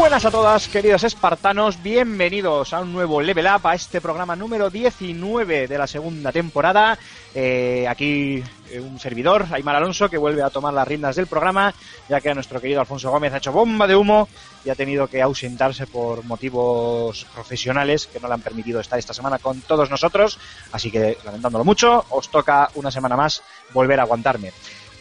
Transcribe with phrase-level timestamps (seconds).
[0.00, 4.70] Buenas a todas, queridos espartanos, bienvenidos a un nuevo Level Up, a este programa número
[4.70, 6.98] 19 de la segunda temporada.
[7.34, 11.74] Eh, aquí eh, un servidor, Aymar Alonso, que vuelve a tomar las riendas del programa,
[12.08, 14.26] ya que nuestro querido Alfonso Gómez ha hecho bomba de humo
[14.64, 19.12] y ha tenido que ausentarse por motivos profesionales que no le han permitido estar esta
[19.12, 20.38] semana con todos nosotros.
[20.72, 23.42] Así que, lamentándolo mucho, os toca una semana más
[23.74, 24.50] volver a aguantarme.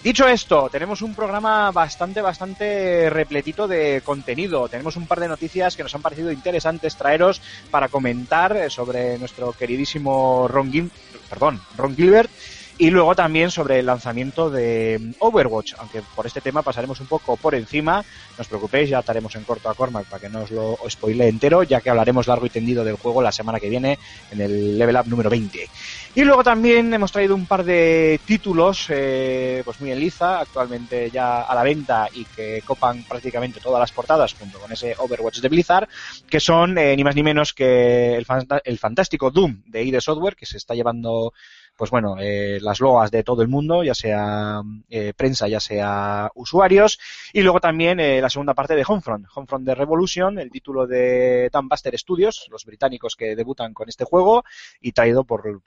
[0.03, 4.69] Dicho esto, tenemos un programa bastante, bastante repletito de contenido.
[4.69, 9.51] Tenemos un par de noticias que nos han parecido interesantes traeros para comentar sobre nuestro
[9.51, 10.91] queridísimo Ron, Gil-
[11.29, 12.31] perdón, Ron Gilbert
[12.79, 17.35] y luego también sobre el lanzamiento de Overwatch, aunque por este tema pasaremos un poco
[17.35, 17.97] por encima.
[18.37, 21.27] No os preocupéis, ya estaremos en corto a Cormac para que no os lo spoile
[21.27, 23.99] entero, ya que hablaremos largo y tendido del juego la semana que viene
[24.31, 25.69] en el Level Up número 20.
[26.15, 31.11] Y luego también hemos traído un par de títulos eh, pues muy en liza, actualmente
[31.11, 35.41] ya a la venta y que copan prácticamente todas las portadas junto con ese Overwatch
[35.41, 35.89] de Blizzard,
[36.29, 38.25] que son eh, ni más ni menos que el,
[38.63, 41.33] el fantástico Doom de ID Software, que se está llevando
[41.79, 46.29] pues bueno, eh, las loas de todo el mundo, ya sea eh, prensa, ya sea
[46.35, 46.99] usuarios,
[47.31, 51.49] y luego también eh, la segunda parte de Homefront, Homefront de Revolution, el título de
[51.49, 54.43] Dambuster Studios, los británicos que debutan con este juego,
[54.81, 55.61] y traído por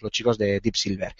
[0.00, 1.14] los chicos de Deep Silver.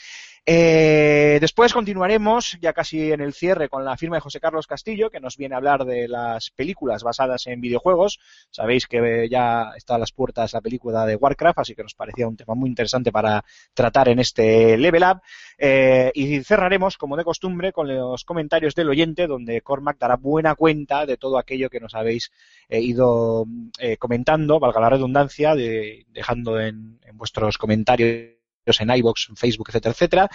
[0.47, 5.11] Eh, después continuaremos, ya casi en el cierre, con la firma de José Carlos Castillo,
[5.11, 8.19] que nos viene a hablar de las películas basadas en videojuegos.
[8.51, 12.27] Sabéis que ya está a las puertas la película de Warcraft, así que nos parecía
[12.27, 13.45] un tema muy interesante para
[13.75, 15.21] tratar en este Level Up.
[15.59, 20.55] Eh, y cerraremos, como de costumbre, con los comentarios del oyente, donde Cormac dará buena
[20.55, 22.31] cuenta de todo aquello que nos habéis
[22.69, 23.45] eh, ido
[23.79, 28.38] eh, comentando, valga la redundancia, de- dejando en vuestros comentarios
[28.81, 30.29] en iBox, en Facebook, etcétera, etcétera.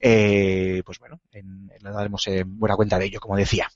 [0.00, 3.68] Eh, pues bueno, en- le daremos eh, buena cuenta de ello, como decía.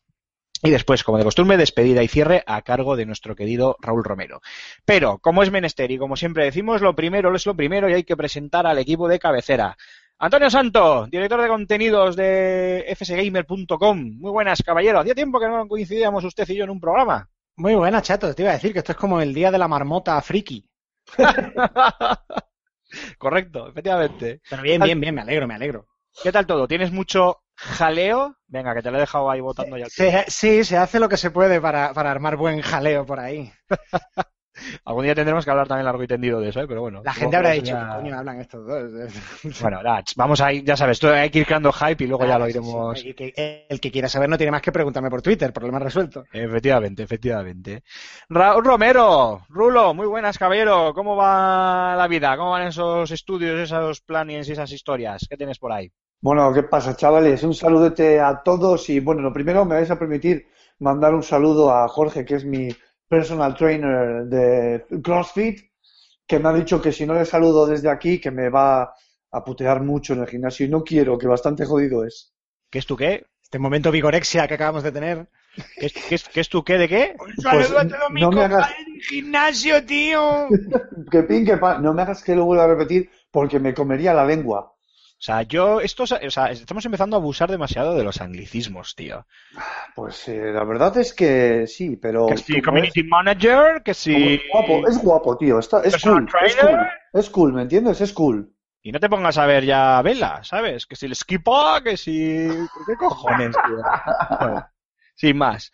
[0.63, 4.41] Y después, como de costumbre, despedida y cierre a cargo de nuestro querido Raúl Romero.
[4.87, 8.05] Pero, como es menester y como siempre decimos, lo primero es lo primero y hay
[8.05, 9.77] que presentar al equipo de cabecera.
[10.19, 13.99] Antonio Santo, director de contenidos de fsgamer.com.
[14.19, 15.01] Muy buenas, caballero.
[15.01, 17.29] Hacía tiempo que no coincidíamos usted y yo en un programa.
[17.57, 18.35] Muy buena, chato.
[18.35, 20.67] Te iba a decir que esto es como el día de la marmota friki.
[23.19, 24.41] Correcto, efectivamente.
[24.49, 25.87] Pero bien, bien, bien, me alegro, me alegro.
[26.23, 26.67] ¿Qué tal todo?
[26.69, 28.37] ¿Tienes mucho jaleo?
[28.47, 29.89] Venga, que te lo he dejado ahí votando ya.
[29.89, 33.53] Se- sí, se hace lo que se puede para, para armar buen jaleo por ahí.
[34.85, 36.67] Algún día tendremos que hablar también largo y tendido de eso, ¿eh?
[36.69, 37.03] pero bueno.
[37.05, 39.13] La gente habrá dicho, ¿qué coño hablan estos dos?
[39.61, 42.27] Bueno, nada, ch, vamos a ir, ya sabes, hay que ir creando hype y luego
[42.27, 43.01] ya lo sí, iremos.
[43.01, 43.09] sí.
[43.09, 46.25] Y que- El que quiera saber no tiene más que preguntarme por Twitter, problema resuelto.
[46.33, 47.83] Efectivamente, efectivamente.
[48.29, 50.93] Raúl Romero, Rulo, muy buenas, caballero.
[50.95, 52.37] ¿Cómo va la vida?
[52.37, 55.27] ¿Cómo van esos estudios, esos planes y esas historias?
[55.29, 55.91] ¿Qué tienes por ahí?
[56.21, 57.43] Bueno, ¿qué pasa, chavales?
[57.43, 60.47] Un saludete a todos y bueno, lo primero me vais a permitir
[60.79, 62.69] mandar un saludo a Jorge, que es mi
[63.15, 65.61] personal trainer de CrossFit,
[66.27, 68.93] que me ha dicho que si no le saludo desde aquí, que me va
[69.31, 72.35] a putear mucho en el gimnasio y no quiero, que bastante jodido es.
[72.71, 73.27] ¿Qué es tu qué?
[73.43, 75.29] Este momento vigorexia que acabamos de tener.
[75.79, 77.15] ¿Qué es, qué es- qué es tu qué de qué?
[77.53, 77.71] Pues,
[78.11, 78.71] no me hagas,
[79.09, 80.49] gimnasio, tío.
[81.11, 84.13] que pin, que pa- no me hagas que lo vuelva a repetir porque me comería
[84.15, 84.74] la lengua.
[85.17, 89.27] O sea, yo, estos, o sea, estamos empezando a abusar demasiado de los anglicismos, tío.
[89.95, 93.95] Pues eh, la verdad es que sí, pero Que si como es- community manager, que
[93.95, 94.35] si...
[94.35, 96.79] es guapo, es guapo, tío, está, es cool, es cool,
[97.15, 98.01] es cool, ¿me entiendes?
[98.03, 98.53] Es cool.
[98.83, 100.85] Y no te pongas a ver ya vela, ¿sabes?
[100.85, 102.47] Que si el skipa, que si...
[102.87, 103.77] ¿Qué cojones, tío?
[104.41, 104.69] Bueno,
[105.15, 105.73] sin más.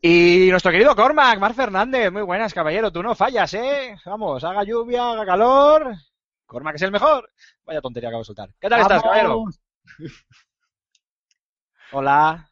[0.00, 3.94] Y nuestro querido Cormac, Mar Fernández, muy buenas, caballero, tú no fallas, ¿eh?
[4.06, 5.94] Vamos, haga lluvia, haga calor.
[6.46, 7.30] Cormac es el mejor.
[7.64, 8.50] Vaya tontería acabo de soltar.
[8.60, 9.44] ¿Qué tal estás, caballero?
[11.92, 12.50] Hola,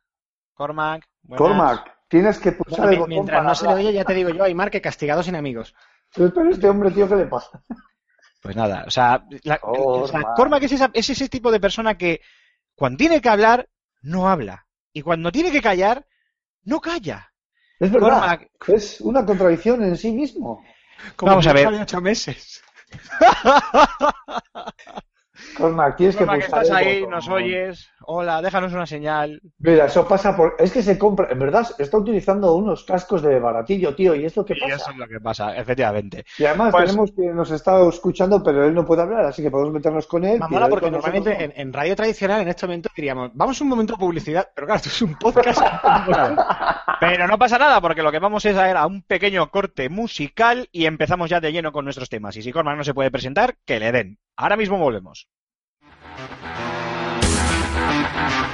[0.55, 1.05] Cormac.
[1.23, 1.38] buenas.
[1.38, 4.31] Cormac, tienes que pulsar el botón Mientras para no se le oye, ya te digo
[4.31, 5.75] yo, Aymar, que castigado sin amigos.
[6.14, 7.61] Pero este hombre, tío, ¿qué le pasa?
[8.41, 10.62] Pues nada, o sea, la, o sea, Cormac.
[10.62, 12.20] Es, esa- es ese tipo de persona que
[12.75, 13.69] cuando tiene que hablar,
[14.02, 14.67] no habla.
[14.93, 16.06] Y cuando tiene que callar,
[16.64, 17.32] no calla.
[17.81, 18.08] Es verdad.
[18.11, 18.50] Cormac.
[18.69, 20.62] Es una contradicción en sí mismo.
[21.17, 21.67] Como Vamos a ver.
[21.69, 22.62] ocho meses.
[25.56, 27.88] Cormac, tienes que Cormac, pulsar estás ahí, nos oyes.
[28.06, 29.41] Hola, déjanos una señal.
[29.59, 30.55] Mira, eso pasa por...
[30.59, 31.29] Es que se compra...
[31.31, 34.15] En verdad, está utilizando unos cascos de baratillo, tío.
[34.15, 34.77] ¿Y esto qué Y pasa?
[34.77, 36.25] eso es lo que pasa, efectivamente.
[36.39, 39.51] Y además Pues- tenemos que nos está escuchando, pero él no puede hablar, así que
[39.51, 40.39] podemos meternos con él.
[40.41, 41.55] Me y mola él porque nosotros normalmente no.
[41.55, 44.77] en, en radio tradicional en este momento diríamos, vamos un momento de publicidad, pero claro,
[44.77, 45.61] esto es un podcast.
[47.01, 49.89] Pero no pasa nada, porque lo que vamos es a, ir a un pequeño corte
[49.89, 52.37] musical y empezamos ya de lleno con nuestros temas.
[52.37, 54.19] Y si Cormac no se puede presentar, que le den.
[54.37, 55.29] Ahora mismo volvemos.
[58.15, 58.45] Ha ha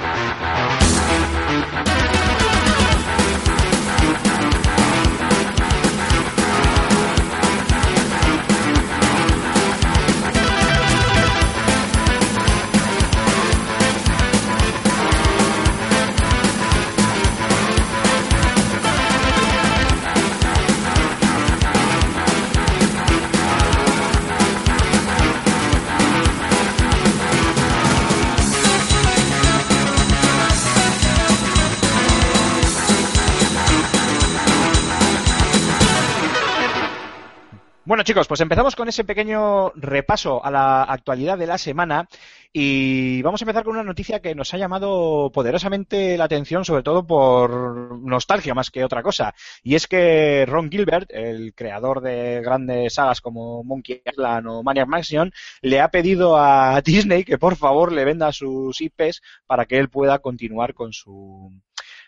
[37.91, 42.07] Bueno chicos, pues empezamos con ese pequeño repaso a la actualidad de la semana
[42.53, 46.83] y vamos a empezar con una noticia que nos ha llamado poderosamente la atención, sobre
[46.83, 49.35] todo por nostalgia más que otra cosa.
[49.61, 54.87] Y es que Ron Gilbert, el creador de grandes sagas como Monkey Island o Maniac
[54.87, 59.77] Mansion, le ha pedido a Disney que por favor le venda sus IPs para que
[59.77, 61.51] él pueda continuar con su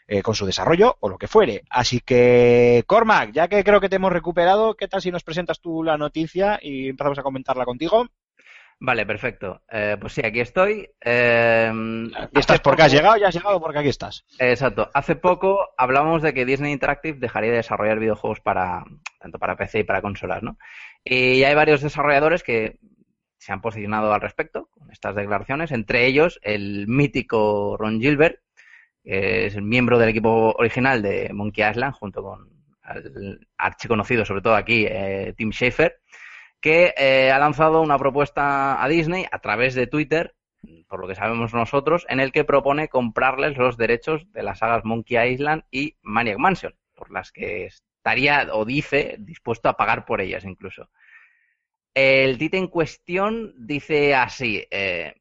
[0.07, 1.63] eh, con su desarrollo o lo que fuere.
[1.69, 5.59] Así que, Cormac, ya que creo que te hemos recuperado, ¿qué tal si nos presentas
[5.59, 8.07] tú la noticia y empezamos a comentarla contigo?
[8.79, 9.61] Vale, perfecto.
[9.71, 10.89] Eh, pues sí, aquí estoy.
[10.99, 11.71] Eh,
[12.33, 13.15] ¿Y estás porque has llegado?
[13.15, 14.25] ¿Ya has llegado porque aquí estás?
[14.39, 14.89] Exacto.
[14.93, 18.83] Hace poco hablábamos de que Disney Interactive dejaría de desarrollar videojuegos para
[19.19, 20.57] tanto para PC y para consolas, ¿no?
[21.05, 22.77] Y hay varios desarrolladores que
[23.37, 28.39] se han posicionado al respecto con estas declaraciones, entre ellos el mítico Ron Gilbert,
[29.03, 32.49] que es miembro del equipo original de Monkey Island, junto con
[32.95, 35.99] el archiconocido, sobre todo aquí, eh, Tim Schafer,
[36.59, 40.35] que eh, ha lanzado una propuesta a Disney a través de Twitter,
[40.87, 44.85] por lo que sabemos nosotros, en el que propone comprarles los derechos de las sagas
[44.85, 50.21] Monkey Island y Maniac Mansion, por las que estaría, o dice, dispuesto a pagar por
[50.21, 50.89] ellas incluso.
[51.93, 55.13] El tite en cuestión dice así, eh,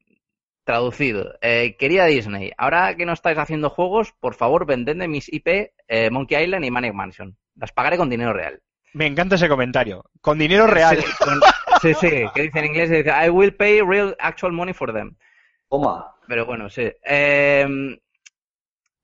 [0.63, 5.71] traducido, eh, querida Disney, ahora que no estáis haciendo juegos, por favor vendedme mis IP
[5.87, 7.37] eh, Monkey Island y Maniac Mansion.
[7.55, 8.61] Las pagaré con dinero real.
[8.93, 10.05] Me encanta ese comentario.
[10.21, 10.97] Con dinero real.
[10.97, 11.41] Sí, con-
[11.81, 15.15] sí, sí, que dice en inglés, dice, I will pay real actual money for them.
[15.69, 16.15] Toma.
[16.27, 16.91] Pero bueno, sí.
[17.03, 17.67] Eh,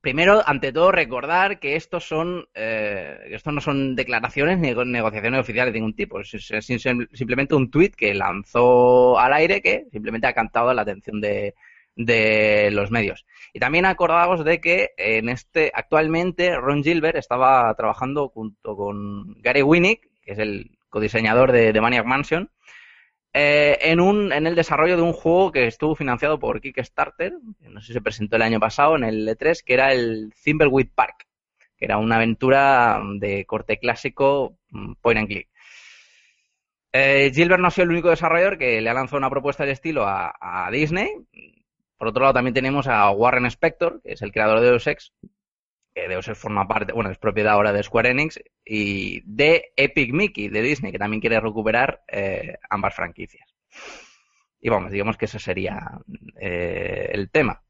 [0.02, 5.40] primero, ante todo, recordar que estos son, eh, que esto no son declaraciones ni negociaciones
[5.42, 6.20] oficiales de ningún tipo.
[6.22, 10.74] Es, es- es sim- simplemente un tuit que lanzó al aire que simplemente ha cantado
[10.74, 11.56] la atención de,
[11.96, 13.26] de los medios.
[13.54, 19.62] Y también acordaos de que en este, actualmente Ron Gilbert estaba trabajando junto con Gary
[19.64, 22.50] Winnick, que es el codiseñador de, de Maniac Mansion,
[23.34, 27.94] eh, en, el desarrollo de un juego que estuvo financiado por Kickstarter, no sé si
[27.94, 31.28] se presentó el año pasado en el E3, que era el Thimbleweed Park,
[31.78, 35.50] que era una aventura de corte clásico, mm, point and click.
[36.92, 39.74] Eh, Gilbert no ha sido el único desarrollador que le ha lanzado una propuesta de
[39.74, 41.10] estilo a, a Disney.
[41.98, 45.14] Por otro lado, también tenemos a Warren Spector, que es el creador de Deus Ex,
[45.94, 50.14] que Deus Ex forma parte, bueno, es propiedad ahora de Square Enix, y de Epic
[50.14, 53.48] Mickey, de Disney, que también quiere recuperar eh, ambas franquicias.
[54.62, 56.00] Y vamos, digamos que ese sería
[56.40, 57.64] eh, el tema.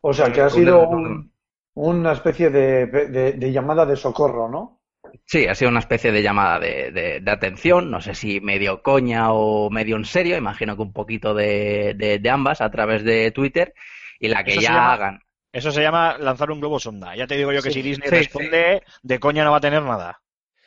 [0.00, 1.32] O sea, que ha sido un-
[1.74, 4.80] una especie de, de- de llamada de socorro, ¿no?
[5.26, 8.82] Sí, ha sido una especie de llamada de, de- de atención, no sé si medio
[8.82, 13.02] coña o medio en serio, imagino que un poquito de, de- de ambas a través
[13.04, 13.74] de Twitter,
[14.20, 15.20] y la que Eso ya llama- hagan.
[15.58, 17.16] Eso se llama lanzar un globo sonda.
[17.16, 19.66] Ya te digo yo que Sí, si Disney sí, responde, de coña no va a
[19.68, 20.20] tener nada.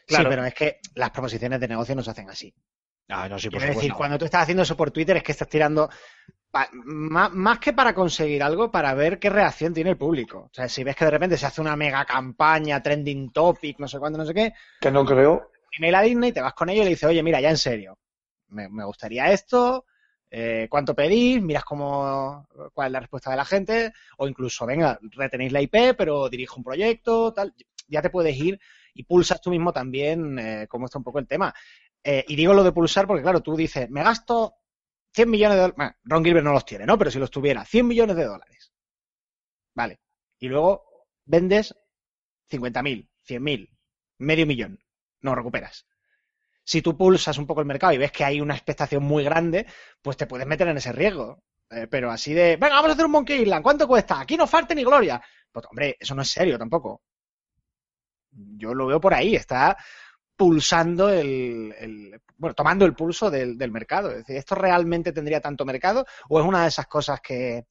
[0.05, 0.23] Claro.
[0.23, 2.53] Sí, pero es que las proposiciones de negocio no se hacen así.
[3.09, 5.31] Ah, no, sí, por Quiero decir, cuando tú estás haciendo eso por Twitter es que
[5.33, 5.89] estás tirando
[6.51, 10.39] pa- más, más que para conseguir algo, para ver qué reacción tiene el público.
[10.51, 13.87] O sea, si ves que de repente se hace una mega campaña, trending topic, no
[13.87, 15.33] sé cuándo, no sé qué, Que no creo.
[15.77, 17.97] email a Disney, te vas con ellos y le dices, oye, mira, ya en serio,
[18.49, 19.85] me, me gustaría esto,
[20.29, 24.99] eh, cuánto pedís, miras cómo, cuál es la respuesta de la gente, o incluso, venga,
[25.01, 27.53] retenéis la IP, pero dirijo un proyecto, tal,
[27.87, 28.59] ya te puedes ir
[28.93, 31.53] y pulsas tú mismo también eh, cómo está un poco el tema.
[32.03, 34.55] Eh, y digo lo de pulsar porque, claro, tú dices, me gasto
[35.13, 35.77] 100 millones de dólares.
[35.77, 36.97] Bueno, Ron Gilbert no los tiene, ¿no?
[36.97, 38.73] Pero si los tuviera, 100 millones de dólares.
[39.75, 39.99] Vale.
[40.39, 40.85] Y luego
[41.25, 41.75] vendes
[42.49, 43.69] 50.000, 100.000,
[44.19, 44.79] medio millón.
[45.21, 45.87] No recuperas.
[46.67, 49.65] Si tú pulsas un poco el mercado y ves que hay una expectación muy grande,
[50.01, 51.41] pues te puedes meter en ese riesgo.
[51.69, 54.19] Eh, pero así de, venga, vamos a hacer un Monkey Island, ¿cuánto cuesta?
[54.19, 55.21] Aquí no falta ni gloria.
[55.49, 57.03] Pues hombre, eso no es serio tampoco.
[58.31, 59.77] Yo lo veo por ahí, está
[60.35, 64.11] pulsando el, bueno, tomando el pulso del, mercado.
[64.11, 66.05] Es decir, ¿esto realmente tendría tanto mercado?
[66.27, 67.65] ¿O es una de esas cosas que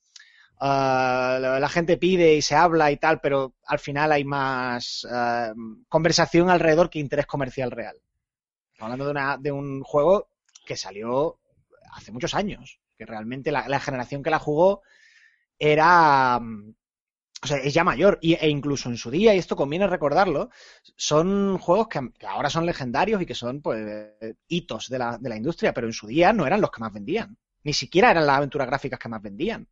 [0.61, 5.07] ah, la, la gente pide y se habla y tal, pero al final hay más
[5.11, 5.53] ah,
[5.87, 8.01] conversación alrededor que interés comercial real?
[8.79, 10.29] Hablando de, una, de un juego
[10.67, 11.39] que salió
[11.93, 14.83] hace muchos años, que realmente la, la generación que la jugó
[15.59, 16.39] era...
[16.41, 16.75] mm,
[17.45, 20.51] O sea, es ya mayor, y, e incluso en su día, y esto conviene recordarlo,
[20.97, 24.13] son juegos que, que ahora son legendarios y que son pues
[24.49, 26.93] hitos de la, de la industria, pero en su día no eran los que más
[26.93, 27.37] vendían.
[27.65, 29.69] Ni siquiera eran las aventuras gráficas que más vendían.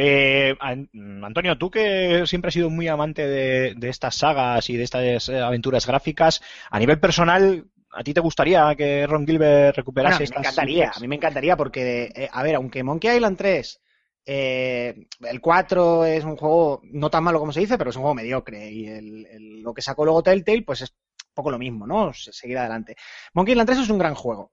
[0.00, 0.88] Eh, An-
[1.24, 5.28] Antonio, tú que siempre has sido muy amante de, de estas sagas y de estas
[5.28, 6.40] eh, aventuras gráficas,
[6.70, 10.36] a nivel personal, ¿a ti te gustaría que Ron Gilbert Bueno, recuperase a mí me
[10.38, 13.80] encantaría, a mí me encantaría porque, eh, a ver, aunque Monkey Island 3,
[14.24, 18.02] eh, el 4 es un juego no tan malo como se dice, pero es un
[18.02, 21.58] juego mediocre y el- el- lo que sacó luego Telltale pues es un poco lo
[21.58, 22.12] mismo, ¿no?
[22.12, 22.94] Se- Seguir adelante.
[23.34, 24.52] Monkey Island 3 es un gran juego,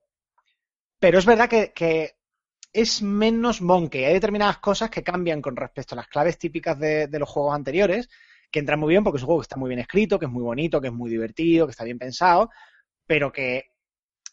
[0.98, 2.15] pero es verdad que, que
[2.76, 4.04] es menos Monkey.
[4.04, 7.54] Hay determinadas cosas que cambian con respecto a las claves típicas de, de los juegos
[7.54, 8.08] anteriores,
[8.50, 10.30] que entran muy bien porque es un juego que está muy bien escrito, que es
[10.30, 12.50] muy bonito, que es muy divertido, que está bien pensado,
[13.06, 13.70] pero que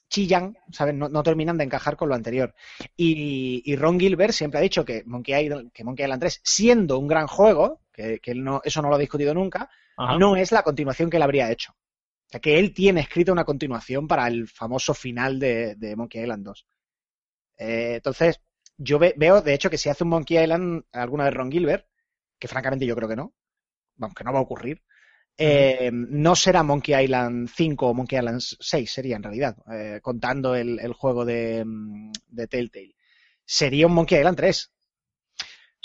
[0.10, 0.94] chillan, ¿sabes?
[0.94, 2.54] No, no terminan de encajar con lo anterior.
[2.96, 7.00] Y, y Ron Gilbert siempre ha dicho que Monkey Island, que Monkey Island 3, siendo
[7.00, 10.18] un gran juego, que, que él no, eso no lo ha discutido nunca, Ajá.
[10.18, 11.72] no es la continuación que él habría hecho.
[11.72, 16.22] O sea, que él tiene escrita una continuación para el famoso final de, de Monkey
[16.22, 16.66] Island 2.
[17.58, 18.42] Eh, entonces,
[18.78, 21.88] yo ve- veo, de hecho, que si hace un Monkey Island alguna vez Ron Gilbert,
[22.40, 23.34] que francamente yo creo que no,
[23.96, 24.82] vamos, que no va a ocurrir,
[25.38, 30.56] eh, no será Monkey Island 5 o Monkey Island 6, sería en realidad, eh, contando
[30.56, 32.96] el, el juego de, mm, de Telltale.
[33.46, 34.72] Sería un Monkey Island 3.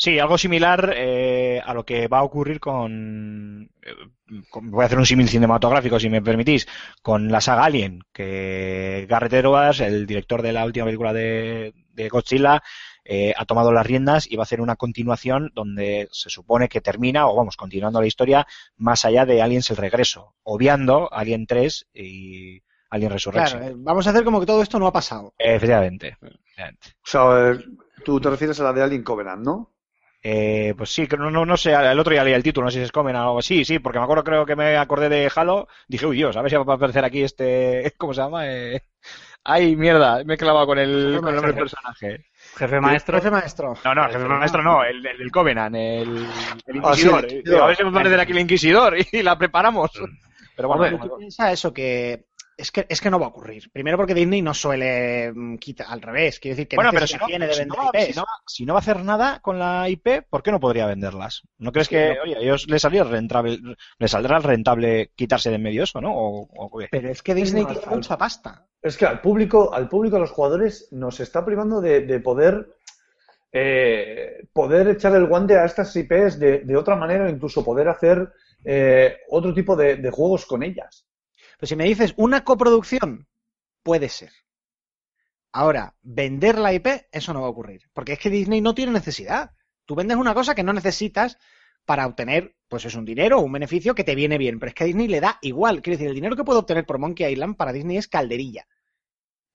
[0.00, 4.86] Sí, algo similar eh, a lo que va a ocurrir con, eh, con- Voy a
[4.86, 6.68] hacer un símil cinematográfico, si me permitís,
[7.02, 12.08] con la saga Alien, que Garrett Edwards, el director de la última película de, de
[12.08, 12.62] Godzilla,
[13.04, 16.80] eh, ha tomado las riendas y va a hacer una continuación donde se supone que
[16.80, 21.88] termina, o vamos, continuando la historia, más allá de Aliens el regreso, obviando Alien 3
[21.92, 23.58] y Alien Resurrection.
[23.58, 25.34] Claro, eh, vamos a hacer como que todo esto no ha pasado.
[25.38, 26.16] Efectivamente.
[26.22, 26.88] efectivamente.
[27.02, 27.58] O sea,
[28.04, 29.72] tú te refieres a la de Alien Covenant, ¿no?
[30.22, 32.70] Eh, pues sí, que no, no, no sé, el otro ya leí el título, no
[32.70, 35.08] sé si es Comen o algo así, sí, porque me acuerdo, creo que me acordé
[35.08, 38.20] de Halo, dije, uy Dios, a ver si va a aparecer aquí este, ¿cómo se
[38.22, 38.46] llama?
[38.48, 38.82] Eh...
[39.44, 42.26] Ay, mierda, me he clavado con el, con el nombre del personaje.
[42.56, 43.16] Jefe maestro.
[43.18, 43.74] Jefe maestro.
[43.84, 46.26] No, no, el jefe maestro no, el, el del Covenant, el,
[46.66, 47.24] el Ah, sí, Inquisidor.
[47.24, 47.56] el.
[47.60, 49.90] A ver si va a aparecer aquí el Inquisidor y la preparamos.
[50.56, 52.24] Pero bueno, Hombre, tú piensa eso que
[52.58, 53.70] es que es que no va a ocurrir.
[53.72, 57.16] Primero porque Disney no suele mm, quitar al revés, quiere decir que Bueno, pero si
[57.16, 58.06] no, tiene de si, vender no, va- IPs.
[58.06, 60.60] si no va- si no va a hacer nada con la IP, ¿por qué no
[60.60, 61.42] podría venderlas?
[61.58, 62.22] ¿No crees que, no.
[62.24, 63.58] oye, a ellos les saldría rentable,
[63.98, 66.12] les saldrá rentable quitarse de en medio eso, ¿no?
[66.14, 66.80] O, o?
[66.90, 68.66] Pero es que Disney tiene mucha pasta.
[68.82, 72.68] Es que al público, al público, a los jugadores, nos está privando de, de poder
[73.52, 77.88] eh, poder echar el guante a estas IPs de, de otra manera, o incluso poder
[77.88, 78.30] hacer
[78.64, 81.06] eh, otro tipo de, de juegos con ellas.
[81.58, 83.28] Pero si me dices una coproducción,
[83.82, 84.32] puede ser.
[85.52, 87.82] Ahora, vender la IP, eso no va a ocurrir.
[87.92, 89.50] Porque es que Disney no tiene necesidad.
[89.84, 91.36] Tú vendes una cosa que no necesitas
[91.84, 94.60] para obtener, pues es un dinero o un beneficio que te viene bien.
[94.60, 95.82] Pero es que a Disney le da igual.
[95.82, 98.68] Quiero decir, el dinero que puede obtener por Monkey Island para Disney es calderilla.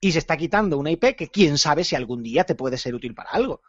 [0.01, 2.95] Y se está quitando una IP que quién sabe si algún día te puede ser
[2.95, 3.61] útil para algo.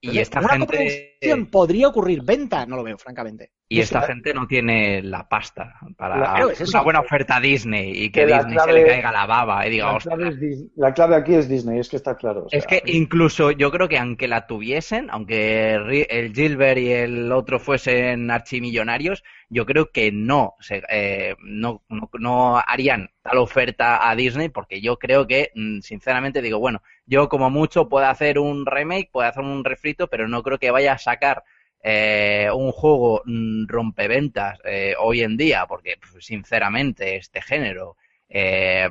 [0.00, 0.66] Y esta una gente.
[0.66, 3.52] coproducción podría ocurrir venta, no lo veo, francamente.
[3.68, 8.04] Y esta gente no tiene la pasta para Claro, es una buena oferta a Disney
[8.04, 10.94] y que Disney se le caiga la baba y diga, La clave, es Dis- la
[10.94, 12.42] clave aquí es Disney, es que está claro.
[12.44, 15.74] o Es que incluso yo creo que aunque la tuviesen, aunque
[16.08, 22.08] el Gilbert y el otro fuesen archimillonarios, yo creo que no, se- eh, no, no,
[22.20, 27.28] no harían tal oferta a Disney porque yo creo que, mm, sinceramente digo, bueno, yo
[27.28, 30.92] como mucho puedo hacer un remake, puedo hacer un refrito, pero no creo que vaya
[30.92, 31.42] a sacar
[31.88, 37.96] eh, un juego mm, rompeventas eh, hoy en día, porque pues, sinceramente este género,
[38.28, 38.90] eh,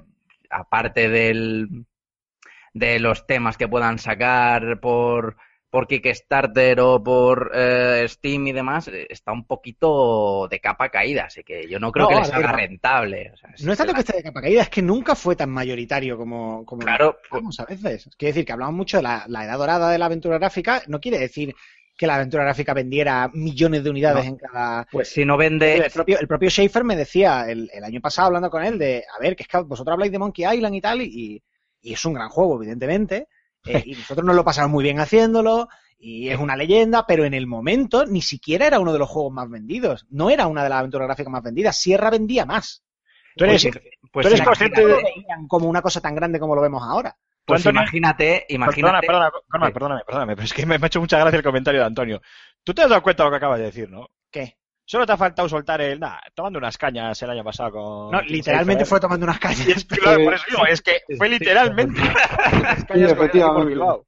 [0.49, 1.85] aparte del,
[2.73, 5.35] de los temas que puedan sacar por,
[5.69, 11.25] por Kickstarter o por eh, Steam y demás, eh, está un poquito de capa caída,
[11.25, 13.31] así que yo no creo No, que les salga rentable.
[13.33, 15.49] O sea, No es tanto que esté de capa caída, es que nunca fue tan
[15.49, 18.09] mayoritario como, como Claro, lo pensamos a veces.
[18.17, 21.01] Quiere decir que hablamos mucho de la, la edad dorada de la aventura gráfica, no
[21.01, 21.53] quiere decir
[21.97, 24.29] que la aventura gráfica vendiera millones de unidades No.
[24.31, 24.87] en cada...
[24.91, 28.27] Pues si no vende, El propio, el propio Schaefer me decía el, el año pasado
[28.27, 30.81] hablando con él de, a ver, que es que vosotros habláis de Monkey Island y
[30.81, 31.41] tal, y,
[31.81, 33.27] y es un gran juego, evidentemente,
[33.65, 37.33] eh, y nosotros nos lo pasamos muy bien haciéndolo, y es una leyenda, pero en
[37.33, 40.05] el momento ni siquiera era uno de los juegos más vendidos.
[40.09, 41.79] No era una de las aventuras gráficas más vendidas.
[41.79, 42.83] Sierra vendía más.
[43.37, 43.73] Tú eres, pues,
[44.11, 44.87] pues tú eres imagínate- consciente No
[45.41, 45.47] de...
[45.47, 47.15] como una cosa tan grande como lo vemos ahora.
[47.45, 49.05] Pues Antonio- imagínate, imagínate.
[49.07, 49.73] perdona, perdona, Sí.
[49.73, 52.21] perdóname, perdóname, pero es que me me ha hecho mucha gracia el comentario de Antonio.
[52.63, 54.07] ¿Tú te has dado cuenta de lo que acabas de decir, no?
[54.31, 54.57] ¿Qué?
[54.87, 55.99] Solo te ha faltado soltar el...
[55.99, 58.11] Nah, tomando unas cañas el año pasado con...
[58.11, 59.39] No, literalmente fue tomando unas.
[59.67, 61.99] Y es que, claro, por eso digo, es que fue literalmente.
[62.87, 63.65] cañas equipo efectivamente.
[63.69, 64.05] Bilbao.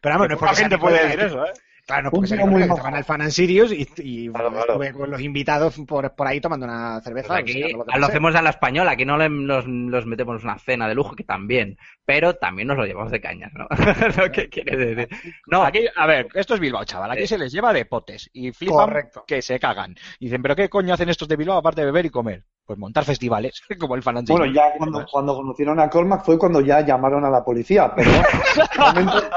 [0.00, 1.52] Pero vamos, no es porque sea gente puede de- decir eso, ¿eh?
[1.86, 4.72] Claro, no porque amigo muy estaban en el Fan and Sirius y, y Claro, claro.
[4.72, 7.28] estuve con los invitados por, por ahí tomando una cerveza.
[7.28, 10.58] Pues aquí lo que hacemos a la española, aquí no le- los, los metemos una
[10.58, 11.76] cena de lujo, que también,
[12.06, 13.66] pero también nos lo llevamos de cañas, ¿no?
[14.16, 15.08] lo que quiere decir.
[15.46, 17.10] No, Aquí, a ver, esto es Bilbao, chaval.
[17.10, 17.26] Aquí Sí.
[17.28, 19.24] se les lleva de potes y flipan Correcto.
[19.26, 19.94] que se cagan.
[20.18, 22.44] Y dicen, ¿pero qué coño hacen estos de Bilbao aparte de beber y comer?
[22.66, 26.60] Pues montar festivales, como el Fan Bueno, ya cuando, cuando conocieron a Cormac fue cuando
[26.60, 29.30] ya llamaron a la policía, pero hasta, ese momento-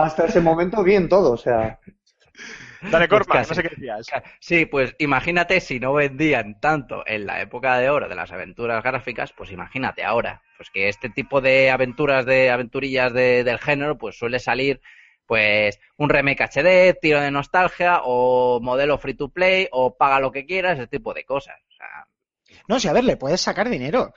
[0.00, 1.78] hasta ese momento bien todo, o sea.
[2.90, 3.50] Dale, Cormac, Pues casi.
[3.50, 4.06] no sé qué decías.
[4.40, 8.82] Sí, pues imagínate si no vendían tanto en la época de oro de las aventuras
[8.82, 10.42] gráficas, pues imagínate ahora.
[10.56, 14.80] Pues que este tipo de aventuras, de aventurillas de- del género, pues suele salir
[15.26, 20.32] pues un remake HD, tiro de nostalgia, o modelo free to play, o paga lo
[20.32, 21.56] que quieras, ese tipo de cosas.
[21.68, 22.06] O sea,
[22.68, 24.12] No, si a ver, le puedes sacar dinero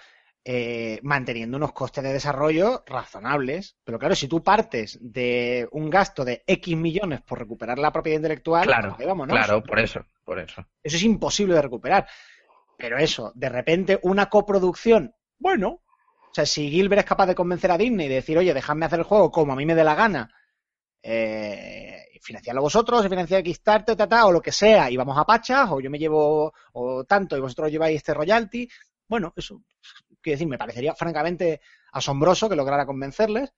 [0.48, 3.78] eh, manteniendo unos costes de desarrollo razonables.
[3.84, 8.18] Pero claro, si tú partes de un gasto de X millones por recuperar la propiedad
[8.18, 9.36] intelectual, claro, pues vámonos.
[9.36, 10.64] claro, por eso, por eso.
[10.84, 12.08] Eso es imposible de recuperar.
[12.78, 17.72] Pero eso, de repente, una coproducción, bueno, o sea, si Gilbert es capaz de convencer
[17.72, 19.96] a Disney y decir, oye, dejadme hacer el juego como a mí me dé la
[19.96, 20.32] gana,
[21.08, 25.70] eh, financiarlo vosotros, financiar Kickstarter, ta, ta, o lo que sea, y vamos a pachas,
[25.72, 28.68] o yo me llevo o tanto y vosotros lleváis este royalty,
[29.08, 29.62] bueno, eso,
[30.20, 33.54] quiero decir, me parecería francamente asombroso que lograra convencerles.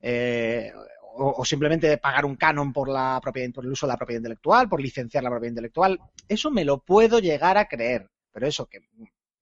[0.00, 0.72] eh,
[1.14, 4.68] o, simplemente pagar un canon por la propiedad, por el uso de la propiedad intelectual,
[4.68, 6.00] por licenciar la propiedad intelectual.
[6.26, 8.08] Eso me lo puedo llegar a creer.
[8.32, 8.80] Pero eso, que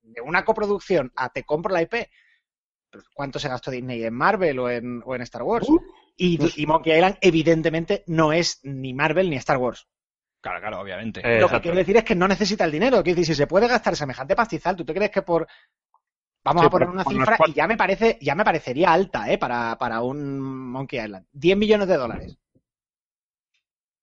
[0.03, 2.09] de una coproducción a te compro la IP,
[3.15, 5.69] ¿cuánto se gastó Disney en Marvel o en, o en Star Wars?
[6.17, 9.87] Y, y Monkey Island, evidentemente, no es ni Marvel ni Star Wars.
[10.43, 11.21] Claro, claro, obviamente.
[11.23, 13.03] Eh, Lo que quiero decir es que no necesita el dinero.
[13.03, 15.47] Quiero decir, si se puede gastar semejante pastizal, ¿tú te crees que por.
[16.43, 18.91] Vamos Sí, a poner por- una cifra cuatro- y ya me parece, ya me parecería
[18.93, 19.37] alta, ¿eh?
[19.37, 21.27] Para, para un Monkey Island.
[21.33, 22.39] 10 millones de dólares.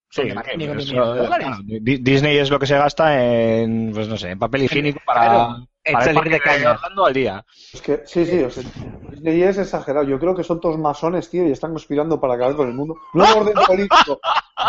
[0.09, 1.47] Sí, vale, que- ni con 10 eso, millones de dólares.
[1.47, 1.63] claro,
[2.01, 3.23] Disney es lo que se gasta
[3.59, 6.77] en, pues no sé, en papel higiénico para, Claro, para el salir de parque cañas.
[6.77, 7.45] Orlando al día.
[7.73, 8.63] Es que, sí, sí, o sea,
[9.11, 10.05] Disney es exagerado.
[10.05, 12.95] Yo creo que son todos masones, tío, y están conspirando para acabar con el mundo.
[13.13, 14.19] No en orden político,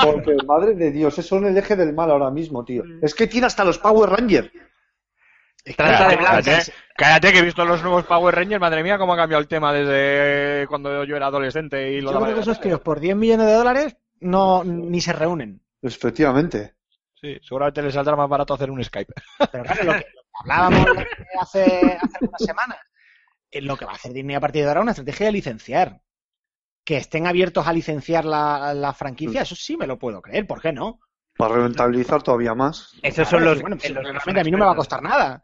[0.04, 2.83] porque, madre de Dios, son el eje del mal ahora mismo, tío.
[3.02, 4.50] Es que tiene hasta los Power Rangers.
[5.76, 6.72] Trata de Cállate, blancas.
[6.96, 9.72] cállate, que he visto los nuevos Power Rangers, madre mía, cómo ha cambiado el tema
[9.72, 13.46] desde cuando yo era adolescente y lo Yo creo que esos tíos por 10 millones
[13.46, 15.61] de dólares no, ni se reúnen.
[15.83, 16.74] Efectivamente.
[17.20, 19.12] Sí, seguramente les saldrá más barato hacer un Skype.
[19.52, 20.07] Pero claro, lo que
[20.40, 20.87] hablábamos
[21.40, 22.79] hace, hace unas semanas,
[23.51, 25.33] es lo que va a hacer Disney a partir de ahora es una estrategia de
[25.33, 26.01] licenciar.
[26.85, 30.61] Que estén abiertos a licenciar la, la franquicia, eso sí me lo puedo creer, ¿por
[30.62, 31.01] qué no?
[31.37, 32.94] Para rentabilizar todavía más.
[33.03, 35.42] Esos son los, bueno, los- realmente a mí no me va a costar nada.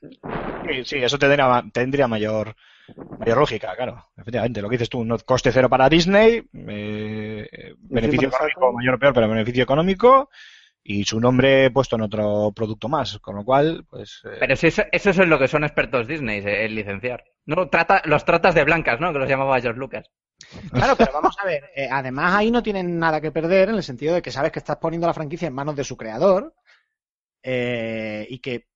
[0.00, 2.56] Sí, sí, eso tendría, tendría mayor,
[3.18, 4.10] mayor lógica, claro.
[4.16, 8.98] Efectivamente, lo que dices tú, no coste cero para Disney, eh, beneficio económico, mayor o
[8.98, 10.30] peor, pero beneficio económico,
[10.82, 14.20] y su nombre puesto en otro producto más, con lo cual, pues...
[14.24, 17.24] eh, Pero si eso, eso es en lo que son expertos Disney, eh, el licenciar.
[17.46, 19.12] No, trata, los tratas de blancas, ¿no?
[19.12, 20.06] Que los llamaba George Lucas.
[20.72, 23.82] Claro, pero vamos a ver, eh, además ahí no tienen nada que perder en el
[23.82, 26.54] sentido de que sabes que estás poniendo la franquicia en manos de su creador
[27.42, 28.68] eh, y que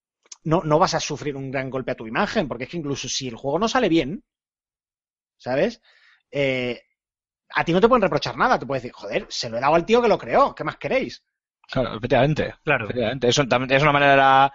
[0.44, 3.08] no, no vas a sufrir un gran golpe a tu imagen, porque es que incluso
[3.08, 4.24] si el juego no sale bien,
[5.36, 5.80] ¿sabes?
[6.30, 6.80] Eh,
[7.54, 9.74] a ti no te pueden reprochar nada, te puedes decir, joder, se lo he dado
[9.74, 11.24] al tío que lo creó, ¿qué más queréis?
[11.70, 12.54] Claro, efectivamente.
[12.64, 12.84] Claro.
[12.84, 13.28] efectivamente.
[13.28, 14.52] Eso también es una manera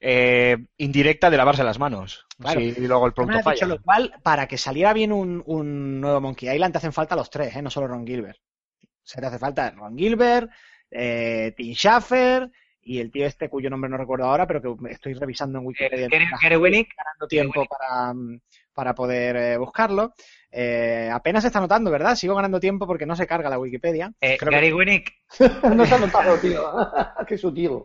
[0.00, 2.26] eh, indirecta de lavarse las manos.
[2.38, 2.60] Claro.
[2.60, 3.74] Si luego el producto has dicho falla.
[3.74, 7.30] lo cual, para que saliera bien un, un nuevo Monkey Island te hacen falta los
[7.30, 7.62] tres, ¿eh?
[7.62, 8.38] no solo Ron Gilbert.
[8.38, 10.50] O sea, te hace falta Ron Gilbert,
[10.90, 12.50] eh, Tim Schafer
[12.82, 16.06] y el tío este, cuyo nombre no recuerdo ahora, pero que estoy revisando en Wikipedia.
[16.06, 18.40] Eh, Gary, mientras Gary Winnick, ganando tiempo para, mm,
[18.72, 20.14] para poder eh, buscarlo.
[20.50, 22.14] Eh, apenas se está notando, ¿verdad?
[22.14, 24.12] Sigo ganando tiempo porque no se carga la Wikipedia.
[24.20, 25.12] eh, Creo que- Gary Winnick,
[25.76, 26.62] no se ha notado, tío.
[27.26, 27.78] Qué sutil.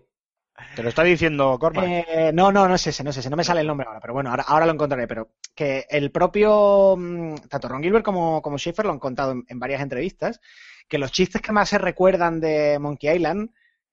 [0.76, 1.86] Te lo está diciendo Cormac.
[1.88, 4.00] Eh, no, no, no es ese, no es ese, no me sale el nombre ahora,
[4.00, 5.08] pero bueno, ahora, ahora lo encontraré.
[5.08, 9.44] Pero que el propio, mm, tanto Ron Gilbert como, como Schaefer lo han contado en,
[9.48, 10.42] en varias entrevistas,
[10.90, 13.52] que los chistes que más se recuerdan de Monkey Island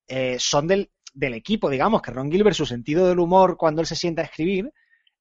[0.09, 3.87] eh, son del, del equipo, digamos, que Ron Gilbert, su sentido del humor cuando él
[3.87, 4.73] se sienta a escribir,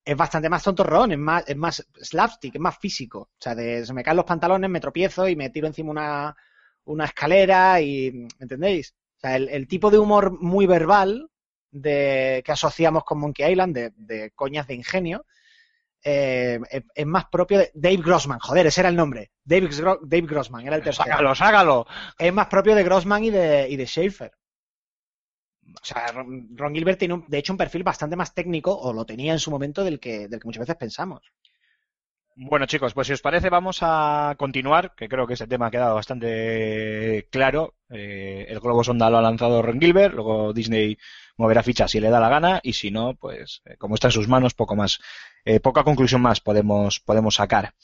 [0.05, 3.19] es bastante más tontorrón, es más, es más slapstick, es más físico.
[3.19, 6.35] O sea, de, se me caen los pantalones, me tropiezo y me tiro encima una,
[6.85, 8.95] una escalera y, ¿entendéis?
[9.17, 11.29] O sea, el, el tipo de humor muy verbal
[11.71, 15.25] de, que asociamos con Monkey Island, de, de coñas de ingenio,
[16.03, 18.39] eh, es, es más propio de Dave Grossman.
[18.39, 19.31] Joder, ese era el nombre.
[19.43, 19.69] Dave,
[20.01, 21.09] Dave Grossman, era el tercero.
[21.09, 21.87] Sácalo, sácalo.
[22.17, 24.31] Es más propio de Grossman y de, y de Schaefer.
[25.81, 29.05] O sea, Ron, Gilbert tiene, un- de hecho, un perfil bastante más técnico, o lo
[29.05, 31.21] tenía en su momento, del que, del que muchas veces pensamos.
[32.35, 35.71] Bueno, chicos, pues si os parece, vamos a continuar, que creo que ese tema ha
[35.71, 37.75] quedado bastante claro.
[37.91, 40.97] Eh, el globo sonda lo ha lanzado Ron Gilbert, luego Disney
[41.37, 44.13] moverá ficha si le da la gana, y si no, pues eh, como está en
[44.13, 44.99] sus manos, poco más,
[45.45, 47.75] eh, poca conclusión más podemos, podemos sacar.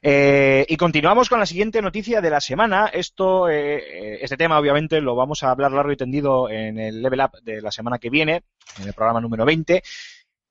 [0.00, 2.86] Eh, y continuamos con la siguiente noticia de la semana.
[2.86, 7.22] Esto, eh, este tema, obviamente, lo vamos a hablar largo y tendido en el Level
[7.22, 8.44] Up de la semana que viene,
[8.80, 9.82] en el programa número 20,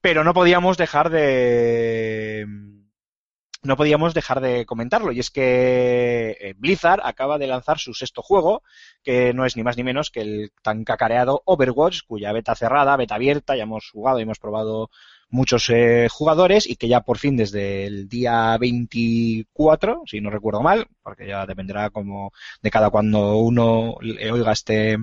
[0.02, 2.46] pero no podíamos dejar de
[3.66, 8.22] no podíamos dejar de comentarlo y es que eh, Blizzard acaba de lanzar su sexto
[8.22, 8.64] juego
[9.04, 12.96] que no es ni más ni menos que el tan cacareado Overwatch cuya beta cerrada,
[12.96, 14.90] beta abierta, ya hemos jugado y hemos probado
[15.30, 20.62] muchos eh, jugadores y que ya por fin desde el día 24, si no recuerdo
[20.62, 24.98] mal, porque ya dependerá como de cada cuando uno le oiga este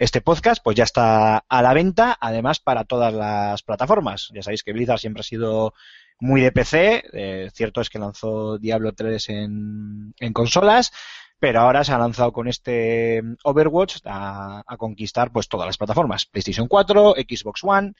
[0.00, 4.30] este podcast, pues ya está a la venta, además para todas las plataformas.
[4.32, 5.74] Ya sabéis que Blizzard siempre ha sido
[6.20, 7.04] muy de PC.
[7.12, 10.92] eh, cierto es que lanzó Diablo 3 en, consolas,
[11.38, 16.26] pero ahora se ha lanzado con este Overwatch a, a conquistar pues todas las plataformas:
[16.26, 17.94] PlayStation 4, Xbox One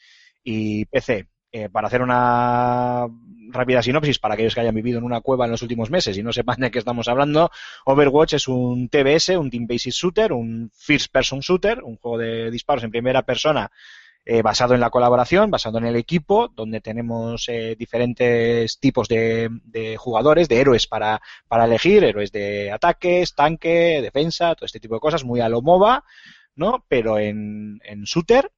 [0.45, 1.29] y PC.
[1.53, 3.09] Eh, para hacer una
[3.49, 6.23] rápida sinopsis para aquellos que hayan vivido en una cueva en los últimos meses y
[6.23, 7.51] no sepan de qué estamos hablando,
[7.87, 12.53] Overwatch es un TBS, un Team Basis Shooter, un First Person Shooter, un juego de
[12.53, 13.69] disparos en primera persona
[14.25, 19.49] eh, basado en la colaboración, basado en el equipo, donde tenemos eh, diferentes tipos de,
[19.65, 24.95] de jugadores, de héroes para, para elegir, héroes de ataques, tanque, defensa, todo este tipo
[24.95, 26.05] de cosas, muy a lo MOBA,
[26.55, 26.85] ¿no?
[26.89, 28.51] Pero en, en shooter.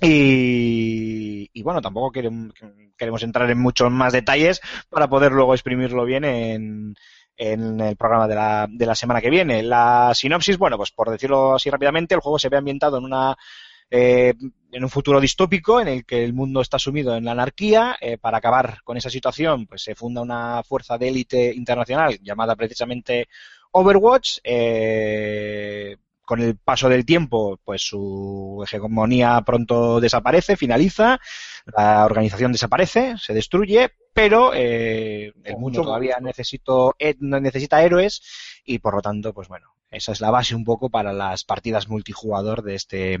[0.00, 6.24] Y, y bueno, tampoco queremos, entrar en muchos más detalles para poder luego exprimirlo bien
[6.24, 6.94] en,
[7.36, 9.62] en el programa de la, de la semana que viene.
[9.64, 13.36] La sinopsis, bueno, pues por decirlo así rápidamente, el juego se ve ambientado en una
[13.90, 14.34] eh,
[14.70, 17.96] en un futuro distópico en el que el mundo está sumido en la anarquía.
[18.00, 22.56] Eh, para acabar con esa situación, pues se funda una fuerza de élite internacional llamada
[22.56, 23.28] precisamente
[23.72, 24.38] Overwatch.
[24.44, 25.96] Eh,
[26.28, 31.18] con el paso del tiempo, pues su hegemonía pronto desaparece, finaliza,
[31.74, 38.20] la organización desaparece, se destruye, pero eh, el mundo todavía necesito, eh, necesita héroes
[38.62, 41.88] y por lo tanto, pues bueno, esa es la base un poco para las partidas
[41.88, 43.18] multijugador de este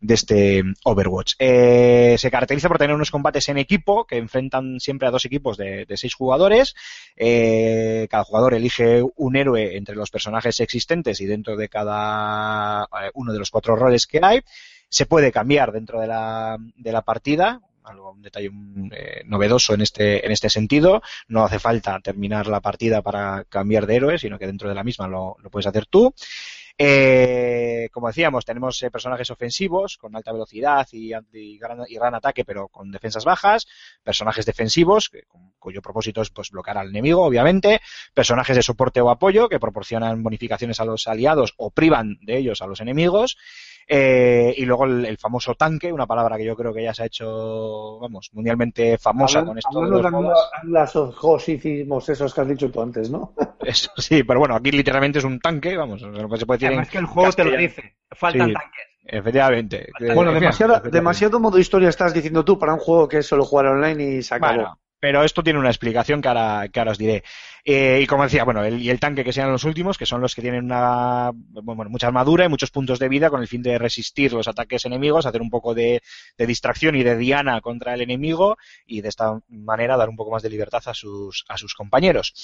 [0.00, 1.34] de este Overwatch.
[1.38, 5.56] Eh, se caracteriza por tener unos combates en equipo que enfrentan siempre a dos equipos
[5.56, 6.74] de, seis jugadores.
[7.16, 13.10] Eh, cada jugador elige un héroe entre los personajes existentes y dentro de cada eh,
[13.14, 14.40] uno de los cuatro roles que hay.
[14.88, 18.50] Se puede cambiar dentro de la, de la partida, algo un detalle
[18.92, 21.02] eh, novedoso en este en este sentido.
[21.28, 24.84] No hace falta terminar la partida para cambiar de héroe, sino que dentro de la
[24.84, 26.14] misma lo, lo puedes hacer tú.
[26.82, 31.10] Eh, como decíamos, tenemos eh, personajes ofensivos con alta velocidad y,
[31.58, 33.66] gran, y gran ataque, pero con defensas bajas.
[34.02, 35.10] Personajes defensivos,
[35.58, 37.82] cuyo propósito es pues, bloquear al enemigo, obviamente.
[38.14, 42.62] Personajes de soporte o apoyo, que proporcionan bonificaciones a los aliados o privan de ellos
[42.62, 43.36] a los enemigos.
[43.92, 47.02] Eh, y luego el, el famoso tanque, una palabra que yo creo que ya se
[47.02, 50.50] ha hecho, vamos, mundialmente famosa con esto de Hablando los de MOBAs.
[50.62, 50.96] las
[52.08, 53.34] esos que has dicho tú antes, ¿no?
[53.60, 56.68] Eso sí, pero bueno, aquí literalmente es un tanque, vamos, lo que se puede decir
[56.68, 57.96] en además que el juego te lo dice.
[58.12, 58.54] Faltan Sí.
[58.54, 58.80] tanques.
[59.06, 59.88] Efectivamente.
[60.14, 60.90] Bueno, Eh, demasiado, efectivamente.
[60.90, 64.22] demasiado modo historia estás diciendo tú para un juego que es solo jugar online y
[64.22, 64.54] se acabó.
[64.54, 67.24] Bueno, pero esto tiene una explicación que ahora, que os diré.
[67.64, 70.20] Eh, y como decía, bueno, el, y el tanque que sean los últimos, que son
[70.20, 73.62] los que tienen una, bueno, mucha armadura y muchos puntos de vida con el fin
[73.62, 76.02] de resistir los ataques enemigos, hacer un poco de,
[76.36, 80.30] de distracción y de diana contra el enemigo y de esta manera dar un poco
[80.30, 82.34] más de libertad a sus, a sus compañeros.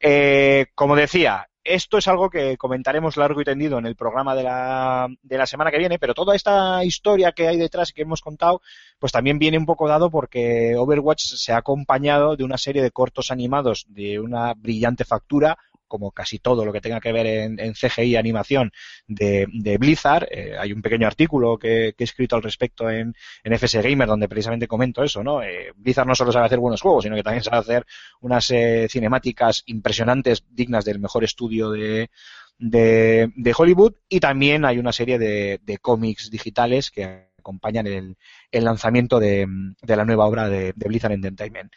[0.00, 4.42] Eh, como decía, esto es algo que comentaremos largo y tendido en el programa de
[4.42, 8.02] la, de la semana que viene, pero toda esta historia que hay detrás y que
[8.02, 8.62] hemos contado,
[8.98, 12.90] pues también viene un poco dado porque Overwatch se ha acompañado de una serie de
[12.90, 17.74] cortos animados de una brillante factura, como casi todo lo que tenga que ver en,
[17.74, 18.72] CGI animación
[19.06, 20.26] de, de Blizzard.
[20.30, 24.28] Eh, hay un pequeño artículo que, he escrito al respecto en, en FS Gamer donde
[24.28, 25.42] precisamente comento eso, ¿no?
[25.42, 27.86] Eh, Blizzard no solo sabe hacer buenos juegos, sino que también sabe hacer
[28.20, 32.10] unas eh, cinemáticas impresionantes, dignas del mejor estudio de,
[32.58, 38.16] de, de Hollywood, y también hay una serie de, de cómics digitales que acompañan el,
[38.50, 39.46] el lanzamiento de,
[39.86, 41.72] la nueva obra de, de Blizzard Entertainment.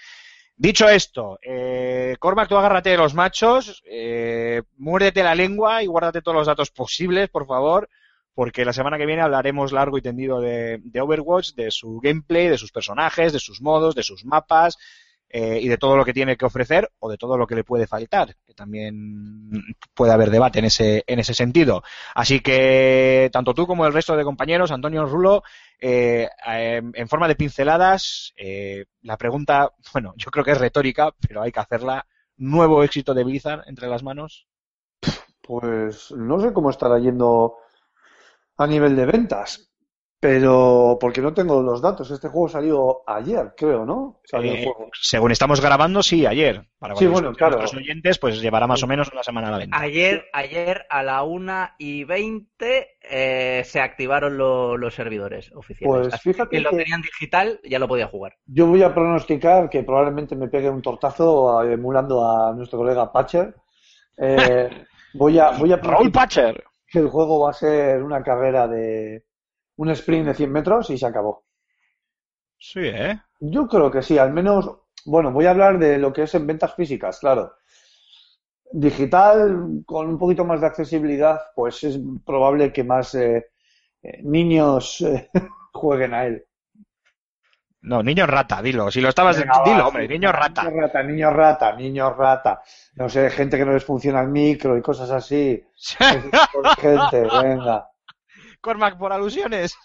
[0.62, 6.22] Dicho esto, eh, Cormac, tú agárrate de los machos, eh, muérdete la lengua y guárdate
[6.22, 7.88] todos los datos posibles, por favor,
[8.34, 12.50] porque la semana que viene hablaremos largo y tendido de, de Overwatch, de su gameplay,
[12.50, 14.78] de sus personajes, de sus modos, de sus mapas
[15.30, 17.64] eh, y de todo lo que tiene que ofrecer o de todo lo que le
[17.64, 19.52] puede faltar, que también
[19.94, 21.84] puede haber debate en ese, en ese sentido.
[22.16, 25.44] Así que tanto tú como el resto de compañeros, Antonio Rulo,
[25.80, 31.42] eh, en, forma de pinceladas, eh, la pregunta, bueno, yo creo que es retórica, pero
[31.42, 32.06] hay que hacerla.
[32.38, 34.48] ¿Nuevo éxito de Blizzard entre las manos?
[35.42, 37.58] Pues no sé cómo estará yendo
[38.58, 39.69] a nivel de ventas,
[40.20, 42.12] pero porque no tengo los datos.
[42.12, 44.20] Este juego salió ayer, creo, ¿no?
[44.26, 44.90] Salió el Eh, juego.
[44.94, 46.68] según estamos grabando, sí, ayer.
[46.78, 47.58] Para Sí, bueno, los- claro.
[47.58, 49.78] nuestros oyentes, pues llevará más o menos una semana a la venta.
[49.80, 55.96] Ayer, ayer a la 1 y 20 eh, se activaron lo- los servidores oficiales.
[56.10, 58.36] Pues Así que fíjate lo que- tenían digital ya lo podía jugar.
[58.46, 63.12] Yo voy a pronosticar que probablemente me pegue un tortazo eh, emulando a nuestro colega
[63.12, 63.56] Patcher.
[64.18, 64.70] Eh,
[65.14, 66.62] voy a, voy a Raúl Patcher.
[66.92, 69.24] que el juego va a ser una carrera de
[69.80, 71.46] un sprint de 100 metros y se acabó.
[72.58, 73.18] Sí, ¿eh?
[73.40, 74.70] Yo creo que sí, al menos,
[75.06, 77.54] bueno, voy a hablar de lo que es en ventas físicas, claro.
[78.72, 83.52] Digital, con un poquito más de accesibilidad, pues es probable que más eh,
[84.04, 85.30] eh, niños eh,
[85.74, 86.46] jueguen a él.
[87.82, 88.92] No, niño rata, dilo.
[88.92, 90.64] Si lo estabas, Venga, va, dilo, sí, hombre, niño rata.
[90.64, 92.62] Niño rata, niño rata, niño rata.
[92.96, 95.66] No sé, gente que no les funciona el micro y cosas así.
[96.78, 97.90] Gente, venga,
[98.62, 99.78] Cormac, por alusiones.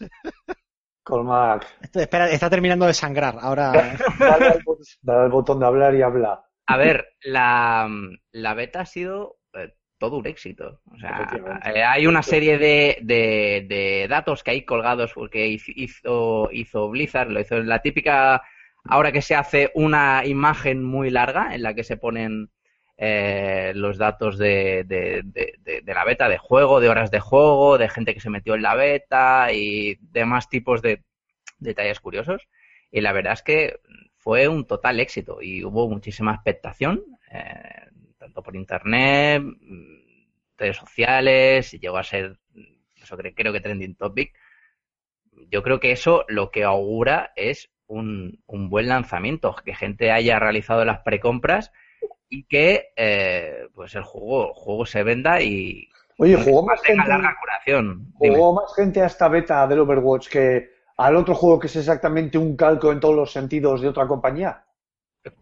[1.02, 1.66] Colmac.
[1.82, 3.36] Esto- espera, está terminando de sangrar.
[3.40, 3.72] Ahora.
[4.18, 6.44] Dale al, bot- dale al botón de hablar y habla.
[6.66, 7.88] A ver, la,
[8.32, 10.80] la beta ha sido eh, todo un éxito.
[10.90, 11.28] O sea,
[11.74, 16.88] eh, hay una serie de, de, de datos que hay colgados porque hizo, hizo, hizo
[16.88, 18.42] Blizzard, lo hizo en la típica,
[18.86, 22.50] ahora que se hace una imagen muy larga en la que se ponen
[22.96, 28.14] eh, los datos de, de, la beta, de juego, de horas de juego, de gente
[28.14, 31.02] que se metió en la beta y demás tipos de
[31.58, 32.48] detalles curiosos.
[32.90, 33.80] Y la verdad es que
[34.16, 40.26] fue un total éxito y hubo muchísima expectación, eh, tanto por internet, mm,
[40.58, 42.38] redes sociales, y llegó a ser,
[42.96, 44.34] eso cre- creo que trending topic.
[45.50, 50.38] Yo creo que eso lo que augura es un, un buen lanzamiento, que gente haya
[50.38, 51.72] realizado las precompras
[52.34, 57.08] y que eh, pues el juego, el juego se venda y Oye, jugó más gente,
[57.08, 58.12] larga curación.
[58.20, 58.36] Dime.
[58.36, 62.38] jugó más gente a esta beta del Overwatch que al otro juego que es exactamente
[62.38, 64.64] un calco en todos los sentidos de otra compañía.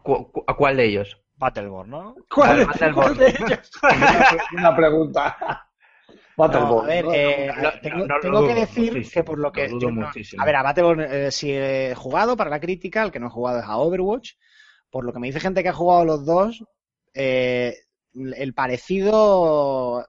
[0.02, 1.18] ¿Cu- cu- ¿A cuál de ellos?
[1.36, 2.14] Battleborn, ¿no?
[2.32, 2.94] ¿Cuál, Battleborn.
[2.94, 3.70] cuál de ellos?
[4.56, 5.36] Una pregunta.
[6.08, 6.84] No, Battleborn.
[6.84, 7.12] a ver, ¿no?
[7.12, 9.68] eh, No, tengo, no, no lo tengo que decir que por lo que.
[9.68, 10.42] lo dudo muchísimo.
[10.42, 13.30] a ver, a Battleborn eh, sí he jugado para la crítica, el que no he
[13.30, 14.32] jugado es a Overwatch.
[14.90, 16.62] Por lo que me dice gente que ha jugado los dos,
[17.14, 17.76] eh,
[18.14, 20.06] el parecido.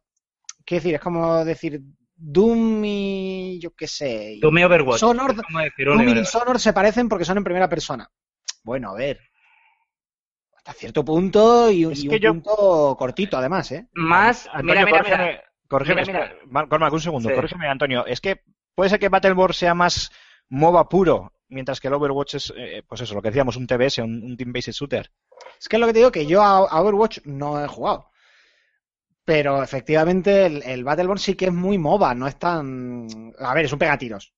[0.66, 0.96] ¿Qué decir?
[0.96, 1.82] Es como decir
[2.16, 3.60] Doom y.
[3.62, 4.38] Yo qué sé.
[4.42, 5.00] Doom y Overwatch.
[5.02, 6.14] Sonor- decir Doom y.
[6.14, 8.10] Dishonored se parecen porque son en primera persona.
[8.64, 9.20] Bueno, a ver.
[10.56, 13.88] Hasta cierto punto y, Es y que un yo- punto cortito, además, ¿eh?
[13.94, 16.38] Más, Antonio, mira, mira, corrígeme, mira.
[16.70, 17.36] corrígeme, un segundo, Sí.
[17.36, 18.06] corrígeme, Antonio.
[18.06, 18.42] Es que
[18.74, 20.10] puede ser que Battleborn sea más
[20.48, 24.00] MOBA puro, mientras que el Overwatch es, eh, pues eso, lo que decíamos, un TBS,
[24.04, 25.12] un, un Team-Based Shooter.
[25.60, 28.10] Es que es lo que te digo, que yo a, Overwatch no he jugado.
[29.26, 33.08] Pero efectivamente el, el Battleborn sí que es muy MOBA, no es tan...
[33.40, 34.34] A ver, es un pegatiros,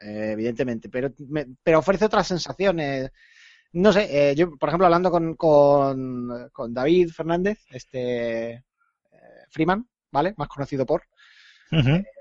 [0.00, 3.10] eh, evidentemente, pero, me- pero ofrece otras sensaciones.
[3.72, 8.62] No sé, eh, yo, por ejemplo, hablando con, con, con David Fernández, este eh,
[9.50, 10.34] Freeman, ¿vale?
[10.38, 11.04] Más conocido por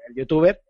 [0.08, 0.62] el youtuber,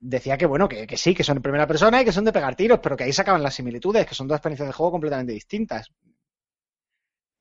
[0.00, 2.32] decía que bueno, que, que sí, que son en primera persona y que son de
[2.32, 5.32] pegar tiros, pero que ahí sacaban las similitudes, que son dos experiencias de juego completamente
[5.32, 5.90] distintas.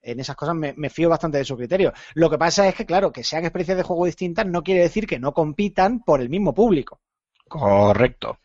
[0.01, 1.93] En esas cosas me, me fío bastante de su criterio.
[2.15, 5.05] Lo que pasa es que, claro, que sean experiencias de juego distintas no quiere decir
[5.07, 7.01] que no compitan por el mismo público.
[7.47, 8.37] Correcto.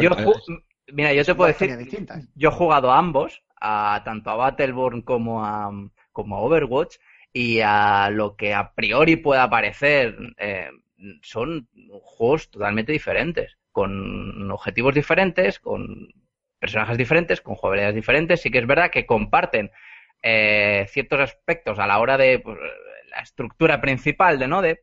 [0.00, 0.16] Yo, correcto.
[0.16, 2.24] ju- mira, yo te puedo decir, distintas.
[2.34, 5.70] yo he jugado a ambos, a tanto a Battleborn como a,
[6.12, 6.96] como a Overwatch,
[7.32, 10.70] y a lo que a priori pueda parecer eh,
[11.22, 11.68] son
[12.02, 16.08] juegos totalmente diferentes, con objetivos diferentes, con
[16.58, 18.40] personajes diferentes, con jugabilidades diferentes.
[18.40, 19.70] Sí que es verdad que comparten
[20.22, 22.58] eh, ciertos aspectos a la hora de pues,
[23.10, 24.62] la estructura principal de, ¿no?
[24.62, 24.82] De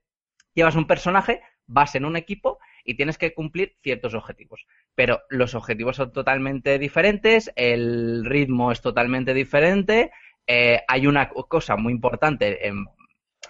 [0.54, 4.65] llevas un personaje, vas en un equipo y tienes que cumplir ciertos objetivos.
[4.95, 10.12] Pero los objetivos son totalmente diferentes, el ritmo es totalmente diferente.
[10.48, 12.86] eh, hay una cosa muy importante en-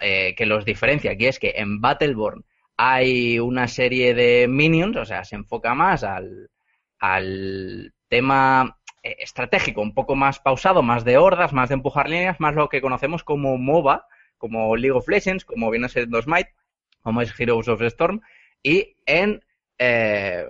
[0.00, 2.44] eh, que los diferencia, que es que en Battleborn
[2.76, 6.50] hay una serie de minions, o sea, se enfoca más al,
[6.98, 8.75] al tema
[9.18, 12.80] estratégico, un poco más pausado, más de hordas, más de empujar líneas, más lo que
[12.80, 14.06] conocemos como MOBA,
[14.38, 16.54] como League of Legends, como viene ser Smite,
[17.02, 18.20] como es Heroes of Storm,
[18.62, 19.42] y en
[19.78, 20.44] eh,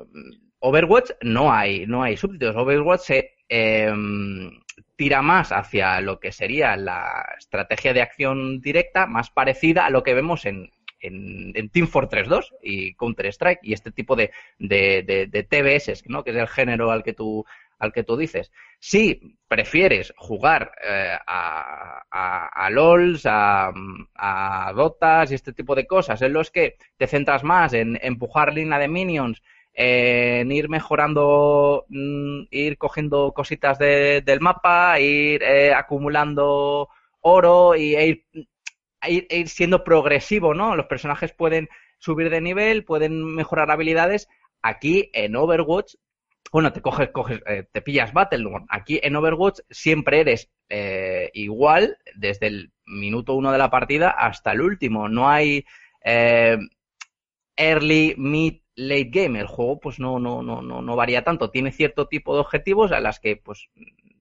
[0.61, 2.57] Overwatch no hay, no hay súbditos.
[2.57, 3.93] Overwatch se eh,
[4.97, 10.03] tira más hacia lo que sería la estrategia de acción directa, más parecida a lo
[10.03, 15.03] que vemos en, en, en Team Fortress 2 y Counter-Strike y este tipo de, de,
[15.03, 16.25] de, de TBS, ¿no?
[16.25, 17.45] que es el género al que tú,
[17.79, 18.51] al que tú dices.
[18.79, 23.73] Si prefieres jugar eh, a, a, a LOLs, a,
[24.15, 28.53] a Dotas y este tipo de cosas, en los que te centras más en empujar
[28.53, 29.43] línea de minions,
[29.75, 36.89] en ir mejorando, mm, ir cogiendo cositas de- del mapa, ir eh, acumulando
[37.21, 38.25] oro y e ir,
[39.03, 40.77] e ir, e ir siendo progresivo, ¿no?
[40.77, 44.29] Los personajes pueden subir de nivel, pueden mejorar habilidades.
[44.63, 45.95] Aquí en Overwatch,
[46.57, 48.65] bueno, te coges, coges, eh, te pillas Battleborn.
[48.71, 54.53] Aquí en Overwatch siempre eres eh, igual desde el minuto uno de la partida hasta
[54.53, 55.07] el último.
[55.07, 55.67] No hay
[56.03, 56.57] eh,
[57.57, 59.39] early, mid, late game.
[59.39, 61.51] El juego, pues no, no, no, no, no varía tanto.
[61.51, 63.69] Tiene cierto tipo de objetivos a las que, pues,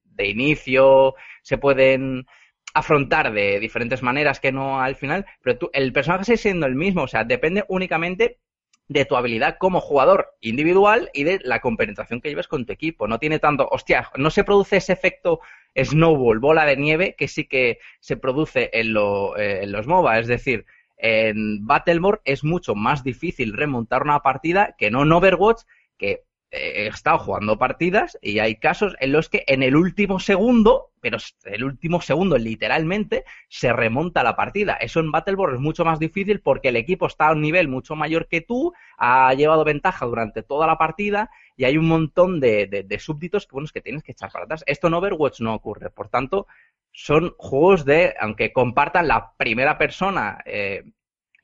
[0.04, 2.26] de inicio se pueden
[2.74, 6.74] afrontar de diferentes maneras que no al final, pero tú, el personaje sigue siendo el
[6.74, 8.40] mismo, o sea, depende únicamente
[8.88, 13.08] de tu habilidad como jugador individual y de la compenetración que lleves con tu equipo.
[13.08, 15.40] No tiene tanto, hostia, no se produce ese efecto
[15.74, 20.18] snowball, bola de nieve, que sí que se produce en, eh, en los MOBA.
[20.20, 25.62] Es decir, en Battleborn es mucho más difícil remontar una partida que no en Overwatch,
[25.98, 30.92] que he estado jugando partidas y hay casos en los que en el último segundo,
[31.00, 34.74] pero el último segundo literalmente, se remonta la partida.
[34.74, 37.96] Eso en Battleborn es mucho más difícil porque el equipo está a un nivel mucho
[37.96, 42.86] mayor que tú, ha llevado ventaja durante toda la partida y hay un montón de,
[43.00, 44.64] súbditos que, que tienes que echar para atrás.
[44.66, 45.90] Esto en Overwatch no ocurre.
[45.90, 46.46] Por tanto,
[46.92, 50.84] son juegos de, aunque compartan la primera persona eh,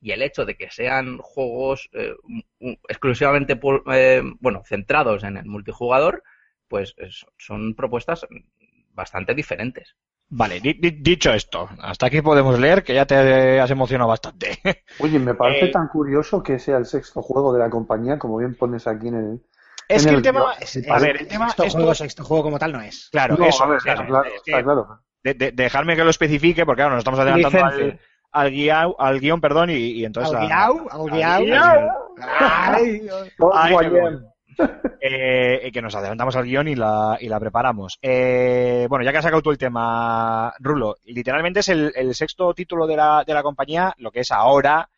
[0.03, 2.13] y el hecho de que sean juegos eh,
[2.89, 3.59] exclusivamente,
[3.93, 6.23] eh, bueno, centrados en el multijugador,
[6.69, 8.27] pues es- son propuestas
[8.93, 9.95] bastante diferentes.
[10.29, 14.59] Vale, di- di- dicho esto, hasta aquí podemos leer que ya te has emocionado bastante.
[15.01, 18.39] Oye, me parece Eh, tan curioso que sea el sexto juego de la compañía, como
[18.39, 19.43] bien pones aquí en el.
[19.89, 20.55] es en que el el tema.
[20.59, 23.09] Es- a ver, el tema, sexto, esto- juego, sexto juego como tal no es.
[23.13, 25.01] claro, No, eso, a ver, claro, es que está claro.
[25.23, 28.01] de- de- dejarme que lo especifique, porque claro, nos estamos adelantando al.
[28.33, 30.35] Al, guiao- al guion, perdón, y, y entonces...
[30.35, 31.43] Al guiao, al guiao.
[31.43, 31.89] guiao.
[32.39, 33.09] Ay.
[33.53, 34.21] Ay, bueno.
[35.01, 37.99] Eh, que nos adelantamos al guion y la, y la preparamos.
[38.03, 42.53] Eh, bueno, ya que has sacado tú el tema, Rulo, literalmente es el, el sexto
[42.55, 44.89] título de la, de la compañía, lo que es ahora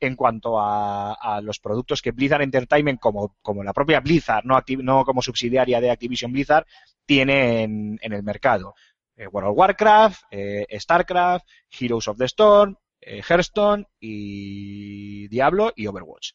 [0.00, 4.62] en cuanto a, a los productos que Blizzard Entertainment, como, como la propia Blizzard, no,
[4.82, 6.66] no como subsidiaria de Activision Blizzard,
[7.04, 8.74] tiene en, en el mercado.
[9.18, 11.46] Eh, World of Warcraft, eh, StarCraft,
[11.78, 16.30] Heroes of the Storm, eh, Hearthstone y Diablo y Overwatch.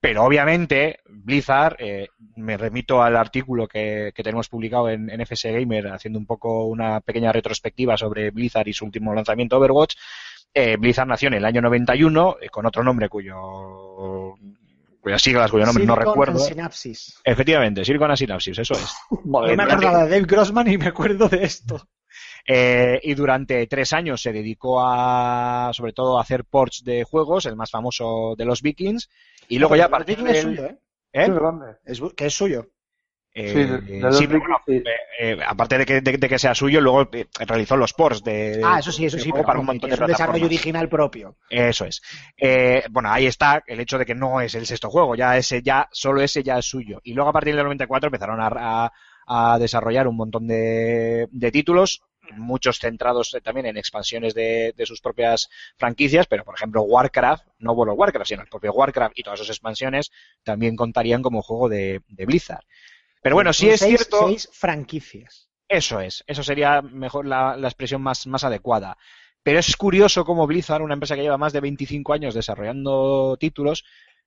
[0.00, 5.50] Pero obviamente Blizzard, eh, me remito al artículo que, que tenemos publicado en, en FS
[5.50, 9.96] Gamer haciendo un poco una pequeña retrospectiva sobre Blizzard y su último lanzamiento Overwatch.
[10.54, 14.34] Eh, Blizzard nació en el año 91 eh, con otro nombre cuyo
[15.00, 16.38] cuyas siglas, cuyo nombre no recuerdo.
[16.38, 17.20] and Synapsis.
[17.24, 18.94] Efectivamente, Silicon Synapsis, eso es.
[19.24, 21.88] Madre Yo me acordaba de Dave Grossman y me acuerdo de esto.
[22.50, 27.44] Eh, y durante tres años se dedicó a, sobre todo, a hacer ports de juegos,
[27.44, 29.10] el más famoso de los Vikings,
[29.48, 30.78] y luego ya a partir Viking es suyo, ¿eh?
[31.12, 31.30] ¿eh?
[31.84, 32.66] Es, que es suyo.
[33.34, 34.72] Eh, Sí, de- de sí, pero bueno, sí.
[34.76, 34.84] eh,
[35.20, 38.62] eh, aparte de que, de, de que sea suyo, luego eh, realizó los ports de,
[38.64, 41.36] Ah, eso sí, eso de sí, para un montón de es un desarrollo original propio.
[41.50, 42.00] Eso es.
[42.38, 45.62] Eh, bueno, ahí está el hecho de que no es el sexto juego, ya ese
[45.62, 47.00] ya, solo ese ya es suyo.
[47.04, 48.48] Y luego a partir del 94 empezaron a,
[48.86, 48.92] a-
[49.30, 52.00] a desarrollar un montón de, de títulos,
[52.36, 57.46] muchos centrados eh, también en expansiones de, de sus propias franquicias, pero por ejemplo Warcraft,
[57.58, 60.10] no of Warcraft, sino el propio Warcraft y todas sus expansiones
[60.42, 62.64] también contarían como juego de, de Blizzard.
[63.22, 64.26] Pero bueno, sí es seis- cierto.
[64.28, 65.48] Seis franquicias.
[65.68, 68.96] Eso es, eso sería mejor la, la expresión más, más adecuada.
[69.42, 73.84] Pero es curioso cómo Blizzard, una empresa que lleva más de 25 años desarrollando títulos,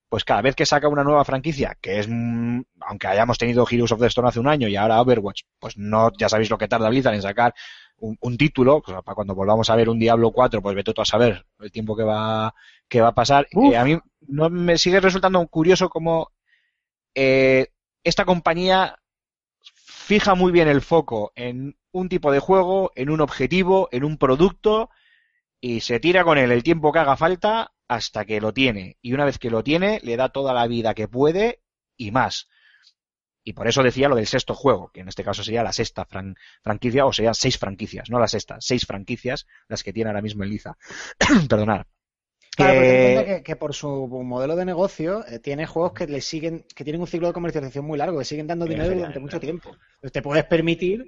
[0.09, 3.91] pues cada vez que saca una nueva franquicia, que es, mm, aunque hayamos tenido Heroes
[3.93, 6.67] of the Storm hace un año y ahora Overwatch, pues no, ya sabéis lo que
[6.67, 7.53] tarda Blizzard en sacar
[8.01, 11.01] un, un título, pues para cuando volvamos a ver un Diablo 4, pues vete tú
[11.01, 12.53] a saber el tiempo que va,
[12.87, 13.47] que va a pasar.
[13.51, 13.97] Eh, a mí
[14.27, 16.31] no me sigue resultando curioso cómo
[17.15, 17.67] eh,
[18.03, 18.97] esta compañía
[19.61, 24.17] fija muy bien el foco en un tipo de juego, en un objetivo, en un
[24.17, 24.89] producto
[25.59, 28.97] y se tira con él el tiempo que haga falta hasta que lo tiene.
[29.01, 31.61] Y una vez que lo tiene, le da toda la vida que puede
[31.97, 32.49] y más.
[33.43, 36.05] Y por eso decía lo del sexto juego, que en este caso sería la sexta
[36.05, 40.21] fran- franquicia, o serían seis franquicias, no la sexta, seis franquicias las que tiene ahora
[40.21, 40.77] mismo en Liza.
[41.49, 41.85] Perdonad.
[42.55, 46.19] Claro, en Eh, que, que por su modelo de negocio eh, tiene juegos que le
[46.21, 49.39] siguen, que tienen un ciclo de comercialización muy largo, que siguen dando dinero durante mucho
[49.39, 49.69] tiempo.
[49.69, 51.05] Entonces te puedes permitir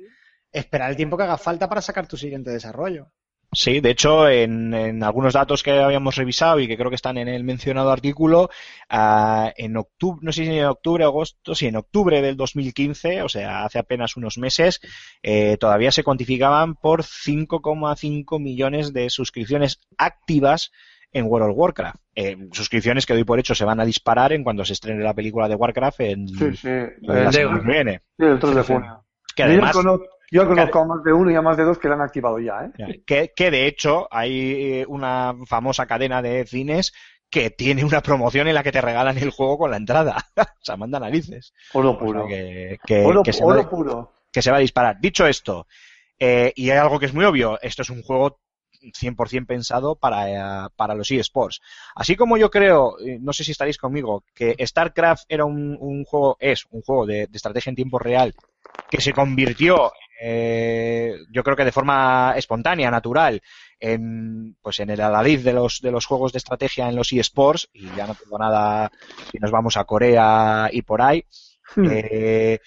[0.52, 3.12] esperar el tiempo que haga falta para sacar tu siguiente desarrollo.
[3.54, 7.18] Sí, de hecho, en, en algunos datos que habíamos revisado y que creo que están
[7.18, 8.50] en el mencionado artículo,
[8.90, 13.30] ah, en octubre, no sé si en octubre agosto, sí, en octubre del 2015, o
[13.30, 14.82] sea, hace apenas unos meses,
[15.22, 20.72] eh, todavía se cuantificaban por 5,5 millones de suscripciones activas
[21.12, 21.98] en World of Warcraft.
[22.16, 25.14] Eh, suscripciones que doy por hecho se van a disparar en cuando se estrene la
[25.14, 26.68] película de Warcraft en Sí, sí.
[27.02, 28.02] la El, semana que viene.
[28.18, 28.74] sí, el 3 de Sí, sí.
[28.74, 29.06] junio.
[29.36, 29.76] Que además,
[30.34, 32.40] yo conozco a más de uno y a más de dos que la han activado
[32.40, 33.04] ya, ¿eh?
[33.06, 36.92] Que, que de hecho hay eh, una famosa cadena de cines
[37.30, 40.18] que tiene una promoción en la que te regalan el juego con la entrada.
[40.38, 41.54] o sea, manda narices.
[41.74, 42.28] Oro O sea, puro.
[42.28, 44.12] que, que- Oro, que se va, puro.
[44.32, 44.98] que se va a disparar.
[45.00, 45.66] Dicho esto,
[46.20, 48.40] eh, y hay algo que es muy obvio, esto es un juego
[48.82, 51.62] 100% pensado para, para los eSports.
[51.96, 56.04] Así como yo creo, eh, no sé si estaréis conmigo, que StarCraft era un, un
[56.04, 58.34] juego, es un juego de, de estrategia en tiempo real,
[58.90, 59.92] que se convirtió,
[60.22, 63.42] eh, yo creo que de forma espontánea, natural,
[63.80, 67.70] en, pues en el adalid de los, de los juegos de estrategia en los eSports,
[67.74, 68.92] y ya no tengo nada
[69.32, 71.26] si nos vamos a Corea y por ahí.
[71.76, 71.88] Hmm.
[71.90, 72.60] Eh,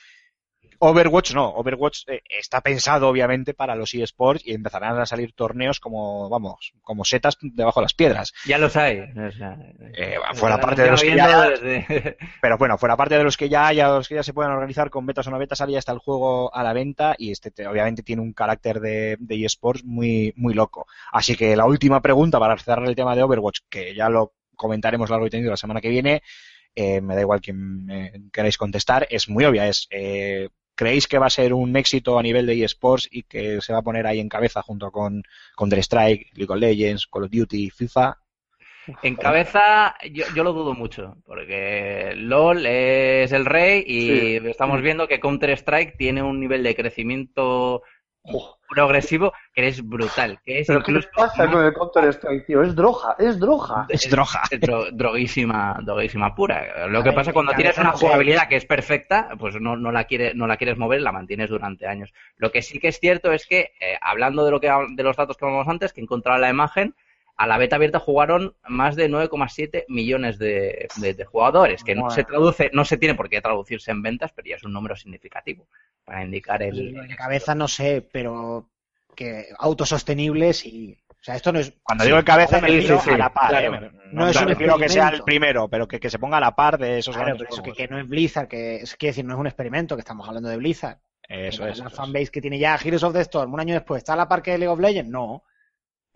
[0.78, 5.80] Overwatch no, Overwatch eh, está pensado obviamente para los eSports y empezarán a salir torneos
[5.80, 8.32] como, vamos, como setas debajo de las piedras.
[8.46, 9.00] Ya los hay.
[9.00, 9.56] o sea,
[9.94, 13.48] Eh, fuera parte de los que ya, desde- pero bueno, fuera parte de los que
[13.48, 15.78] ya haya, los que ya se puedan organizar con betas o no betas, ahora ya
[15.78, 19.44] está el juego a la venta y este te- obviamente tiene un carácter de, de
[19.44, 20.86] eSports muy, muy loco.
[21.12, 25.10] Así que la última pregunta para cerrar el tema de Overwatch, que ya lo comentaremos
[25.10, 26.22] largo y tendido la semana que viene,
[26.74, 31.18] eh, me da igual que me queráis contestar, es muy obvia, es eh, ¿creéis que
[31.18, 34.06] va a ser un éxito a nivel de eSports y que se va a poner
[34.06, 35.24] ahí en cabeza junto con
[35.56, 38.16] Counter-Strike, League of Legends, Call of Duty, FIFA?
[39.02, 44.00] En cabeza, yo, yo lo dudo mucho, porque LOL es el rey y
[44.38, 44.40] Sí.
[44.48, 47.82] estamos viendo que Counter-Strike tiene un nivel de crecimiento.
[48.68, 50.40] Progresivo que es brutal.
[50.44, 52.62] Que es Pero ¿qué incluso les pasa con el Counter Strike, tío?
[52.62, 53.86] Es droga, es droga.
[53.88, 54.42] Es droga.
[54.50, 56.86] es dro- droguísima, droguísima pura.
[56.88, 59.76] Lo A que ver, pasa cuando en tienes una jugabilidad que es perfecta, pues no,
[59.76, 62.12] no la quieres, no la quieres mover, la mantienes durante años.
[62.36, 65.16] Lo que sí que es cierto es que, eh, hablando de lo que de los
[65.16, 66.94] datos que hablamos antes, que he encontrado la imagen,
[67.39, 72.09] a la beta abierta jugaron más de 9,7 millones de, de- de jugadores, que no
[72.11, 74.97] se traduce, no se tiene por qué traducirse en ventas, pero ya es un número
[74.97, 75.68] significativo
[76.05, 76.95] para indicar el.
[76.95, 78.68] De cabeza no sé, pero
[79.14, 80.99] que autosostenibles y...
[81.09, 81.72] O sea, esto no es...
[81.82, 83.74] Cuando digo en cabeza me refiero sí, sí, a la par, claro.
[83.87, 83.91] ¿eh?
[84.12, 85.24] No, es un refiero que sea el experimento.
[85.24, 87.62] primero, pero que, que se ponga a la par de esos Claro, grandes pero eso
[87.64, 90.28] que, que no es Blizzard, que es quiere decir, no es un experimento, que estamos
[90.28, 90.99] hablando de Blizzard.
[91.28, 91.78] Eso es.
[91.78, 94.28] La fanbase que tiene ya Heroes of the Storm un año después, ¿está a la
[94.28, 95.11] par que League of Legends?
[95.11, 95.43] No.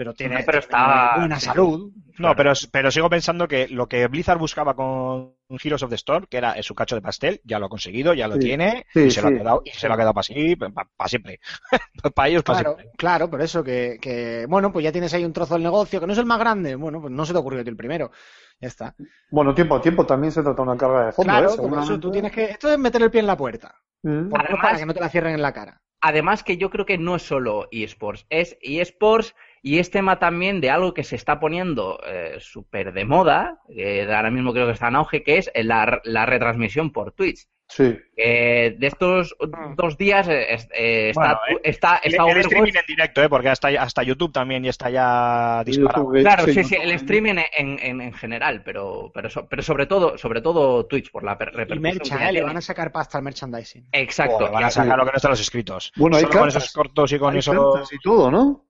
[0.01, 1.45] Pero tiene, Hombre, pero tiene está- buena sí.
[1.45, 1.93] salud.
[2.19, 6.25] No, pero, pero sigo pensando que lo que Blizzard buscaba con Heroes of the Storm,
[6.25, 9.01] que era su cacho de pastel, ya lo ha conseguido, ya lo Sí, tiene, sí,
[9.01, 9.37] y se lo ha sí.
[9.37, 11.39] quedado, y se lo ha quedado para siempre.
[12.15, 12.97] para ellos, para Claro, siempre.
[12.97, 16.07] claro, por eso que, que, bueno, pues ya tienes ahí un trozo del negocio, que
[16.07, 18.11] no es el más grande, bueno, pues no se te ocurrió a ti el primero.
[18.59, 18.95] Ya está.
[19.31, 21.57] Bueno, tiempo a tiempo también se trata de una carga de fondo, claro, ¿eh?
[21.69, 22.45] por eso tú tienes que.
[22.45, 23.75] Esto es meter el pie en la puerta.
[24.03, 24.31] Mm.
[24.31, 25.83] Por Además- para que no te la cierren en la cara.
[26.03, 30.61] Además que yo creo que no es solo eSports, es eSports y es tema también
[30.61, 34.73] de algo que se está poniendo eh, súper de moda, que ahora mismo creo que
[34.73, 37.47] está en auge, que es la, la retransmisión por Twitch.
[37.73, 37.97] Sí.
[38.17, 39.37] Eh, de estos
[39.77, 43.29] dos días eh, eh, está, Bueno, eh, está, El, está el streaming en directo, ¿eh?
[43.29, 46.03] porque hasta, hasta YouTube también ya está ya disparado.
[46.07, 49.87] YouTube, Claro, sí, sí, el streaming en, en, en general, pero, pero, so- pero sobre
[49.87, 52.33] todo, sobre todo Twitch por la per- Y repercusión mercha, que ¿eh?
[52.33, 53.87] Le van a sacar pasta al merchandising.
[53.93, 54.39] Exacto.
[54.39, 55.93] Joder, van a sacar lo que no está en los escritos.
[55.95, 56.63] Bueno, hay Solo con cartas.
[56.65, 57.83] esos cortos y con Hay eso.
[57.93, 58.67] y todo, ¿no?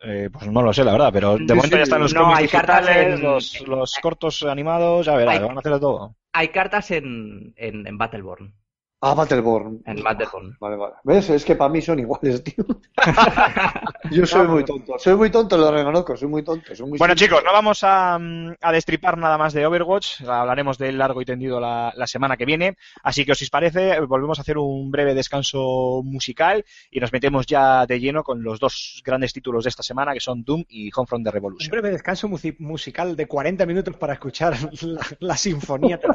[0.00, 1.76] Eh, pues no lo sé, la verdad, pero de Sí, momento sí.
[1.76, 5.36] ya están los No, cómics hay cartas digitales, en- los, los cortos animados, ya verás,
[5.40, 6.16] Hay- van a hacer todo.
[6.32, 8.54] Hay cartas en, en, en Battleborn.
[9.02, 9.82] Ah, Battleborn.
[9.84, 10.56] En Battleborn.
[10.58, 10.94] Vale, vale.
[11.04, 11.28] ¿Ves?
[11.30, 12.64] Es que para mí son iguales, tío.
[14.10, 14.94] Yo soy muy tonto.
[14.98, 16.16] Soy muy tonto, lo reconozco.
[16.16, 16.74] Soy muy tonto.
[16.74, 17.26] Soy muy Bueno, simple.
[17.36, 20.22] chicos, no vamos a, mm, a destripar nada más de Overwatch.
[20.22, 22.78] Hablaremos del largo y tendido la, la semana que viene.
[23.02, 27.46] Así que, si os parece, volvemos a hacer un breve descanso musical y nos metemos
[27.46, 30.90] ya de lleno con los dos grandes títulos de esta semana, que son Doom y
[30.96, 31.70] Homefront the Un Revolution.
[31.70, 36.00] breve descanso musi- musical de 40 minutos para escuchar la, la sinfonía.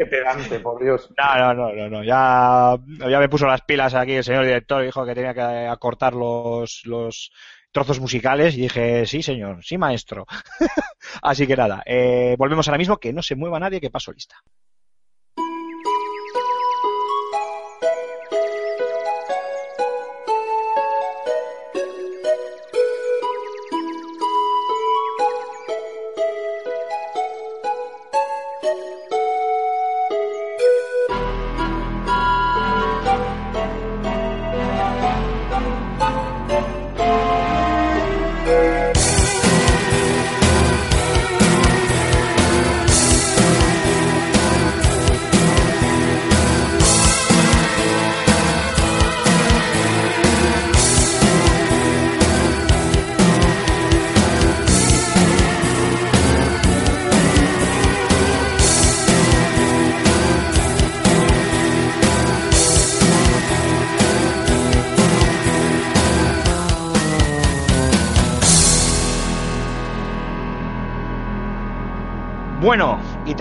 [0.00, 1.12] Qué pedante, por Dios.
[1.18, 2.02] No, no, no, no.
[2.02, 2.74] Ya,
[3.06, 6.80] ya me puso las pilas aquí el señor director, dijo que tenía que acortar los,
[6.86, 7.30] los
[7.70, 10.26] trozos musicales y dije, sí, señor, sí, maestro.
[11.22, 14.36] Así que nada, eh, volvemos ahora mismo, que no se mueva nadie, que paso lista.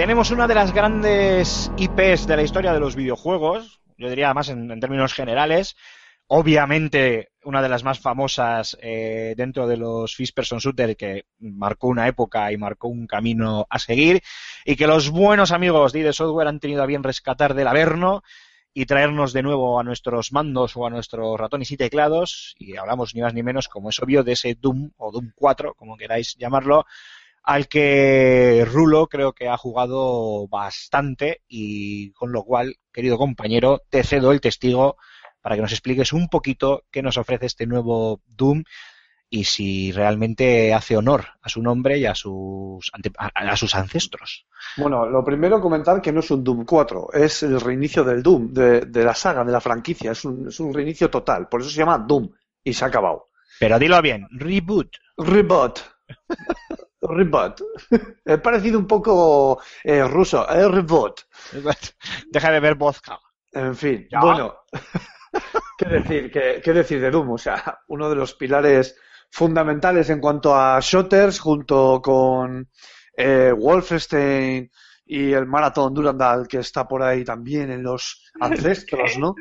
[0.10, 4.50] Tenemos una de las grandes IPs de la historia de los videojuegos, yo diría más
[4.50, 5.76] en, términos generales,
[6.26, 11.90] obviamente una de las más famosas eh, dentro de los First Person Shooter que marcó
[11.90, 14.24] una época y marcó un camino a seguir
[14.66, 18.24] y que los buenos amigos de ID Software han tenido a bien rescatar del Averno
[18.74, 23.14] y traernos de nuevo a nuestros mandos o a nuestros ratones y teclados y hablamos
[23.14, 26.36] ni más ni menos como es obvio de ese Doom o Doom 4 como queráis
[26.36, 26.88] llamarlo
[27.44, 34.04] al que Rulo creo que ha jugado bastante y con lo cual, querido compañero, te
[34.04, 34.98] cedo el testigo
[35.42, 38.64] para que nos expliques un poquito qué nos ofrece este nuevo Doom
[39.30, 44.48] y si realmente hace honor a su nombre y a sus, a, a sus ancestros.
[44.78, 48.54] Bueno, lo primero comentar que no es un Doom 4, es el reinicio del Doom,
[48.54, 50.12] de, de la saga, de la franquicia.
[50.12, 52.30] Es un, es un reinicio total, por eso se llama Doom
[52.64, 53.26] y se ha acabado.
[53.60, 54.96] Pero dilo bien, reboot.
[55.18, 55.80] Reboot.
[57.02, 57.62] Reboot.
[58.26, 60.46] He parecido un poco eh, ruso.
[60.48, 61.22] Reboot.
[62.32, 63.20] Deja de ver vodka.
[63.52, 64.20] En fin, Ya.
[64.20, 64.56] bueno.
[65.78, 66.32] ¿Qué decir?
[66.32, 67.32] ¿Qué, qué decir de Doom?
[67.32, 68.96] O sea, uno de los pilares
[69.32, 72.68] fundamentales en cuanto a shooters, junto con
[73.16, 74.70] eh, Wolfenstein
[75.06, 79.36] y el Marathon Durandal, que está por ahí también en los ancestros, ¿no?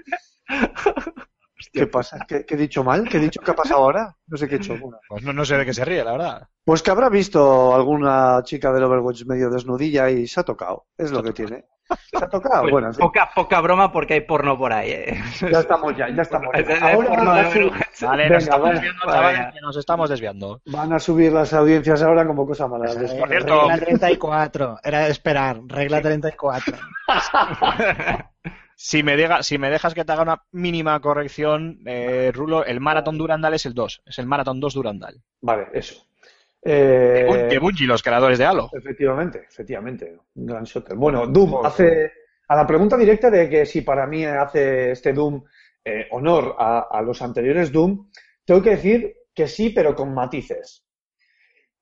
[1.72, 2.18] ¿Qué pasa?
[2.26, 3.08] ¿Qué, qué he dicho mal?
[3.08, 4.16] ¿Qué he dicho que ha pasado ahora?
[4.26, 4.76] No sé qué he hecho.
[4.80, 4.98] Bueno.
[5.08, 6.48] Pues no, no sé de qué se ríe, la verdad.
[6.64, 10.86] Pues que habrá visto alguna chica del Overwatch medio desnudilla y se ha tocado.
[10.96, 11.64] Es lo que tiene.
[12.10, 12.60] Se ha tocado.
[12.62, 15.22] Pues Bueno, poca, poca broma porque hay porno por ahí, ¿eh?
[15.50, 16.50] ya estamos ya, ya estamos.
[16.54, 16.92] Es- ya.
[16.92, 17.72] Ahora porno de subir-.
[18.02, 19.52] Vale, Venga, nos estamos desviando, Vale.
[19.62, 20.60] nos estamos desviando.
[20.66, 22.84] Van a subir las audiencias ahora como cosa mala.
[22.92, 24.78] Por cierto- Regla 34.
[24.84, 25.60] Era de esperar.
[25.66, 26.76] Regla 34.
[28.80, 32.78] Si me, diga- si me dejas que te haga una mínima corrección, eh, Rulo, el
[32.78, 34.02] Marathon Durandal es el 2.
[34.06, 35.20] Es el Marathon 2 Durandal.
[35.40, 36.06] Vale, eso.
[36.62, 38.70] Eh, De de Bungie, los creadores de Halo.
[38.72, 40.16] Efectivamente, efectivamente.
[40.36, 40.96] Un gran shooter.
[40.96, 42.12] Bueno, Doom hace.
[42.48, 45.42] A la pregunta directa de que si para mí hace este Doom
[45.84, 48.08] eh, honor a, a los anteriores Doom,
[48.44, 50.84] tengo que decir que sí, pero con matices.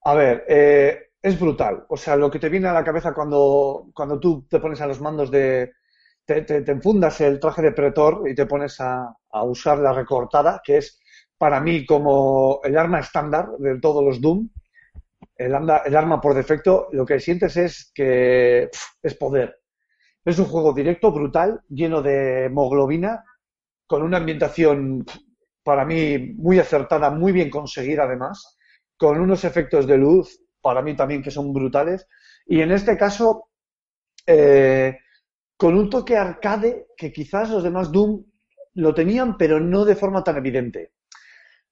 [0.05, 1.85] A ver, eh, es brutal.
[1.89, 4.87] O sea, lo que te viene a la cabeza cuando, cuando tú te pones a
[4.87, 5.73] los mandos de.
[6.27, 10.61] Te, te- enfundas el traje de Pretor y te pones a, a usar la recortada,
[10.65, 11.01] que es
[11.39, 14.49] para mí como el arma estándar de todos los Doom
[15.37, 18.69] el, anda- el arma por defecto, lo que sientes es que
[19.03, 19.57] es poder.
[20.25, 23.25] Es un juego directo, brutal, lleno de hemoglobina,
[23.87, 25.05] con una ambientación
[25.65, 28.59] para mí muy acertada, muy bien conseguida además,
[28.97, 32.07] con unos efectos de luz para mí también que son brutales,
[32.47, 33.49] y en este caso
[34.27, 34.99] eh,
[35.57, 38.25] con un toque arcade que quizás los demás Doom
[38.75, 40.93] lo tenían, pero no de forma tan evidente.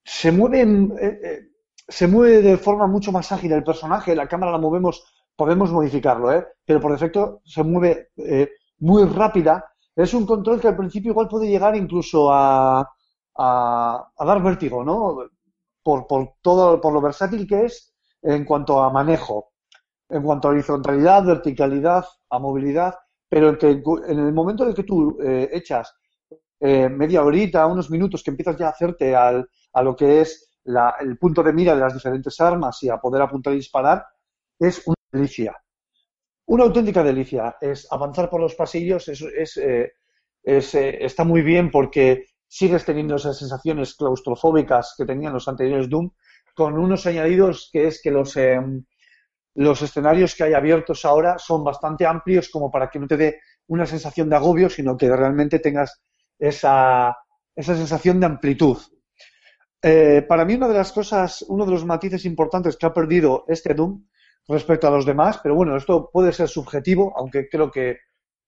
[0.05, 1.41] Se mueven, eh, eh,
[1.89, 5.05] se mueve de forma mucho más ágil el personaje, la cámara la movemos,
[5.37, 6.47] podemos modificarlo, ¿eh?
[6.65, 9.65] pero por defecto se mueve eh, muy rápida.
[9.95, 12.81] Es un control que al principio igual puede llegar incluso a,
[13.37, 15.19] a, a dar vértigo, ¿no?
[15.83, 19.53] Por, por todo, por lo versátil que es en cuanto a manejo,
[20.09, 22.95] en cuanto a horizontalidad, verticalidad, a movilidad,
[23.35, 23.69] pero en, que,
[24.13, 25.95] en el momento en el que tú eh, echas
[26.61, 30.31] eh, media horita, unos minutos, que empiezas ya a hacerte al, a lo que es
[30.65, 34.07] la- el punto de mira de las diferentes armas y a poder apuntar y disparar,
[34.59, 35.57] es una delicia.
[36.47, 37.57] Una auténtica delicia.
[37.61, 39.93] Es avanzar por los pasillos, es, es, eh,
[40.43, 45.89] es, eh, está muy bien porque sigues teniendo esas sensaciones claustrofóbicas que tenían los anteriores
[45.89, 46.11] Doom,
[46.55, 48.61] con unos añadidos que es que los, eh,
[49.55, 53.41] los escenarios que hay abiertos ahora son bastante amplios como para que no te dé
[53.69, 56.03] una sensación de agobio, sino que realmente tengas
[56.39, 57.17] esa,
[57.55, 58.79] esa sensación de amplitud.
[59.83, 63.45] Eh, para mí una de las cosas, uno de los matices importantes que ha perdido
[63.49, 64.07] este Doom
[64.49, 67.99] respecto a los demás, pero bueno, esto puede ser subjetivo, aunque creo que,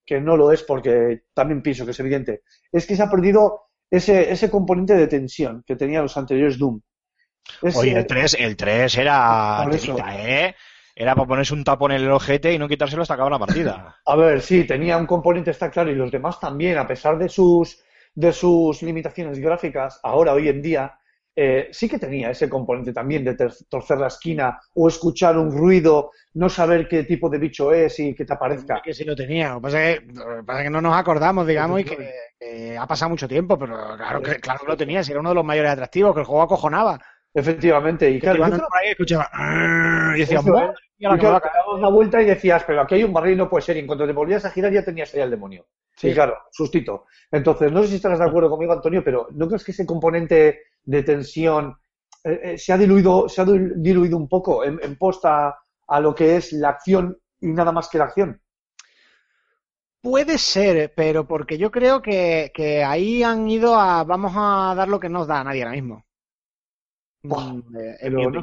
[0.04, 2.42] que no lo es porque también pienso que es evidente,
[2.72, 6.80] es que se ha perdido ese, ese componente de tensión que tenían los anteriores Doom.
[7.62, 9.62] Ese- Oye, el 3, el 3 era
[10.48, 10.54] ¿eh?
[10.98, 13.96] Era para ponerse un tapón en el ojete y no quitárselo hasta acabar la partida.
[14.06, 17.28] A ver, sí, tenía un componente, está claro, y los demás también, a pesar de
[17.28, 17.84] sus,
[18.14, 20.98] de sus limitaciones gráficas, ahora, hoy en día,
[21.38, 23.36] eh, sí que tenía ese componente también de
[23.68, 28.14] torcer la esquina o escuchar un ruido, no saber qué tipo de bicho es y
[28.14, 28.80] que te aparezca.
[28.82, 29.50] Que sí lo tenía.
[29.50, 30.06] Lo que pasa es que,
[30.46, 33.76] pasa es que no nos acordamos, digamos, y que, que ha pasado mucho tiempo, pero
[33.98, 35.04] claro que, claro que lo tenía.
[35.04, 36.98] Si era uno de los mayores atractivos, que el juego acojonaba.
[37.40, 40.70] Efectivamente, y claro, yo por ahí y escuchaba, "Arr", y decías, Eso "Madre es.
[40.98, 42.80] mía, la Y que me va claro, a te dabas la vuelta y decías, pero
[42.80, 43.76] aquí hay un barril, no puede ser.
[43.76, 45.66] Y en cuanto te volvías a girar ya tenías ahí al demonio.
[45.94, 46.14] Sí, Sí.
[46.14, 47.04] claro, sustito.
[47.30, 50.60] Entonces, no sé si estarás de acuerdo conmigo, Antonio, pero ¿no crees que ese componente
[50.84, 51.76] de tensión
[52.24, 55.56] eh, eh, se ha diluido, se ha dil- diluido un poco en, en posta
[55.88, 58.40] a lo que es la acción y nada más que la acción?
[60.00, 64.88] Puede ser, pero porque yo creo que, que ahí han ido a vamos a dar
[64.88, 66.05] lo que nos da a nadie ahora mismo.
[67.26, 68.40] Mm, eh, Pero no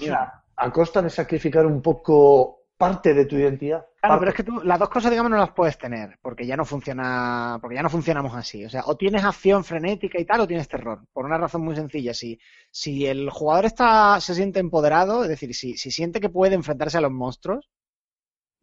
[0.55, 3.85] a costa de sacrificar un poco parte de tu identidad.
[3.99, 4.19] Claro, Parte.
[4.19, 6.65] pero es que tú las dos cosas, digamos, no las puedes tener, porque ya no
[6.65, 8.65] funciona, porque ya no funcionamos así.
[8.65, 11.05] O sea, o tienes acción frenética y tal, o tienes terror.
[11.13, 12.13] Por una razón muy sencilla.
[12.13, 12.39] Si,
[12.71, 16.97] si el jugador está, se siente empoderado, es decir, si, si siente que puede enfrentarse
[16.97, 17.69] a los monstruos,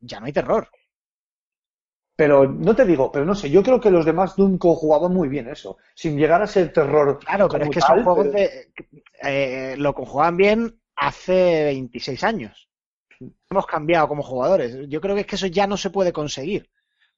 [0.01, 0.69] ya no hay terror.
[2.21, 5.27] Pero no te digo, pero no sé, yo creo que los demás Doom jugaban muy
[5.27, 7.19] bien eso, sin llegar a ser terror.
[7.21, 8.73] Claro, pero es que tal, son juegos pero- de.
[9.23, 12.69] eh, lo conjugaban bien hace 26 años.
[13.51, 14.87] Hemos cambiado como jugadores.
[14.91, 16.69] Yo creo que es que eso ya no se puede conseguir.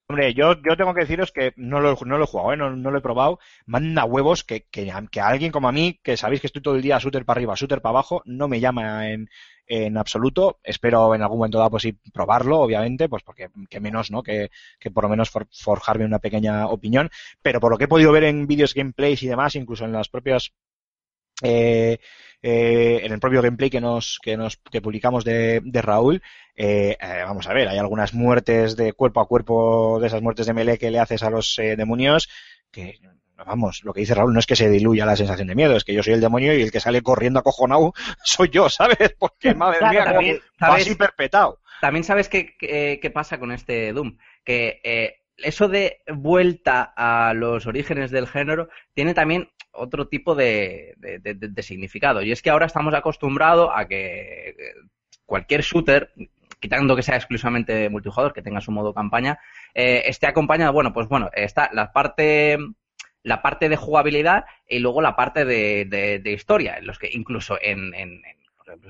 [0.08, 2.56] Hombre, yo, yo tengo que deciros que no lo, no lo he jugado, ¿eh?
[2.56, 3.38] no, no lo he probado.
[3.64, 4.90] Manda huevos que, que,
[5.22, 7.80] alguien como a mí, que sabéis que estoy todo el día shooter para arriba, shooter
[7.80, 9.30] para abajo, no me llama en,
[9.66, 10.60] en absoluto.
[10.64, 14.22] Espero en algún momento dado pues probarlo, obviamente, pues porque que menos, ¿no?
[14.22, 17.08] Que, que por lo menos for- forjarme una pequeña opinión.
[17.40, 20.10] Pero por lo que he podido ver en vídeos, gameplays y demás, incluso en las
[20.10, 20.52] propias
[21.42, 21.98] eh,
[22.42, 26.22] eh, en el propio gameplay que nos que nos que publicamos de, de Raúl
[26.56, 30.46] eh, eh, vamos a ver hay algunas muertes de cuerpo a cuerpo de esas muertes
[30.46, 32.28] de melee que le haces a los eh, demonios
[32.70, 32.98] que
[33.46, 35.84] vamos lo que dice Raúl no es que se diluya la sensación de miedo es
[35.84, 37.92] que yo soy el demonio y el que sale corriendo acojonado
[38.24, 40.82] soy yo sabes porque madre Claro, mía también, como ¿sabes?
[40.82, 46.02] así perpetado También sabes qué, qué- qué pasa con este Doom, que eh, eso de
[46.14, 52.22] vuelta a los orígenes del género tiene también otro tipo de, de- de- de- significado.
[52.22, 54.54] Y es que ahora estamos acostumbrados a que eh,
[55.26, 56.12] cualquier shooter,
[56.62, 59.38] quitando que sea exclusivamente multijugador, que tenga su modo campaña,
[59.74, 62.56] eh, esté acompañado, bueno, pues bueno, está la parte
[63.24, 67.08] la parte de jugabilidad y luego la parte de, de- de historia, en los que
[67.12, 68.41] incluso en, en- en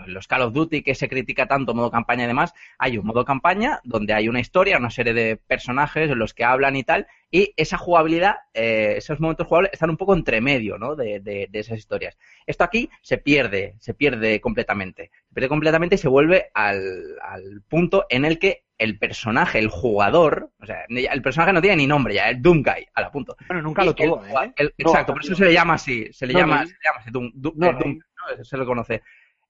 [0.06, 3.24] los Call of Duty que se critica tanto modo campaña y demás, hay un modo
[3.24, 7.06] campaña donde hay una historia, una serie de personajes en los que hablan y tal,
[7.30, 10.94] y esa jugabilidad, eh, esos momentos jugables están un poco entre medio, ¿no?
[10.96, 12.18] De, de- de esas historias.
[12.46, 15.10] Esto aquí se pierde, se pierde completamente.
[15.28, 19.68] Se pierde completamente y se vuelve al, al punto en el que el personaje, el
[19.68, 23.10] jugador, o sea, el personaje no tiene ni nombre ya, el Doom Guy, a la
[23.12, 23.36] punto.
[23.46, 24.52] Bueno, nunca lo tuvo, ¿eh?
[24.56, 26.66] el- exacto, por eso se le llama así, se le No, llama, no.
[26.66, 27.98] se le llama así, Doom, Doom- No, Doom,
[28.38, 28.44] ¿no?
[28.44, 29.02] Se le conoce.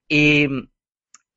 [0.09, 0.49] Y,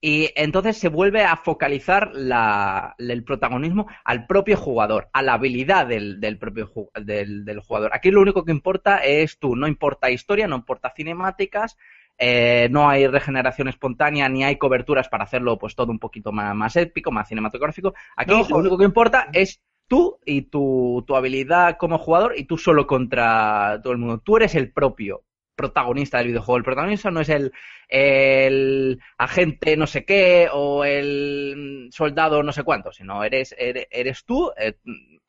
[0.02, 5.88] y entonces se vuelve a focalizar la- el protagonismo al propio jugador, a la habilidad
[5.88, 7.92] del, del propio ju- del, del jugador.
[7.94, 11.78] Aquí lo único que importa es tú, no importa historia, no importa cinemáticas,
[12.18, 16.56] eh, no hay regeneración espontánea ni hay coberturas para hacerlo pues todo un poquito más,
[16.56, 17.94] más épico, más cinematográfico.
[18.16, 22.46] Aquí No, lo único que importa es tú y tu, tu habilidad como jugador y
[22.46, 24.20] tú solo contra todo el mundo.
[24.20, 25.24] Tú eres el propio
[25.56, 26.58] protagonista del videojuego.
[26.58, 27.52] El protagonista no es el,
[27.88, 34.26] el agente no sé qué o el soldado no sé cuánto, sino eres, eres, eres
[34.26, 34.76] tú eh,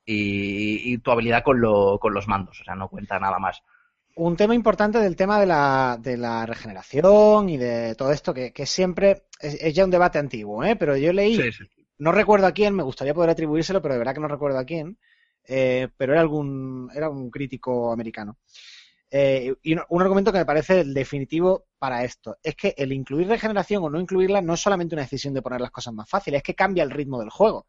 [0.04, 2.60] y, y tu habilidad con, lo, con los mandos.
[2.60, 3.62] O sea, no cuenta nada más.
[4.16, 8.50] Un tema importante del tema de la, de la regeneración y de todo esto, que,
[8.50, 10.74] que siempre es, es ya un debate antiguo, ¿eh?
[10.74, 11.38] pero yo leí,
[11.98, 14.64] no recuerdo a quién, me gustaría poder atribuírselo, pero de verdad que no recuerdo a
[14.64, 14.96] quién,
[15.44, 18.38] eh, pero era algún era un crítico americano.
[19.18, 23.26] Eh, y un, argumento que me parece el definitivo para esto es que el incluir
[23.26, 26.40] regeneración o no incluirla no es solamente una decisión de poner las cosas más fáciles,
[26.40, 27.66] es que cambia el ritmo del juego.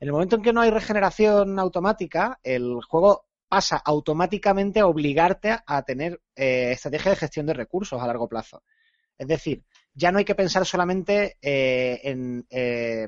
[0.00, 5.58] En el momento en que no hay regeneración automática, el juego pasa automáticamente a obligarte
[5.66, 8.62] a tener eh, estrategia de gestión de recursos a largo plazo.
[9.18, 13.06] Es decir, ya no hay que pensar solamente eh, en, eh,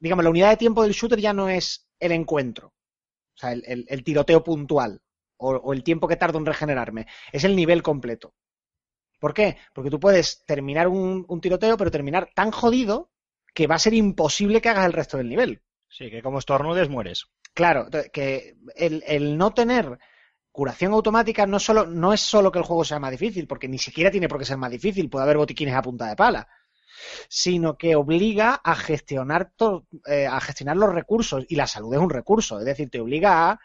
[0.00, 4.02] digamos, la unidad de tiempo del shooter ya no es el encuentro, o sea, el
[4.02, 5.02] tiroteo puntual
[5.38, 8.34] o, o el tiempo que tardo en regenerarme, es el nivel completo.
[9.18, 9.56] ¿Por qué?
[9.74, 13.10] Porque tú puedes terminar un, un tiroteo, pero terminar tan jodido
[13.54, 15.62] que va a ser imposible que hagas el resto del nivel.
[15.88, 17.26] Sí, que como estornudes mueres.
[17.54, 19.98] Claro, que el, el no tener
[20.52, 23.78] curación automática no, solo, no es solo que el juego sea más difícil, porque ni
[23.78, 26.48] siquiera tiene por qué ser más difícil, puede haber botiquines a punta de pala,
[27.28, 32.00] sino que obliga a gestionar, to- eh, a gestionar los recursos, y la salud es
[32.00, 33.60] un recurso, es decir, te obliga a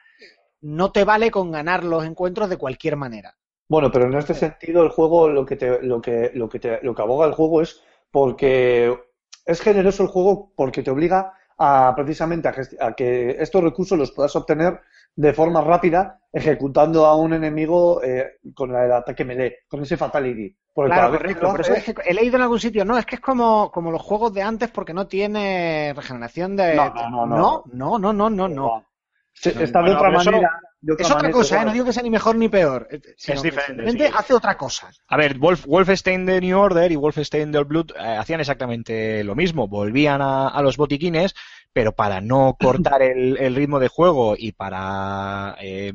[0.64, 3.36] no te vale con ganar los encuentros de cualquier manera.
[3.70, 6.80] Bueno, pero en este sentido el juego lo que te, lo que, lo que te,
[6.82, 8.97] lo que aboga el juego es porque
[9.45, 12.55] es generoso el juego porque te obliga a precisamente a,
[12.88, 14.80] a que estos recursos los puedas obtener
[15.16, 20.55] de forma rápida ejecutando a un enemigo eh, con el ataque melee, con ese fatality.
[20.74, 21.51] Claro, correcto.
[21.51, 23.91] Por eso es que he leído en algún sitio, no, es que es como, como
[23.91, 26.76] los juegos de antes porque no tiene regeneración de...
[26.76, 27.64] No, no, no, no.
[27.72, 28.86] no, no, no, no, no, no.
[29.34, 30.59] Se- está de otra eso- manera.
[30.79, 31.65] de otra Es otra cosa, ¿eh?
[31.65, 32.88] no digo que sea ni mejor ni peor.
[32.91, 34.13] eh, que diferente, sí.
[34.15, 34.91] hace otra cosa.
[35.07, 39.23] A ver, Wolf, Wolfenstein The New Order y Wolfenstein The Old Blood eh, hacían exactamente
[39.23, 39.67] lo mismo.
[39.67, 41.34] Volvían a, a los botiquines,
[41.73, 45.55] pero para no cortar el, el ritmo de juego y para...
[45.61, 45.93] eh,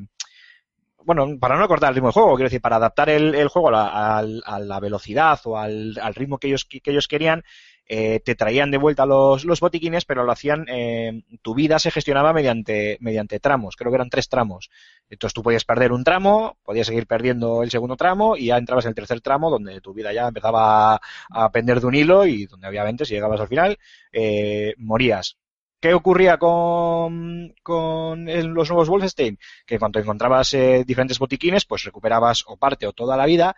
[1.04, 3.68] bueno, para no cortar el ritmo de juego, quiero decir, para adaptar el, el juego
[3.68, 7.44] a la, al- a la velocidad o al, al ritmo que ellos, que ellos querían,
[7.88, 11.90] eh, te traían de vuelta los, los botiquines, pero lo hacían, eh, tu vida se
[11.90, 14.70] gestionaba mediante, mediante tramos, creo que eran tres tramos.
[15.08, 18.84] Entonces tú podías perder un tramo, podías seguir perdiendo el segundo tramo y ya entrabas
[18.84, 22.46] en el tercer tramo donde tu vida ya empezaba a, pender de un hilo y
[22.46, 23.78] donde obviamente si llegabas al final
[24.12, 25.38] eh, morías.
[25.80, 29.38] ¿Qué ocurría con, con los nuevos Wolfenstein?
[29.64, 33.54] Que cuando encontrabas eh, diferentes botiquines, pues recuperabas o parte o toda la vida,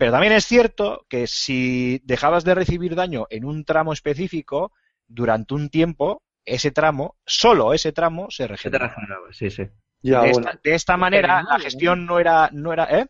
[0.00, 4.72] pero también es cierto que si dejabas de recibir daño en un tramo específico,
[5.06, 8.94] durante un tiempo, ese tramo, solo ese tramo, se regeneraba.
[9.32, 9.64] sí, sí.
[10.02, 10.48] Ya, de, bueno.
[10.48, 13.06] esta, de esta manera, término la gestión no era, no era, ¿eh?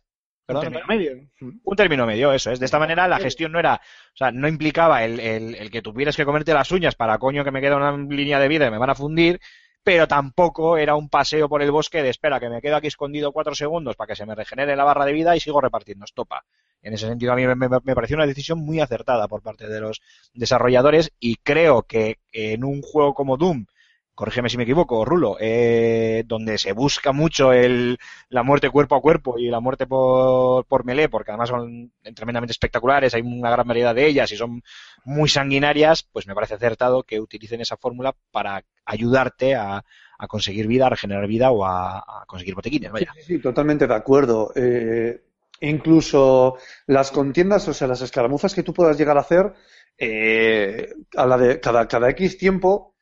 [0.46, 0.98] Perdón, Término perdón.
[0.98, 1.60] medio.
[1.62, 2.58] Un término medio, eso es.
[2.58, 5.82] De esta manera, la gestión no era, o sea, no implicaba el, el- el que
[5.82, 8.70] tuvieras que comerte las uñas para coño que me queda una línea de vida y
[8.72, 9.38] me van a fundir,
[9.84, 13.30] pero tampoco era un paseo por el bosque de espera que me quedo aquí escondido
[13.32, 16.44] cuatro segundos para que se me regenere la barra de vida y sigo repartiendo estopa.
[16.82, 20.00] En ese sentido, a mí me, pareció una decisión muy acertada por parte de los
[20.32, 23.66] desarrolladores y creo que en un juego como Doom,
[24.14, 29.00] corrígeme si me equivoco, Rulo, eh, donde se busca mucho el, la muerte cuerpo a
[29.00, 33.66] cuerpo y la muerte por, por melee, porque además son tremendamente espectaculares, hay una gran
[33.66, 34.62] variedad de ellas y son
[35.04, 39.84] muy sanguinarias, pues me parece acertado que utilicen esa fórmula para ayudarte a,
[40.28, 43.12] conseguir vida, a regenerar vida o a, conseguir botequines, vaya.
[43.14, 44.52] Sí, sí, totalmente de acuerdo.
[44.54, 45.22] Eh,
[45.60, 46.56] incluso
[46.86, 49.52] las contiendas, o sea, las escaramuzas que tú puedas llegar a hacer,
[49.98, 52.94] eh, a la de cada, cada X tiempo,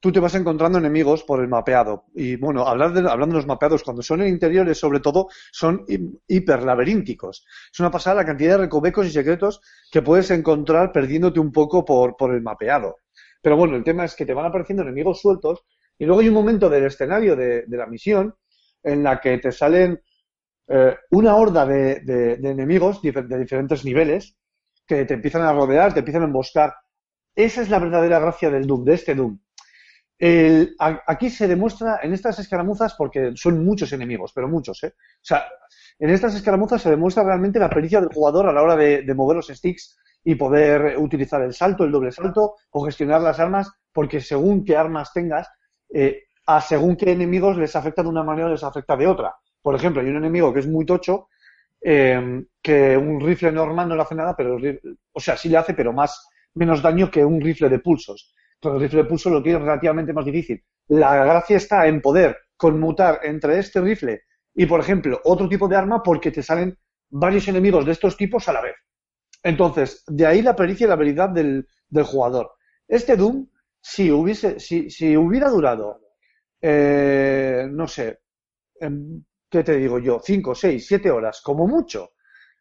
[0.00, 2.04] tú te vas encontrando enemigos por el mapeado.
[2.14, 5.84] Y bueno, hablar de, hablando de los mapeados, cuando son en interiores, sobre todo, son
[5.88, 7.44] hi- hiperlaberínticos.
[7.72, 9.60] Es una pasada la cantidad de recovecos y secretos
[9.90, 12.96] que puedes encontrar perdiéndote un poco por, por el mapeado.
[13.42, 15.64] Pero bueno, el tema es que te van apareciendo enemigos sueltos
[15.98, 18.34] y luego hay un momento del escenario de, de la misión
[18.82, 20.00] en la que te salen
[20.68, 24.36] eh, una horda de, enemigos de diferentes niveles
[24.86, 26.74] que te empiezan a rodear, te empiezan a emboscar.
[27.34, 29.38] Esa es la verdadera gracia del Doom, de este Doom.
[30.78, 34.94] Aquí se demuestra en estas escaramuzas, porque son muchos enemigos, pero muchos, ¿eh?
[34.96, 35.44] O sea,
[35.98, 39.14] en estas escaramuzas se demuestra realmente la pericia del jugador a la hora de, de
[39.14, 43.70] mover los sticks y poder utilizar el salto, el doble salto o gestionar las armas,
[43.92, 45.48] porque según qué armas tengas,
[45.88, 49.36] eh, a según qué enemigos les afecta de una manera o les afecta de otra.
[49.66, 51.26] Por ejemplo, hay un enemigo que es muy tocho,
[51.82, 54.58] eh, que un rifle normal no le hace nada, pero
[55.12, 58.32] o sea, sí le hace, pero más menos daño que un rifle de pulsos.
[58.60, 60.62] Pero el rifle de pulso lo tiene relativamente más difícil.
[60.86, 64.22] La gracia está en poder conmutar entre este rifle
[64.54, 66.78] y, por ejemplo, otro tipo de arma porque te salen
[67.10, 68.76] varios enemigos de estos tipos a la vez.
[69.42, 71.66] Entonces, de ahí la pericia y la habilidad del,
[72.04, 72.52] jugador.
[72.86, 73.48] Este Doom,
[73.80, 76.02] si hubiese, si, hubiera durado,
[76.62, 78.20] eh, no sé,
[79.50, 80.20] ¿qué te digo yo?
[80.24, 82.12] Cinco, seis, siete horas, como mucho,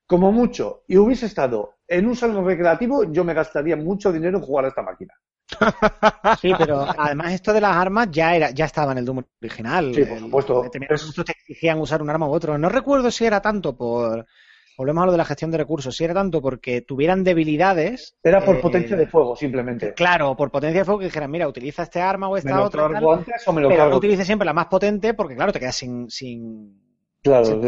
[0.07, 4.43] como mucho, y hubiese estado en un salón recreativo, yo me gastaría mucho dinero en
[4.45, 5.13] jugar a esta máquina.
[6.41, 9.85] Sí, pero además esto de las armas ya era, ya estaba en el Doom original.
[9.91, 10.61] Sí, por El- supuesto.
[10.63, 12.57] determinados Es- recursos te exigían usar un arma u otro.
[12.57, 14.25] No recuerdo si era tanto por.
[14.77, 15.95] Volvemos a lo de la gestión de recursos.
[15.95, 18.17] Si era tanto porque tuvieran debilidades.
[18.21, 19.93] Era por eh, potencia de fuego, simplemente.
[19.93, 22.63] Claro, por potencia de fuego que dijeran, mira, utiliza este arma o ¿Me esta lo
[22.65, 22.81] otra.
[22.81, 23.97] y tal, cargo antes o me lo pero no cargo?
[23.97, 26.09] utilice siempre la más potente porque, claro, te quedas sin.
[26.09, 26.81] sin...
[27.23, 27.61] Claro,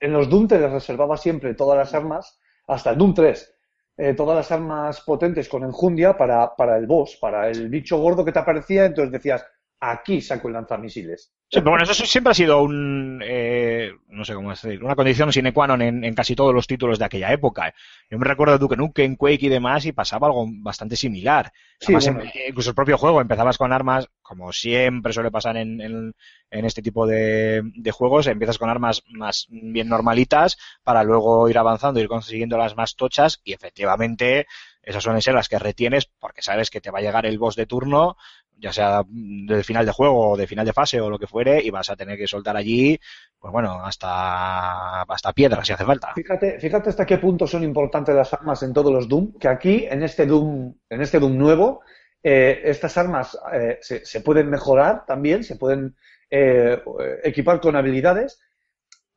[0.00, 3.54] en los Doom te les reservaba siempre todas las armas, hasta el Doom 3,
[3.98, 8.24] eh, todas las armas potentes con enjundia para, para el boss, para el bicho gordo
[8.24, 9.44] que te aparecía, entonces decías,
[9.80, 11.32] aquí saco el lanzamisiles.
[11.48, 15.32] Sí, pero bueno, eso siempre ha sido un, eh, no sé cómo decir, una condición
[15.32, 17.72] sine qua non en, en casi todos los títulos de aquella época.
[18.10, 21.52] Yo me recuerdo de Duke Nukem, Quake y demás y pasaba algo bastante similar.
[21.78, 22.20] Sí, Además, bueno.
[22.34, 26.14] en- incluso el propio juego, empezabas con armas, como siempre suele pasar en, en-
[26.50, 31.58] en este tipo de, de juegos, empiezas con armas más bien normalitas para luego ir
[31.58, 34.46] avanzando, ir consiguiendo las más tochas y efectivamente
[34.82, 37.56] esas suelen ser las que retienes porque sabes que te va a llegar el boss
[37.56, 38.16] de turno
[38.56, 41.62] ya sea del final de juego o de final de fase o lo que fuere,
[41.62, 42.98] y vas a tener que soltar allí,
[43.38, 46.12] pues bueno, hasta, hasta piedra si hace falta.
[46.14, 49.86] Fíjate, fíjate hasta qué punto son importantes las armas en todos los Doom, que aquí,
[49.88, 51.82] en este Doom, en este Doom nuevo,
[52.22, 55.96] eh, estas armas eh, se, se pueden mejorar también, se pueden
[56.30, 56.82] eh,
[57.22, 58.40] equipar con habilidades,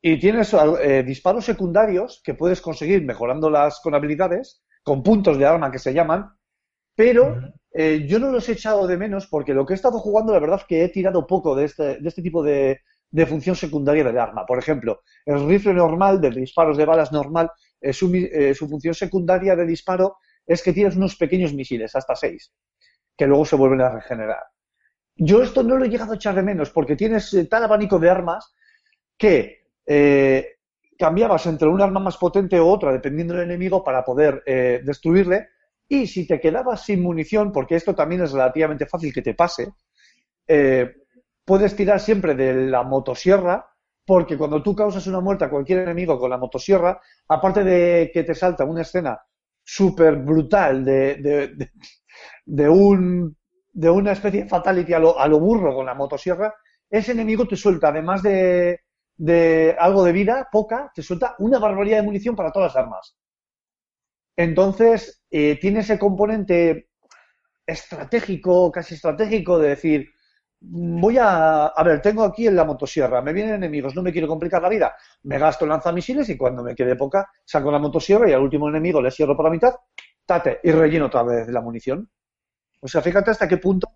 [0.02, 5.70] y tienes eh, disparos secundarios que puedes conseguir mejorándolas con habilidades, con puntos de arma
[5.70, 6.30] que se llaman,
[7.00, 10.34] pero eh, yo no los he echado de menos porque lo que he estado jugando,
[10.34, 13.56] la verdad es que he tirado poco de este, de este tipo de, de función
[13.56, 14.44] secundaria del arma.
[14.44, 18.92] Por ejemplo, el rifle normal, de disparos de balas normal, eh, su, eh, su función
[18.92, 22.52] secundaria de disparo es que tienes unos pequeños misiles, hasta seis,
[23.16, 24.42] que luego se vuelven a regenerar.
[25.16, 27.98] Yo esto no lo he llegado a echar de menos porque tienes eh, tal abanico
[27.98, 28.54] de armas
[29.16, 29.70] que
[30.98, 34.44] cambiabas entre un arma más potente o otra, dependiendo del enemigo, para poder
[34.84, 35.48] destruirle.
[35.90, 39.68] Y si te quedabas sin munición, porque esto también es relativamente fácil que te pase,
[40.48, 40.92] eh,
[41.44, 43.66] puedes tirar siempre de la motosierra,
[44.06, 48.24] porque cuando tú causas una muerte a cualquier enemigo con la motosierra, aparte de que
[48.24, 49.20] te salta una escena
[49.64, 51.70] súper brutal de, de, de-
[52.46, 53.36] de un,
[53.72, 56.54] de una especie de fatality a lo, a lo burro con la motosierra,
[56.90, 58.80] ese enemigo te suelta, además de,
[59.16, 63.16] de algo de vida, poca, te suelta una barbaridad de munición para todas las armas.
[64.40, 66.88] Entonces, eh, tiene ese componente
[67.66, 70.08] estratégico, casi estratégico, de decir,
[70.60, 74.26] voy a, a ver, tengo aquí en la motosierra, me vienen enemigos, no me quiero
[74.26, 78.32] complicar la vida, me gasto lanzamisiles y cuando me quede poca, saco la motosierra y
[78.32, 79.74] al último enemigo le cierro por la mitad,
[80.24, 82.10] tate, y relleno otra vez la munición.
[82.80, 83.88] O sea, fíjate hasta qué punto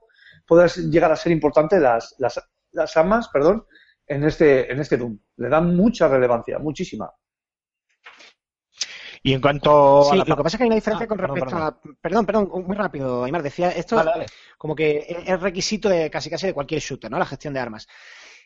[0.46, 2.38] puedes llegar a ser importante las, las,
[2.72, 3.64] las armas, perdón,
[4.06, 5.18] en este, en este Doom.
[5.38, 7.10] Le dan mucha relevancia, muchísima.
[9.26, 11.08] Y en cuanto a Sí, la- lo que pasa es que hay una diferencia Ah,
[11.08, 11.62] con respecto perdón.
[11.62, 11.80] a.
[12.00, 13.42] Perdón, perdón, muy rápido, Aymar.
[13.42, 14.26] Decía esto dale.
[14.58, 17.18] como que es es requisito de casi casi de cualquier shooter, ¿no?
[17.18, 17.86] La gestión de armas.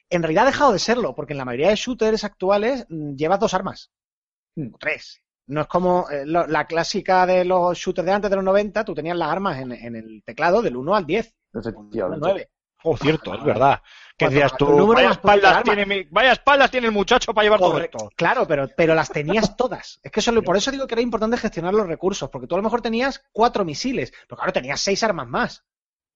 [0.09, 3.41] En realidad ha dejado de serlo, porque en la mayoría de shooters actuales mm, llevas
[3.41, 3.91] dos armas.
[4.55, 4.75] Mm.
[4.75, 5.21] O tres.
[5.49, 8.85] No es como eh, lo- la clásica de los shooters de antes de los 90,
[8.85, 12.51] tú tenías las armas en, en el teclado del 1 al 10, o del 9.
[12.85, 13.83] Oh, cierto, es verdad.
[14.17, 15.63] Que decías tú, número vaya espaldas, arma".
[15.63, 17.99] tiene, mi- vaya espaldas tiene el muchacho para llevar todo Correcto.
[17.99, 18.11] esto.
[18.17, 20.01] Claro, pero, pero las tenías todas.
[20.03, 22.59] Es que eso, por eso digo que era importante gestionar los recursos, porque tú a
[22.59, 25.65] lo mejor tenías cuatro misiles, pero claro, tenías seis armas más.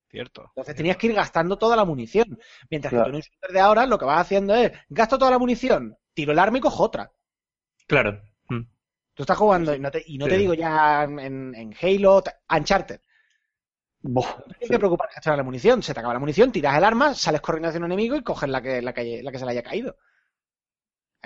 [0.09, 0.45] Cierto.
[0.49, 2.39] Entonces tenías que ir gastando toda la munición.
[2.71, 3.05] Mientras Claro.
[3.07, 5.39] que tú en un shooter de ahora lo que vas haciendo es, gasto toda la
[5.39, 7.13] munición, tiro el arma y cojo otra.
[7.87, 8.21] Claro.
[8.49, 8.63] Mm.
[9.15, 13.01] Tú estás jugando, y no te, y no te digo ya en, en Halo, Uncharted.
[14.03, 15.83] Buah, No tienes que preocupar de la munición.
[15.83, 18.49] Se te acaba la munición, tiras el arma, sales corriendo hacia un enemigo y coges
[18.49, 19.97] la que, la que, la que se le haya caído.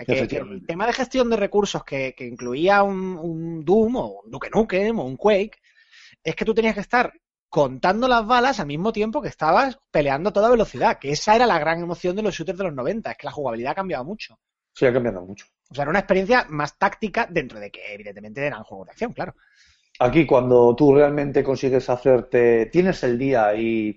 [0.05, 4.21] Que- que el tema de gestión de recursos que, que incluía un, un Doom o
[4.25, 5.59] un Duke Nukem o un Quake
[6.23, 7.13] es que tú tenías que estar
[7.49, 11.47] contando las balas al mismo tiempo que estabas peleando a toda velocidad, que esa era
[11.47, 14.05] la gran emoción de los shooters de los 90, es que la jugabilidad ha cambiado
[14.05, 14.39] mucho.
[14.75, 15.47] sí, ha cambiado mucho.
[15.71, 19.13] O sea, era una experiencia más táctica dentro de que evidentemente eran juegos de acción,
[19.13, 19.35] claro.
[19.99, 23.95] Aquí, cuando tú realmente consigues hacerte, tienes el día y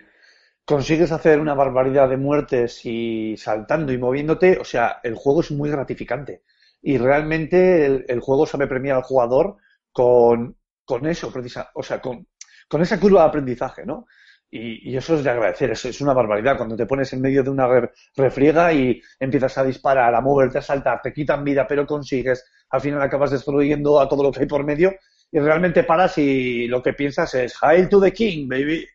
[0.66, 5.52] consigues hacer una barbaridad de muertes y saltando y moviéndote, o sea, el juego es
[5.52, 6.44] muy gratificante.
[6.82, 9.58] Y realmente el, juego sabe premiar al jugador
[9.92, 12.28] con, con eso, precisa, o sea, con,
[12.70, 14.06] con esa curva de aprendizaje, ¿no?
[14.52, 16.58] Y, y eso es de agradecer, eso es una barbaridad.
[16.58, 20.58] Cuando te pones en medio de una re- refriega y empiezas a disparar, a moverte,
[20.58, 24.42] a saltar, te quitan vida, pero consigues, al final acabas destruyendo a todo lo que
[24.42, 24.94] hay por medio
[25.32, 28.86] y realmente paras y lo que piensas es Hail to the King, baby.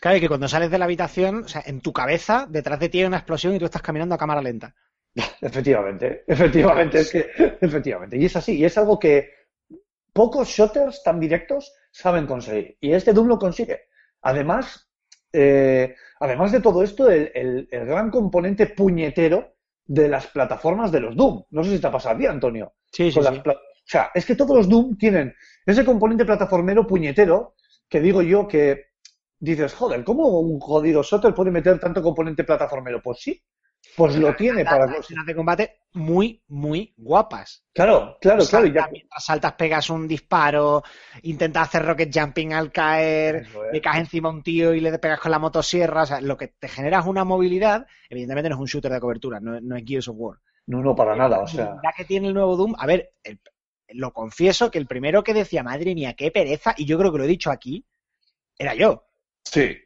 [0.00, 2.88] Claro, y que cuando sales de la habitación, o sea, en tu cabeza, detrás de
[2.88, 4.74] ti hay una explosión y tú estás caminando a cámara lenta.
[5.40, 8.16] Efectivamente, efectivamente, es que, efectivamente.
[8.16, 9.30] Y es así, y es algo que
[10.12, 12.76] pocos shooters tan directos saben conseguir.
[12.80, 13.82] Y este Doom lo consigue.
[14.22, 14.88] además,
[15.32, 19.54] eh, además de todo esto, el, el- el gran componente puñetero
[19.86, 21.44] de las plataformas de los Doom.
[21.50, 22.74] No sé si te ha pasado a ti, Antonio.
[22.92, 23.24] Sí, sí, Con
[23.80, 25.34] O sea, es que todos los Doom tienen
[25.66, 27.54] ese componente plataformero puñetero
[27.88, 28.86] que digo yo que
[29.38, 33.02] dices, joder, ¿cómo un jodido shooter puede meter tanto componente plataformero?
[33.02, 33.42] Pues sí,
[33.96, 37.64] pues lo tiene para Las escenas de combate muy, muy guapas.
[37.72, 38.66] Claro, claro, claro.
[38.66, 40.84] ya- Saltas, mientras saltas pegas un disparo,
[41.22, 43.48] intentas hacer rocket jumping al caer, es.
[43.72, 46.02] le caes encima a un tío y le pegas con la motosierra.
[46.02, 47.86] O sea, lo que te genera es una movilidad.
[48.08, 50.38] Evidentemente no es un shooter de cobertura, no, no es Gears of War.
[50.66, 51.76] No, no, para nada, o sea.
[51.96, 53.40] que tiene el nuevo Doom, a ver, el-
[53.92, 57.18] lo confieso que el primero que decía, madre mía, qué pereza, y yo creo que
[57.18, 57.84] lo he dicho aquí,
[58.58, 59.04] era yo.
[59.44, 59.76] Sí.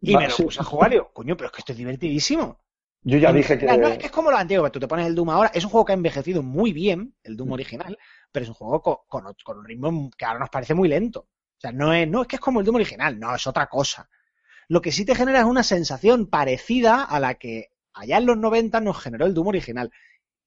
[0.00, 0.42] Y me lo sí.
[0.42, 2.58] puse a jugar y digo, coño, pero es que esto es divertidísimo.
[3.04, 3.66] Yo ya dije que.
[3.66, 5.50] no, es que es como lo antiguo, tú te pones el Doom ahora.
[5.54, 7.36] Es un juego que ha envejecido muy bien, el Mm.
[7.36, 7.98] Doom original,
[8.30, 11.20] pero es un juego co- con, con un ritmo que ahora nos parece muy lento.
[11.20, 13.66] O sea, no es, no es que es como el Doom original, no, es otra
[13.68, 14.08] cosa.
[14.68, 18.38] Lo que sí te genera es una sensación parecida a la que allá en los
[18.38, 19.90] 90 nos generó el Doom original.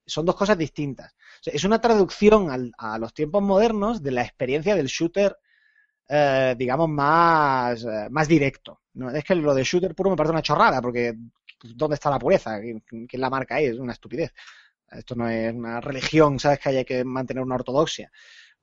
[0.05, 1.15] Son dos cosas distintas.
[1.43, 5.37] Es una traducción a los tiempos modernos de la experiencia del shooter,
[6.07, 8.81] eh, digamos, más, eh, más directo.
[8.93, 9.09] ¿no?
[9.09, 11.15] Es que lo de shooter puro me parece una chorrada, porque
[11.63, 12.59] ¿dónde está la pureza?
[12.59, 13.65] ¿Quién, quién la marca ahí?
[13.65, 14.31] Es una estupidez.
[14.91, 16.59] Esto no es una religión, ¿sabes?
[16.59, 18.11] Que hay que mantener una ortodoxia.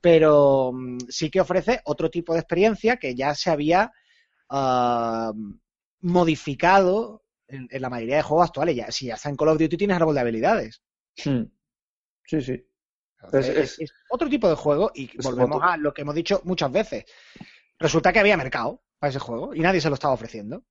[0.01, 3.93] Pero mm, sí que ofrece otro tipo de experiencia que ya se había
[4.49, 5.33] ah,
[6.01, 8.77] modificado en, en la mayoría de juegos actuales.
[8.77, 10.83] Ya, si ya está en Call of Duty tienes árbol de habilidades.
[11.25, 11.43] Hmm.
[12.25, 12.67] Sí, sí.
[13.33, 15.69] Es- es, es otro tipo de juego y volvemos otro.
[15.69, 17.05] a lo que hemos dicho muchas veces.
[17.79, 20.65] Resulta que había mercado para ese juego y nadie se lo estaba ofreciendo.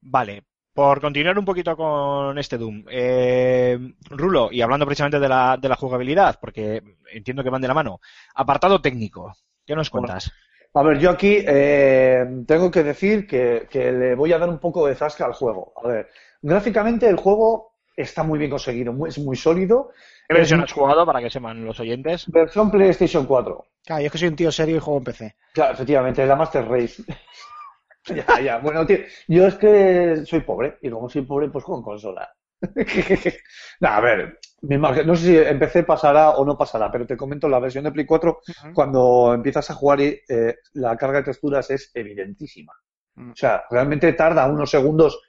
[0.00, 2.84] Vale, por continuar un poquito con este Doom.
[2.90, 3.78] Eh,
[4.10, 7.74] Rulo, y hablando precisamente de la, de la jugabilidad, porque entiendo que van de la
[7.74, 8.00] mano.
[8.34, 9.34] Apartado técnico,
[9.66, 10.30] ¿qué nos cuentas?
[10.74, 14.58] A ver, yo aquí eh, tengo que decir que, que le voy a dar un
[14.58, 15.72] poco de zasca al juego.
[15.82, 16.08] A ver,
[16.42, 19.90] gráficamente el juego está muy bien conseguido, muy- es muy sólido.
[20.28, 22.26] ¿Qué versión Es has jugado para que sepan los oyentes?
[22.28, 23.64] Versión PlayStation 4.
[23.84, 25.36] Claro, yo es que soy un tío serio y juego en PC.
[25.52, 27.02] Claro, efectivamente, la Master Race.
[28.06, 28.58] ya, ya.
[28.58, 32.28] Bueno, tío, yo es que soy pobre y como soy pobre, pues juego en consola.
[33.80, 37.16] Nah, a ver, me imagino- no sé si empecé pasará o no pasará, pero te
[37.16, 38.40] comento la versión de Play 4
[38.74, 42.72] cuando empiezas a jugar y eh, la carga de texturas es evidentísima.
[43.14, 43.30] Mm.
[43.30, 45.27] O sea, realmente tarda unos segundos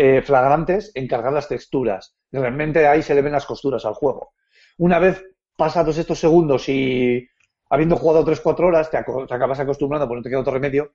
[0.00, 2.16] eh, flagrantes en cargar las texturas.
[2.30, 4.32] Realmente ahí se le ven las costuras al juego.
[4.76, 5.24] Una vez
[5.56, 7.28] pasados estos segundos y
[7.68, 10.92] habiendo jugado 3-4 horas, te, acabas acostumbrando porque no te queda otro remedio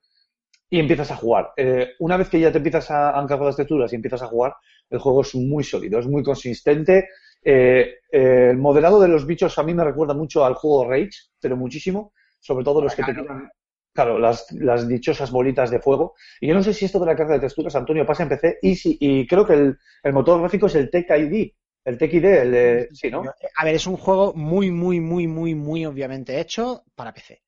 [0.70, 1.52] y empiezas a jugar.
[1.58, 4.28] Eh, una vez que ya te empiezas a, a cargar las texturas y empiezas a
[4.28, 4.56] jugar,
[4.90, 7.10] el juego es muy sólido, es muy consistente.
[7.44, 11.58] Eh, el modelado de los bichos a mí me recuerda mucho al juego Rage, pero
[11.58, 13.52] muchísimo, sobre todo los que te tiran,
[13.94, 16.16] claro, las, las dichosas bolitas de fuego.
[16.42, 18.60] Y yo no sé si esto de la carga de texturas, Antonio, pasa en PC
[18.62, 21.54] y, si- y creo que el, el motor gráfico es el Tech ID,
[21.86, 23.24] el Tech ID, el de, sí, ¿no?
[23.58, 27.42] A ver, es un juego muy, muy, muy, muy, muy obviamente hecho para PC.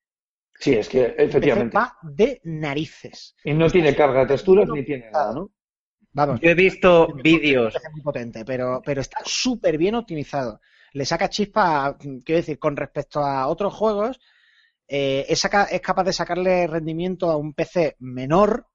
[0.60, 1.78] Sí, es que PC efectivamente.
[1.78, 3.36] va de narices.
[3.44, 5.52] Y no tiene carga de texturas ni tiene nada, ¿no?
[6.14, 7.76] Vamos, Yo he visto vídeos.
[7.76, 10.62] es muy potente, pero, pero está súper bien optimizado.
[10.94, 14.20] Le saca chispa, quiero decir, con respecto a otros juegos,
[14.88, 18.68] eh, es, saca- es capaz de sacarle rendimiento a un PC menor,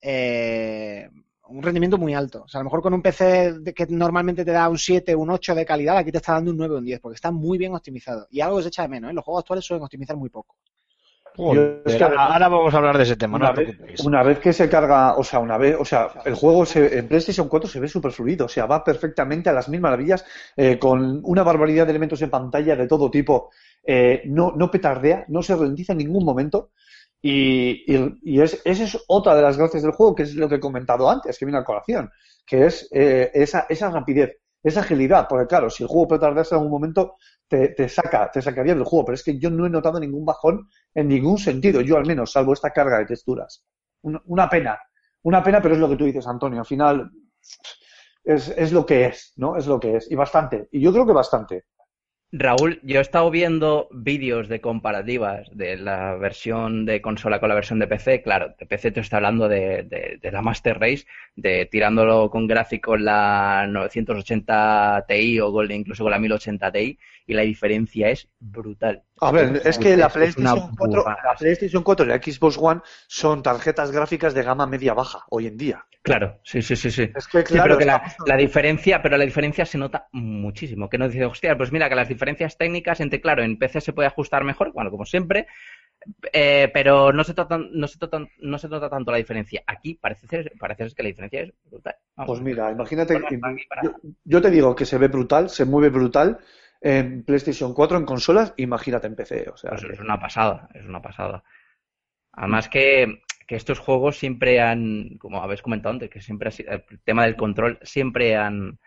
[0.00, 1.08] eh,
[1.48, 2.44] un rendimiento muy alto.
[2.44, 5.30] O sea, a lo mejor con un PC que normalmente te da un 7, un
[5.30, 7.58] 8 de calidad, aquí te está dando un 9 o un 10, porque está muy
[7.58, 8.26] bien optimizado.
[8.30, 9.14] Y algo que se echa de menos, ¿eh?
[9.14, 10.56] Los juegos actuales suelen optimizar muy poco.
[11.34, 13.76] Joder, es que además- ahora vamos a hablar de ese tema, no Una os vez,
[14.04, 17.08] una vez que se carga, o sea, una vez, o sea, el juego se- en
[17.08, 20.26] PlayStation 4 se ve súper fluido, o sea, va perfectamente a las mil maravillas,
[20.56, 23.50] eh, con una barbaridad de elementos en pantalla de todo tipo,
[23.82, 26.72] eh, no, no petardea, no se ralentiza en ningún momento,
[27.22, 30.48] y, y, y es, esa es otra de las gracias del juego, que es lo
[30.48, 32.10] que he comentado antes, que viene a colación,
[32.46, 36.58] que es eh, esa, esa rapidez, esa agilidad, porque claro, si el juego petardease en
[36.60, 37.16] algún momento,
[37.48, 40.24] te, te saca, te sacaría del juego, pero es que yo no he notado ningún
[40.24, 43.64] bajón en ningún sentido, yo al menos, salvo esta carga de texturas.
[44.02, 44.78] Una, pena,
[45.22, 46.60] una pena, pero es lo que tú dices, Antonio.
[46.60, 47.10] Al final
[48.24, 49.56] es, es lo que es, ¿no?
[49.56, 50.10] Es lo que es.
[50.10, 50.68] Y bastante.
[50.72, 51.64] Y yo creo que bastante.
[52.34, 57.54] Raúl, yo he estado viendo vídeos de comparativas de la versión de consola con la
[57.54, 58.22] versión de PC.
[58.22, 61.04] Claro, de PC te está hablando de, de- de la Master Race,
[61.36, 67.42] de tirándolo con gráficos la 980 Ti o incluso con la 1080 Ti, y la
[67.42, 69.02] diferencia es brutal.
[69.20, 71.18] A ver, es que la PlayStation 4, burrada.
[71.24, 75.56] la PlayStation 4 y la Xbox One son tarjetas gráficas de gama media-baja hoy en
[75.56, 75.84] día.
[76.02, 77.08] Claro, sí, sí, sí, sí.
[77.14, 80.88] Es que, Sí, claro, pero que la, la diferencia, pero la diferencia se nota muchísimo.
[80.88, 83.92] Que no dice, hostia, pues mira, que las diferencias técnicas entre, claro, en PC se
[83.92, 85.46] puede ajustar mejor, bueno, como siempre,
[86.32, 89.62] Eh, pero no se, trata, no, se trata, no se nota tanto la diferencia.
[89.68, 91.94] Aquí parece ser, parece ser que la diferencia es brutal.
[92.16, 92.28] Vamos.
[92.30, 93.92] Pues mira, imagínate, No está aquí para- yo,
[94.24, 96.38] yo te digo que se ve brutal, se mueve brutal
[96.82, 99.48] en PlayStation 4, en consolas, imagínate en PC.
[99.52, 101.42] O sea, Pues que- es una pasada, es una pasada.
[102.32, 106.72] Además que, que estos juegos siempre han, como habéis comentado antes, que siempre ha sido,
[106.72, 108.78] el tema del control siempre han,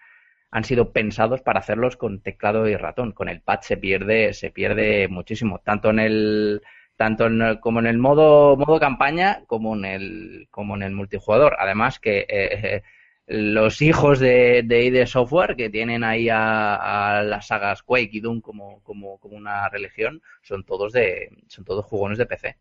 [0.52, 3.12] han sido pensados para hacerlos con teclado y ratón.
[3.12, 6.62] Con el pad se pierde, se pierde muchísimo, tanto en el,
[6.98, 10.94] tanto en el- como en el modo, modo campaña como en el, como en el
[10.94, 11.56] multijugador.
[11.60, 12.84] Además que eh,
[13.28, 18.20] los hijos de, de ID Software que tienen ahí a, a las sagas Quake y
[18.22, 22.58] Doom como, como, como una religión son todos de son todos jugones de PC.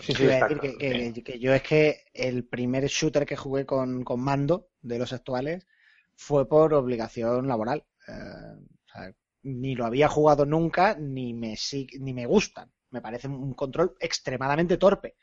[0.00, 1.10] sí, sí, iba a está decir que, claro.
[1.14, 5.12] que- que yo es que el primer shooter que jugué con, con mando de los
[5.12, 5.66] actuales
[6.16, 7.84] fue por obligación laboral.
[8.08, 11.56] Eh, o sea, ni lo había jugado nunca, ni me,
[12.00, 12.70] ni me gustan.
[12.90, 15.16] Me parece un control extremadamente torpe,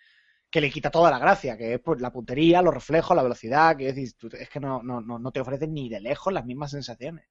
[0.50, 3.76] que le quita toda la gracia, que es pues, la puntería, los reflejos, la velocidad,
[3.78, 6.72] que es, es que no, no, no, no te ofrecen ni de lejos las mismas
[6.72, 7.26] sensaciones.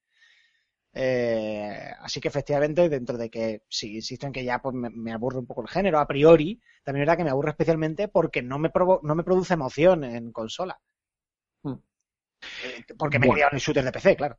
[0.99, 5.13] Eh, así que efectivamente, dentro de que sí, insisto en que ya pues, me, me
[5.13, 8.43] aburre un poco el género a priori, también es verdad que me aburre especialmente porque
[8.43, 10.81] no me, provo- no me produce emoción en consola.
[11.65, 11.75] Mm.
[12.65, 14.39] Eh, Porque me he criado en shooters de PC, claro.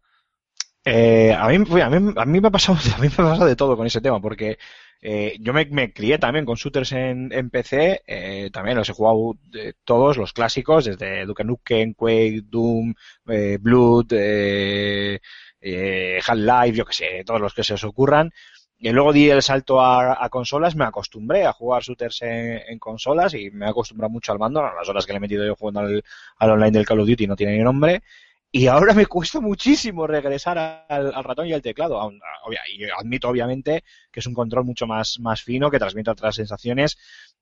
[0.86, 3.46] Eh, a, mí, a, mí, a mí me ha pasado, a mí me ha pasado
[3.46, 4.58] de todo con ese tema, porque
[5.02, 8.94] eh, yo me, me crié también con shooters en, en PC, eh, también los he
[8.94, 12.94] jugado de todos los clásicos, desde Duke Nukem, Quake, Doom,
[13.28, 15.20] eh, Blood, eh,
[15.62, 18.32] eh, Half-Life, yo que sé, todos los que se os ocurran.
[18.80, 22.78] Y luego di el salto a, a consolas, me acostumbré a jugar shooters en, en
[22.80, 24.62] consolas y me he acostumbrado mucho al mando.
[24.62, 26.04] Las horas que le he metido yo jugando al,
[26.38, 28.04] al online del Call of Duty no tiene ni nombre.
[28.52, 32.00] Y ahora me cuesta muchísimo regresar al, al ratón y al teclado.
[32.00, 36.10] Aun- obvia- y admito, obviamente, que es un control mucho más, más fino, que transmite
[36.12, 36.98] otras sensaciones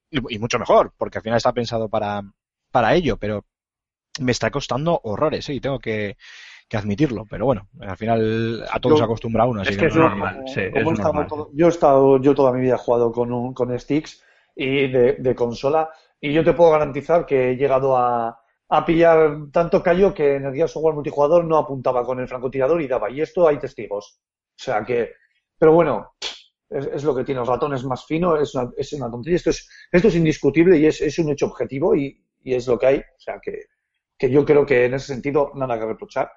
[0.09, 2.21] y, y mucho mejor, porque al final está pensado para,
[2.71, 3.45] para ello, pero
[4.19, 5.53] me está costando horrores, ¿eh?
[5.53, 6.17] y tengo que,
[6.67, 7.25] que admitirlo.
[7.29, 9.61] Pero bueno, al final a todos Yo- se acostumbra uno.
[9.61, 10.43] Así es que es no- normal.
[10.47, 10.71] Sí, es
[11.27, 14.23] todo- yo he estado, yo toda mi vida he jugado con, un, con sticks
[14.55, 15.89] y de, de consola
[16.19, 20.45] y yo te puedo garantizar que he llegado a, a pillar tanto callo que en
[20.45, 23.09] el Gears of War multijugador no apuntaba con el francotirador y daba.
[23.11, 24.20] Y esto hay testigos.
[24.59, 25.13] O sea que,
[25.57, 26.16] pero bueno,
[26.70, 27.41] es, lo que tiene.
[27.41, 29.38] El ratón es más fino, es una, es una tontería.
[29.38, 32.80] Esto es, esto es indiscutible y es, es un hecho objetivo y, y es lo
[32.80, 32.97] que hay.
[32.99, 33.66] O sea que,
[34.18, 36.32] que yo creo que en ese sentido nada que reprochar.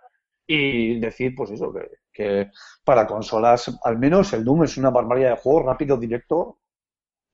[0.46, 2.50] Y decir, pues eso, que, que
[2.82, 6.60] para consolas, al menos el Doom es una barbaridad de juego, rápido, directo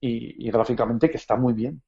[0.01, 1.83] y, y gráficamente que está muy bien.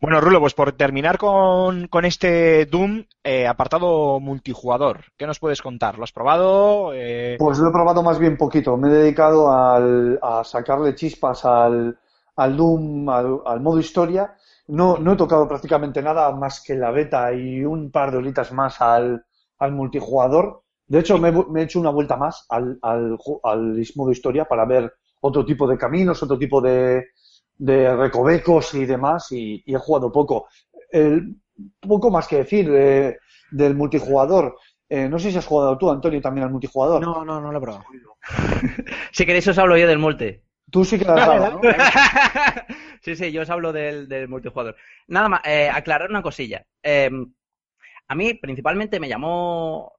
[0.00, 5.60] Bueno, Rulo, pues por terminar con, con este Doom, eh, apartado multijugador, ¿qué nos puedes
[5.62, 5.98] contar?
[5.98, 6.92] ¿Lo has probado?
[6.94, 8.76] Eh, Pues lo he probado más bien poquito.
[8.76, 11.96] Me he dedicado al- a sacarle chispas al,
[12.36, 14.34] al Doom, al, al modo historia.
[14.68, 18.52] No, no he tocado prácticamente nada más que la beta y un par de horitas
[18.52, 19.24] más al,
[19.58, 20.62] al multijugador.
[20.86, 24.64] De hecho, me, me he hecho una vuelta más al, al, al modo historia para
[24.64, 27.06] ver otro tipo de caminos, otro tipo de,
[27.58, 30.46] de recovecos y demás, y, y he jugado poco.
[30.90, 31.36] El,
[31.80, 33.18] poco más que decir eh,
[33.50, 34.56] del multijugador.
[34.88, 37.02] Eh, no sé si has jugado tú, Antonio, también al multijugador.
[37.02, 37.84] No, no, no lo he probado.
[39.12, 40.40] Si queréis os hablo yo del multi.
[40.70, 41.60] Tú sí que la has dado, ¿no?
[43.02, 44.76] sí, sí, yo os hablo del, del multijugador.
[45.08, 46.64] Nada más, eh, aclarar una cosilla.
[46.82, 47.10] Eh,
[48.06, 49.92] a mí principalmente me llamó,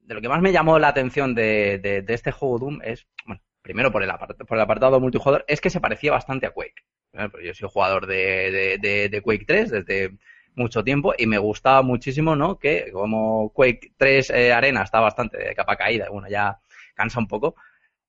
[0.00, 3.06] de lo que más me llamó la atención de, de- de este juego Doom es,
[3.26, 4.10] bueno, primero por el,
[4.48, 6.84] por el apartado multijugador, es que se parecía bastante a Quake.
[7.32, 10.16] Pues yo soy jugador de, de- de- Quake 3 desde
[10.54, 12.58] mucho tiempo y me gustaba muchísimo, ¿no?
[12.58, 16.58] Que como Quake 3 eh, Arena está bastante de capa caída, bueno, ya
[16.94, 17.56] cansa un poco,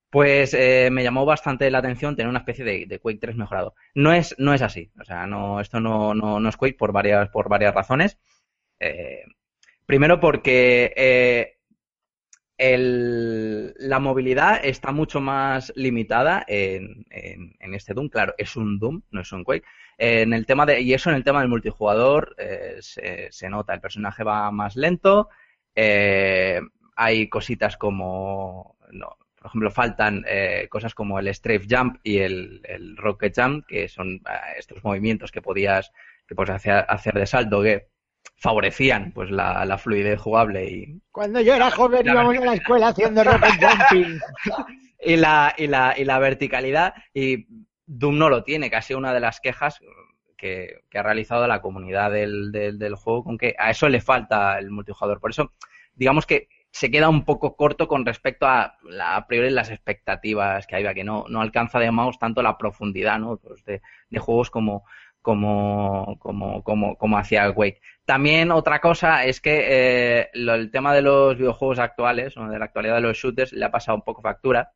[0.09, 3.75] pues eh, me llamó bastante la atención tener una especie de, de Quake 3 mejorado.
[3.95, 6.91] No es, no es así, o sea, no, esto no, no, no es Quake por
[6.93, 8.17] varias, por varias razones.
[8.79, 9.23] Eh,
[9.85, 11.56] primero porque eh,
[12.57, 18.09] el- la movilidad está mucho más limitada en, en- en este Doom.
[18.09, 19.65] Claro, es un Doom, no es un Quake.
[19.97, 23.73] En el tema de, y eso en el tema del multijugador eh, se, se nota,
[23.73, 25.29] el personaje va más lento,
[25.75, 26.61] eh,
[26.95, 32.61] hay cositas como, no, por ejemplo, faltan eh, cosas como el strafe jump y el,
[32.97, 34.19] rocket jump, que son eh,
[34.57, 35.91] estos movimientos que podías,
[36.27, 37.87] que podías hacer, hacer de salto que
[38.37, 42.53] favorecían pues la, la fluidez jugable y, Cuando yo era joven La íbamos a la
[42.53, 44.19] escuela haciendo rocket jumping.
[45.03, 47.47] y la, y la, y la verticalidad y
[47.85, 49.79] Doom no lo tiene, casi una de las quejas
[50.37, 54.01] que, que ha realizado la comunidad del, del, del juego con que a eso le
[54.01, 55.19] falta el multijugador.
[55.19, 55.53] Por eso,
[55.95, 60.67] digamos que se queda un poco corto con respecto a, la- a priori las expectativas
[60.67, 63.37] que había, que no, no alcanza digamos tanto la profundidad ¿no?
[63.37, 64.83] Pues de, de juegos como,
[65.21, 67.81] como, como, como, como hacía Quake.
[68.07, 69.65] También otra cosa es que
[70.21, 73.53] eh, lo- el tema de los videojuegos actuales, o de la actualidad de los shooters,
[73.53, 74.71] le ha pasado un poco factura.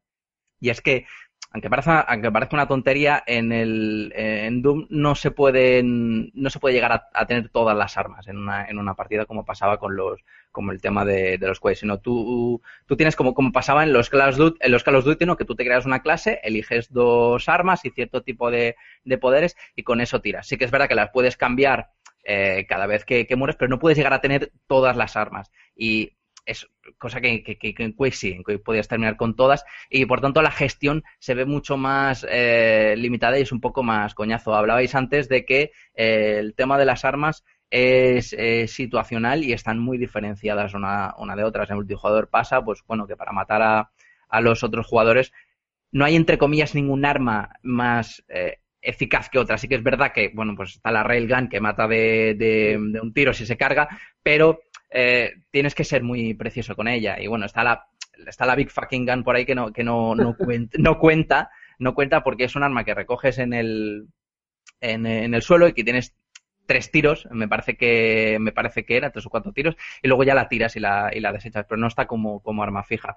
[0.60, 1.06] Y es que,
[1.52, 6.60] aunque parezca, aunque parezca una tontería, en el en Doom no se pueden, no se
[6.60, 9.96] puede llegar a, tener todas las armas en una, en una partida como pasaba con
[9.96, 10.22] los,
[10.52, 13.94] como el tema de, de los Quake, sino tú, tú tienes como, como pasaba en
[13.94, 15.38] los Call Duty, en los Call of Duty, ¿no?
[15.38, 18.76] que tú te creas una clase, eliges dos armas y cierto tipo de,
[19.06, 20.48] de poderes y con eso tiras.
[20.48, 21.90] Sí que es verdad que las puedes cambiar
[22.24, 25.52] eh, cada vez que, que mueres, pero no puedes llegar a tener todas las armas.
[25.76, 26.68] Y es
[26.98, 30.22] cosa que, que, que, en Quake sí, en Quake podías terminar con todas y por
[30.22, 34.56] tanto la gestión se ve mucho más eh, limitada y es un poco más coñazo.
[34.56, 38.36] Hablabais antes de que eh, el tema de las armas es
[38.70, 41.70] situacional y están muy diferenciadas una, de otras.
[41.70, 43.92] En multijugador pasa, pues bueno, que para matar a,
[44.28, 45.32] a los otros jugadores
[45.94, 48.26] no hay entre comillas ningún arma más
[48.82, 49.58] eficaz que otra.
[49.58, 53.00] Sí que es verdad que, bueno, pues está la railgun que mata de, de, de
[53.02, 53.90] un tiro si se carga,
[54.24, 57.20] pero eh, tienes que ser muy preciso con ella.
[57.20, 57.88] Y bueno, está la,
[58.28, 61.50] está la Big Fucking Gun por ahí que no, que no, no, cuenta, no cuenta,
[61.80, 64.08] no cuenta porque es un arma que recoges en el,
[64.82, 66.16] en, en el suelo y que tienes
[66.66, 70.24] tres tiros, me parece que me parece que era tres o cuatro tiros, y luego
[70.24, 73.16] ya la tiras y la, y la desechas, pero no está como, como arma fija.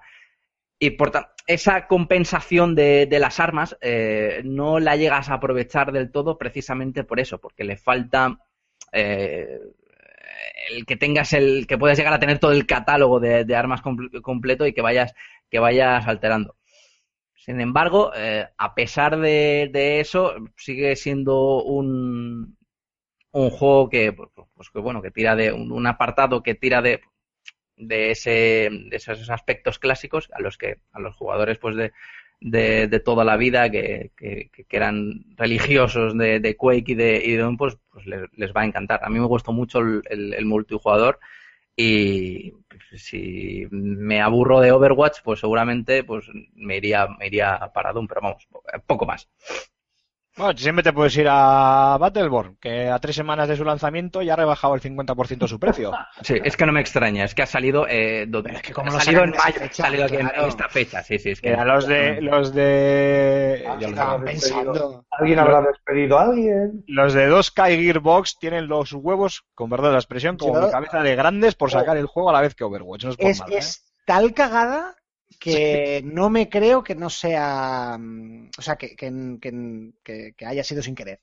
[0.79, 1.11] Y por
[1.47, 7.03] esa compensación de, de las armas eh, no la llegas a aprovechar del todo precisamente
[7.03, 8.37] por eso, porque le falta
[8.91, 9.59] eh,
[10.69, 14.21] el que tengas el, que puedas llegar a tener todo el catálogo de, armas comple-
[14.21, 15.13] completo y que vayas,
[15.49, 16.55] que vayas alterando.
[17.35, 22.57] Sin embargo, eh, a pesar de, eso, sigue siendo un,
[23.31, 27.01] un juego que, pues, pues que bueno, que tira de un apartado que tira de,
[27.77, 31.91] de ese, de esos aspectos clásicos a los que, a los jugadores, pues de,
[32.41, 37.21] de, de toda la vida que, que, que eran religiosos de, de Quake y de,
[37.25, 39.01] y de Doom, pues, pues les, va a encantar.
[39.03, 41.19] A mí me gustó mucho el, el, multijugador
[41.75, 42.53] y
[42.95, 48.21] si me aburro de Overwatch, pues seguramente pues me iría, me iría para Doom, pero
[48.21, 48.47] vamos,
[48.85, 49.29] poco más.
[50.37, 54.33] Bueno, siempre te puedes ir a Battleborn, que a tres semanas de su lanzamiento ya
[54.33, 55.91] ha rebajado el 50% su precio.
[56.23, 58.91] Sí, es que no me extraña, es que ha salido, eh, donde, es que como
[58.91, 60.43] ha salido en mayo, fecha, ha salido aquí en- claro.
[60.43, 63.87] en esta fecha, sí, sí, es que Que a los de los de Ah, ya
[63.87, 64.25] lo estaban saben.
[64.25, 65.05] pensando.
[65.11, 66.83] ¿Alguien habrá despedido a alguien?
[66.87, 71.01] los de 2K y Gearbox tienen los huevos, con verdad la expresión, como mi cabeza
[71.01, 73.05] de grandes por sacar el juego a la vez que Overwatch.
[73.05, 73.57] No es por Es, nada, ¿eh?
[73.59, 74.95] es tal cagada
[75.39, 77.97] que no me creo que no sea.
[77.99, 79.07] mm, O sea, que, que,
[79.41, 81.19] que- que- que haya sido sin querer.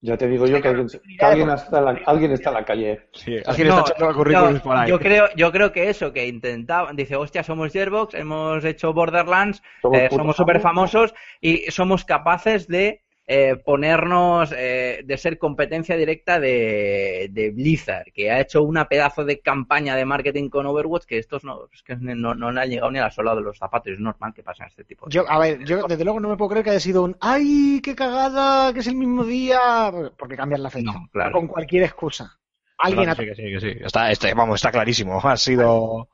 [0.00, 2.64] Ya te digo yo que alguien, que alguien está, en la, alguien está en la
[2.64, 3.08] calle.
[3.12, 4.90] Sí, alguien No, está echando currículums no, por ahí.
[4.90, 9.62] yo creo, yo creo que eso, que intentaba, dice, hostia, somos Gearbox, hemos hecho Borderlands,
[9.80, 10.60] Somos eh, súper amos.
[10.60, 18.12] famosos y somos capaces de eh, ponernos, eh, de ser competencia directa de, de Blizzard,
[18.12, 21.82] que ha hecho una pedazo de campaña de marketing con Overwatch que estos no, es
[21.82, 24.32] que no, no le han llegado ni a la sola de los zapatos, es normal
[24.32, 26.64] que pasen este tipo de Yo, a ver, yo desde luego no me puedo creer
[26.64, 28.72] que haya sido un ¡ay, qué cagada!
[28.72, 29.92] que es el mismo día.
[30.16, 30.92] Porque cambian la fecha.
[30.92, 31.32] No, claro.
[31.32, 32.38] Con cualquier excusa.
[32.78, 33.84] Alguien Claro, sí, que sí, que sí.
[33.84, 35.20] Está, este, vamos, está clarísimo.
[35.22, 36.08] Ha sido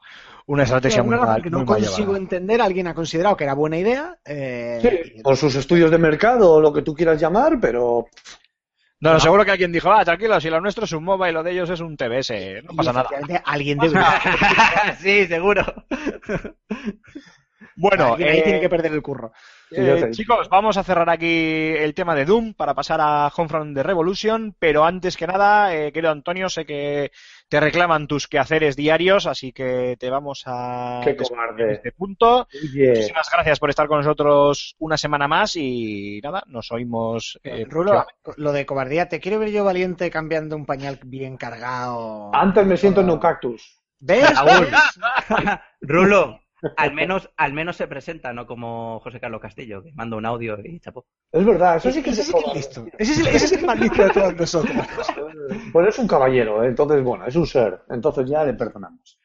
[0.47, 2.19] una estrategia muy alguna razón mal, que muy no mal consigo llevada.
[2.19, 4.19] entender, alguien ha considerado que era buena idea.
[4.25, 8.07] eh, Por sus estudios de mercado o lo que tú quieras llamar, pero
[9.01, 11.33] No, no, seguro que alguien dijo, ah, tranquilo, si lo nuestro es un MOBA y
[11.33, 13.09] lo de ellos es un TBS, no pasa nada.
[13.45, 13.99] Alguien debe.
[15.01, 15.65] sí, seguro.
[17.75, 19.33] Bueno, ahí eh, tiene que perder el curro.
[19.71, 21.27] Sí, Eh, chicos, vamos a cerrar aquí
[21.75, 25.91] el tema de Doom para pasar a Homefront de Revolution, pero antes que nada, eh,
[25.93, 27.11] querido Antonio, sé que
[27.53, 31.73] te reclaman tus quehaceres diarios, así que te vamos a Qué despedir cobarde.
[31.75, 32.49] este punto.
[32.51, 37.39] Muchísimas gracias por estar con nosotros una semana más y nada, nos oímos.
[37.45, 38.07] eh, Rulo,
[38.39, 42.31] lo de cobardía, te quiero ver yo valiente cambiando un pañal bien cargado.
[42.35, 43.83] antes me siento en un cactus.
[44.01, 44.33] ¿Ves?
[45.83, 46.41] Rulo,
[46.77, 50.59] al menos, al menos se presenta, no como José Carlos Castillo, que manda un audio
[50.65, 51.07] y chapó.
[51.33, 52.59] Es verdad, eso sí que ese es sí que es cobarde.
[52.61, 52.87] listo.
[52.99, 54.77] Ese es el, ese es el más listo de todos nosotros.
[55.73, 56.69] Pues es un caballero, ¿eh?
[56.69, 59.19] entonces bueno, es un ser, entonces ya le perdonamos.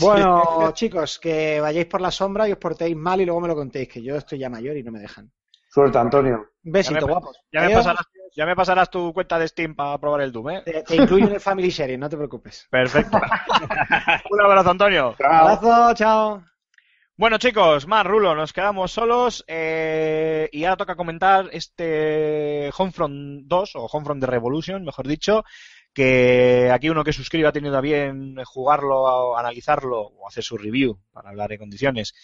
[0.00, 3.54] Bueno, chicos, que vayáis por la sombra y os portéis mal y luego me lo
[3.54, 5.30] contéis, que yo estoy ya mayor y no me dejan.
[5.68, 6.46] Suerte, Antonio.
[6.64, 7.40] Un besito, Ya me- guapos.
[7.52, 8.06] Ya me, pasarás,
[8.36, 10.62] ya me pasarás tu cuenta de Steam para probar el Doom, ¿eh?
[10.64, 12.66] Te, te incluyo en el Family Sharing, no te preocupes.
[12.70, 13.18] Perfecto.
[14.30, 15.14] un abrazo, Antonio.
[15.22, 16.51] Abrazo, chao.
[17.22, 23.76] Bueno, chicos, más Rulo, nos quedamos solos eh, y ahora toca comentar este Homefront 2
[23.76, 25.44] o Homefront de Revolution, mejor dicho,
[25.92, 30.98] que aquí uno que suscriba ha tenido a bien jugarlo, analizarlo o hacer su review
[31.12, 32.14] para hablar en condiciones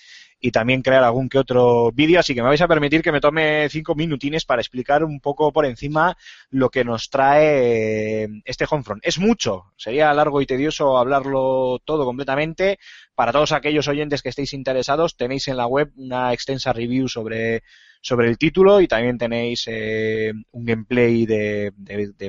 [0.41, 3.21] y también crear algún que otro vídeo, así que me vais a permitir que me
[3.21, 6.17] tome cinco minutines para explicar un poco por encima
[6.51, 9.05] lo que nos trae eh, este Homefront.
[9.05, 12.79] Es mucho, sería largo y tedioso hablarlo todo completamente.
[13.15, 17.65] Para todos aquellos oyentes que estéis interesados, tenéis en la web una extensa review sobre
[18.01, 21.73] sobre el título y también tenéis eh, un gameplay de,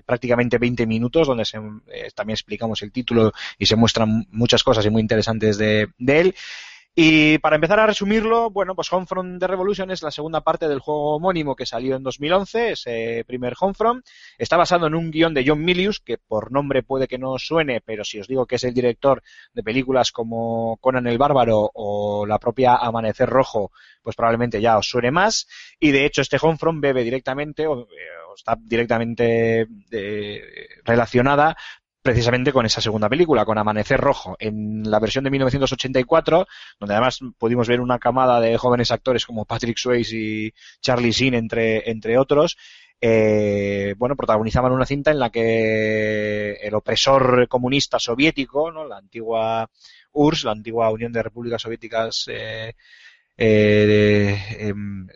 [0.06, 4.86] prácticamente 20 minutos donde se, eh, también explicamos el título y se muestran muchas cosas
[4.86, 6.36] y muy interesantes de él.
[6.96, 10.80] Y para empezar a resumirlo, bueno, pues Homefront The Revolution es la segunda parte del
[10.80, 14.06] juego homónimo que salió en 2011, ese primer Homefront.
[14.38, 17.80] Está basado en un guion de John Milius, que por nombre puede que no suene,
[17.80, 22.26] pero si os digo que es el director de películas como Conan el Bárbaro o
[22.26, 23.72] la propia Amanecer Rojo,
[24.02, 25.48] pues probablemente ya os suene más.
[25.80, 30.42] Y de hecho este Homefront bebe directamente o, o está directamente eh,
[30.84, 31.56] relacionada
[32.02, 36.48] precisamente con esa segunda película, con Amanecer Rojo, en la versión de 1984,
[36.80, 41.34] donde además pudimos ver una camada de jóvenes actores como Patrick Swayze y Charlie Sheen,
[41.34, 42.58] entre, entre otros,
[43.02, 48.86] eh, bueno, protagonizaban una cinta en la que el opresor comunista soviético, ¿no?
[48.86, 49.70] la antigua
[50.12, 52.74] URSS, la antigua Unión de Repúblicas Soviéticas, eh,
[53.42, 54.74] eh, eh,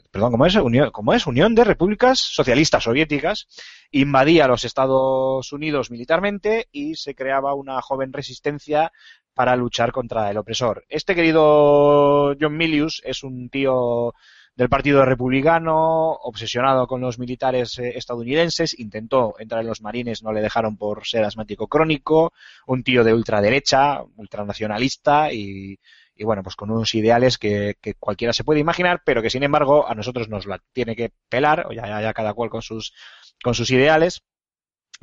[0.10, 0.56] perdón, ¿cómo es?
[0.56, 1.28] Unión, ¿cómo es?
[1.28, 3.48] Unión de Repúblicas Socialistas Soviéticas
[3.94, 8.92] invadía los Estados Unidos militarmente y se creaba una joven resistencia
[9.36, 10.84] para luchar contra el opresor.
[10.90, 14.14] Este querido John Milius es un tío
[14.56, 20.32] del Partido Republicano, obsesionado con los militares eh, estadounidenses, intentó entrar en los marines, no
[20.32, 22.34] le dejaron por ser asmático crónico,
[22.68, 25.78] un tío de ultraderecha, ultranacionalista y
[26.24, 29.88] bueno, pues con unos ideales que, que, cualquiera se puede imaginar, pero que sin embargo
[29.88, 32.94] a nosotros nos la tiene que pelar, o ya, ya cada cual con sus,
[33.42, 34.24] con sus ideales.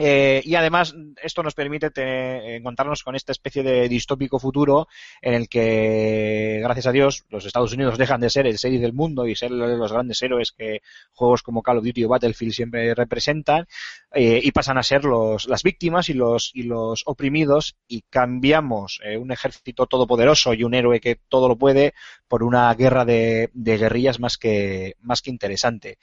[0.03, 4.89] Eh, y además esto nos permite te, encontrarnos con esta especie de distópico futuro
[5.21, 8.95] en el que, gracias a Dios, los Estados Unidos dejan de ser el serie del
[8.95, 10.81] mundo y ser los grandes héroes que
[11.13, 13.67] juegos como Call of Duty o Battlefield siempre representan
[14.15, 19.01] eh, y pasan a ser los, las víctimas y los, y los oprimidos y cambiamos
[19.05, 21.93] eh, un ejército todopoderoso y un héroe que todo lo puede
[22.27, 25.99] por una guerra de, de guerrillas más que, más que interesante.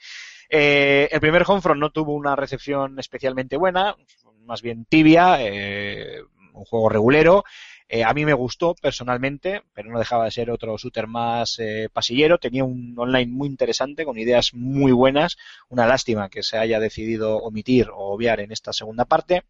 [0.48, 3.94] Eh, el primer Homefront no tuvo una recepción especialmente buena,
[4.44, 6.22] más bien tibia, eh,
[6.54, 7.44] un juego regulero.
[7.90, 11.88] Eh, a mí me gustó personalmente, pero no dejaba de ser otro shooter más eh,
[11.90, 12.38] pasillero.
[12.38, 15.38] Tenía un online muy interesante, con ideas muy buenas.
[15.70, 19.44] Una lástima que se haya decidido omitir o obviar en esta segunda parte.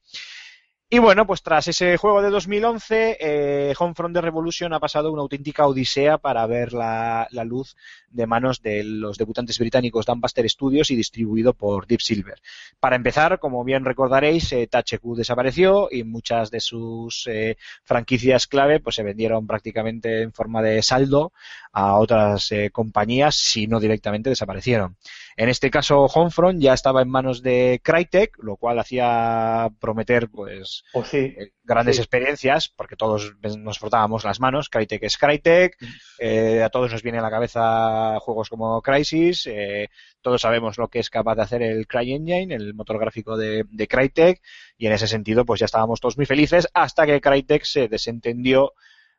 [0.91, 5.21] Y bueno, pues tras ese juego de 2011, eh, Homefront de Revolution ha pasado una
[5.21, 7.77] auténtica odisea para ver la, luz
[8.09, 12.41] de manos de los debutantes británicos Dambuster Studios y distribuido por Deep Silver.
[12.81, 14.67] Para empezar, como bien recordaréis, eh,
[15.15, 20.81] desapareció y muchas de sus eh, franquicias clave pues se vendieron prácticamente en forma de
[20.81, 21.33] saldo
[21.71, 24.97] a otras eh, compañías, si no directamente desaparecieron.
[25.37, 30.78] En este caso, Homefront ya estaba en manos de Crytek, lo cual hacía prometer pues
[30.93, 32.03] oh, sí, grandes sí.
[32.03, 34.69] experiencias, porque todos nos frotábamos las manos.
[34.69, 35.77] Crytek es Crytek,
[36.19, 39.89] eh, a todos nos viene a la cabeza juegos como Crysis, eh,
[40.21, 43.89] todos sabemos lo que es capaz de hacer el CryEngine, el motor gráfico de, de
[43.89, 44.41] Crytek,
[44.77, 48.73] y en ese sentido pues ya estábamos todos muy felices hasta que Crytek se desentendió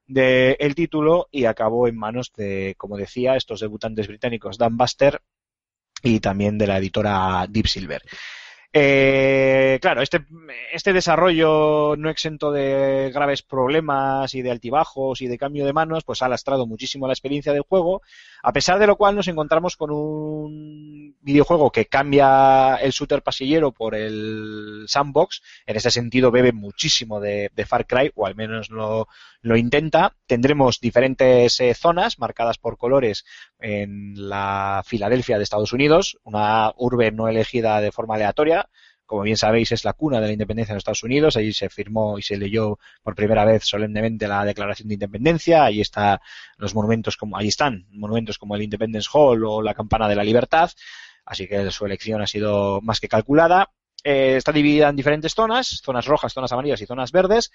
[0.09, 5.21] del de título y acabó en manos de, como decía, estos debutantes británicos Dan Buster
[6.01, 8.01] y también de la editora Deep Silver.
[8.71, 10.25] Eh, claro, este,
[10.71, 16.03] este desarrollo no exento de graves problemas y de altibajos y de cambio de manos,
[16.03, 18.03] pues ha lastrado muchísimo la experiencia del juego,
[18.41, 23.71] a pesar de lo cual nos encontramos con un videojuego que cambia el shooter pasillero
[23.71, 29.07] por el sandbox, en ese sentido bebe muchísimo de, Far Cry, o al menos lo,
[29.41, 30.15] lo intenta.
[30.25, 33.25] Tendremos diferentes eh, zonas marcadas por colores
[33.59, 38.69] en la Filadelfia de Estados Unidos, una urbe no elegida de forma aleatoria,
[39.09, 41.35] como bien sabéis, es la cuna de la independencia en Estados Unidos.
[41.35, 45.63] Allí se firmó y se leyó por primera vez solemnemente la Declaración de Independencia.
[45.63, 46.19] Allí están
[46.57, 50.23] los monumentos como, allí están monumentos como el Independence Hall o la Campana de la
[50.23, 50.69] Libertad.
[51.25, 53.71] Así que su elección ha sido más que calculada.
[54.03, 57.51] Eh, está dividida en diferentes zonas, zonas rojas, zonas amarillas y zonas verdes.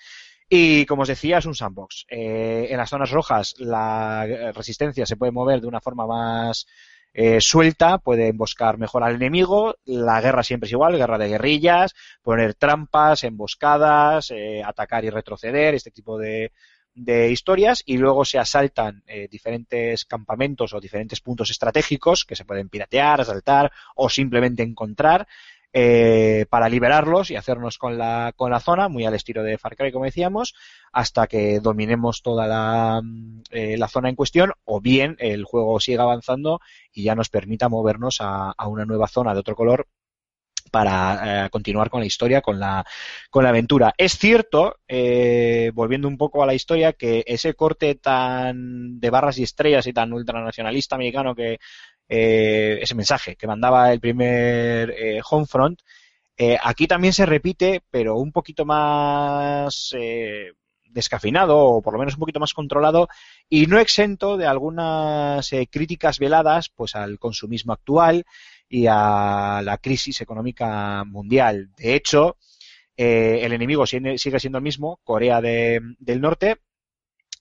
[0.48, 2.04] Y como os decía, es un sandbox.
[2.08, 6.66] Eh, en las zonas rojas la resistencia se puede mover de una forma más
[7.14, 9.76] eh, suelta, puede emboscar mejor al enemigo.
[9.84, 15.74] La guerra siempre es igual, guerra de guerrillas, poner trampas, emboscadas, eh, atacar y retroceder,
[15.76, 16.50] este tipo de,
[16.94, 22.44] de historias y luego se asaltan eh, diferentes campamentos o diferentes puntos estratégicos que se
[22.44, 25.26] pueden piratear, asaltar o simplemente encontrar
[25.76, 29.76] eh, para liberarlos y hacernos con la, con la zona, muy al estilo de Far
[29.76, 30.54] Cry, como decíamos,
[30.92, 35.80] hasta que dominemos toda la, mm, eh, la zona en cuestión, o bien el juego
[35.80, 36.60] siga avanzando
[36.92, 39.88] y ya nos permita movernos a, a una nueva zona de otro color
[40.74, 42.84] para eh, continuar con la historia, con la,
[43.30, 43.94] con la aventura.
[43.96, 49.38] Es cierto, eh, volviendo un poco a la historia, que ese corte tan de barras
[49.38, 51.58] y estrellas y tan ultranacionalista americano que
[52.08, 55.80] eh, ese mensaje que mandaba el primer eh, Homefront,
[56.36, 60.52] eh, aquí también se repite, pero un poquito más eh,
[60.84, 63.08] descafeinado o por lo menos un poquito más controlado
[63.48, 68.24] y no exento de algunas críticas veladas pues al consumismo actual
[68.68, 71.70] y a la crisis económica mundial.
[71.76, 72.36] De hecho,
[72.96, 76.56] el enemigo sigue siendo el mismo, Corea de- del Norte,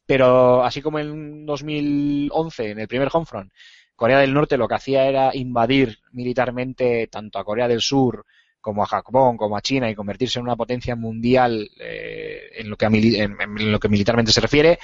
[0.06, 3.52] pero así como en 2011, en el primer Homefront,
[3.96, 8.26] Corea del Norte lo que hacía era invadir militarmente tanto a Corea del Sur
[8.60, 12.78] como a Japón, como a China y convertirse en una potencia mundial eh, en, lo
[12.78, 14.80] que militarmente se refiere.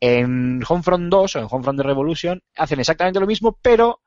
[0.00, 4.00] En Homefront 2 o en Homefront de Revolution hacen exactamente lo mismo, pero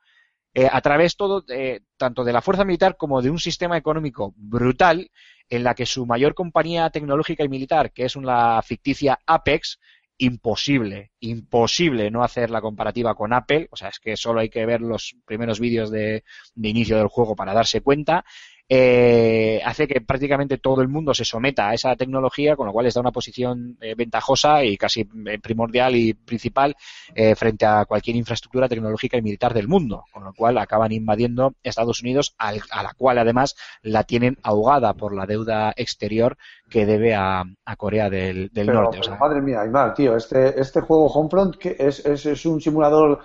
[0.52, 4.34] eh, a través todo, eh, tanto de la fuerza militar como de un sistema económico
[4.36, 5.10] brutal
[5.48, 9.80] en la que su mayor compañía tecnológica y militar, que es una ficticia Apex,
[10.18, 14.66] imposible, imposible no hacer la comparativa con Apple, o sea, es que solo hay que
[14.66, 16.24] ver los primeros vídeos de,
[16.54, 18.24] de inicio del juego para darse cuenta,
[18.68, 22.84] eh, hace que prácticamente todo el mundo se someta a esa tecnología, con lo cual
[22.86, 26.74] les da una posición eh, ventajosa y casi eh, primordial y principal
[27.14, 31.54] eh, frente a cualquier infraestructura tecnológica y militar del mundo, con lo cual acaban invadiendo
[31.62, 36.36] Estados Unidos, al- a la cual además la tienen ahogada por la deuda exterior
[36.70, 38.98] que debe a, a Corea del, del Pero, Norte.
[38.98, 42.46] O pero sea, madre mía, Aymar, tío, este, este juego Homefront ¿qué es, es, es
[42.46, 43.20] un simulador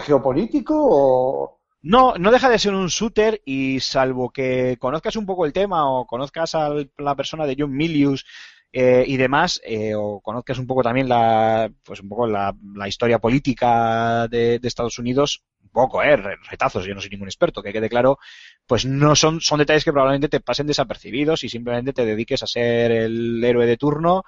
[0.00, 5.46] geopolítico o No, no deja de ser un shooter y salvo que conozcas un poco
[5.46, 8.24] el tema o conozcas a la persona de John Milius
[8.72, 12.54] eh, y demás, eh, o conozcas un poco también la, pues un poco la,
[12.86, 17.28] historia política de, de Estados Unidos, un poco, eh, re- retazos, yo no soy ningún
[17.28, 18.18] experto, que quede claro,
[18.66, 22.46] pues no son, son detalles que probablemente te pasen desapercibidos y simplemente te dediques a
[22.46, 24.22] ser el héroe de turno.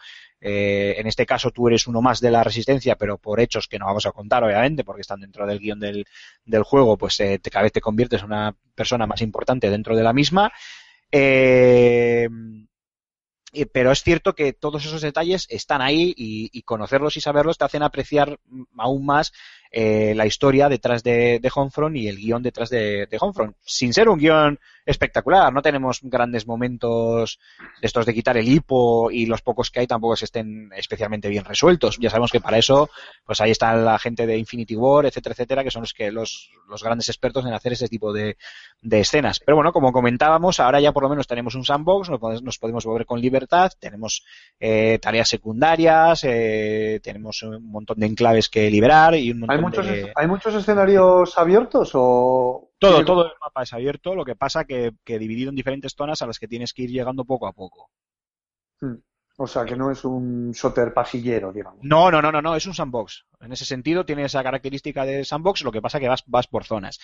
[0.47, 3.79] Eh, en este caso tú eres uno más de la resistencia, pero por hechos que
[3.79, 6.05] no vamos a contar, obviamente, porque están dentro del guion del,
[6.45, 9.97] del juego, pues eh, te, cada vez te conviertes en una persona más importante dentro
[9.97, 10.53] de la misma.
[11.11, 12.29] Eh,
[13.73, 17.83] pero es cierto que todos esos detalles están ahí y, conocerlos y saberlos te hacen
[17.83, 18.39] apreciar
[18.77, 19.33] aún más
[19.77, 23.57] eh, la historia detrás de, de Homefront y el guion detrás de, de Homefront.
[23.65, 27.41] Sin ser un guion espectacular, no tenemos grandes momentos
[27.81, 31.29] de estos de quitar el hipo y los pocos que hay tampoco se estén especialmente
[31.29, 31.99] bien resueltos.
[31.99, 32.89] Ya sabemos que para eso,
[33.25, 36.51] pues ahí está la gente de Infinity War, etcétera, etcétera, que son los que los,
[36.69, 38.37] los grandes expertos en hacer ese tipo de,
[38.81, 39.41] de escenas.
[39.41, 42.87] Pero bueno, como comentábamos, ahora ya por lo menos tenemos un sandbox, nos podemos, nos
[42.87, 44.23] mover con libertad, tenemos
[44.61, 49.64] eh, tareas secundarias, eh, tenemos un montón de enclaves que liberar y un montón ¿hay
[49.65, 50.13] muchos, de...
[50.15, 54.93] ¿hay muchos escenarios abiertos o Todo, todo el mapa es abierto, lo que pasa que,
[55.05, 57.91] que dividido en diferentes zonas a las que tienes que ir llegando poco a poco.
[59.37, 61.81] O sea, que no es un shooter pasillero, digamos.
[61.83, 63.27] No, no, no, no, no, es un sandbox.
[63.41, 66.65] En ese sentido tiene esa característica de sandbox, lo que pasa que vas, vas por
[66.65, 67.01] zonas.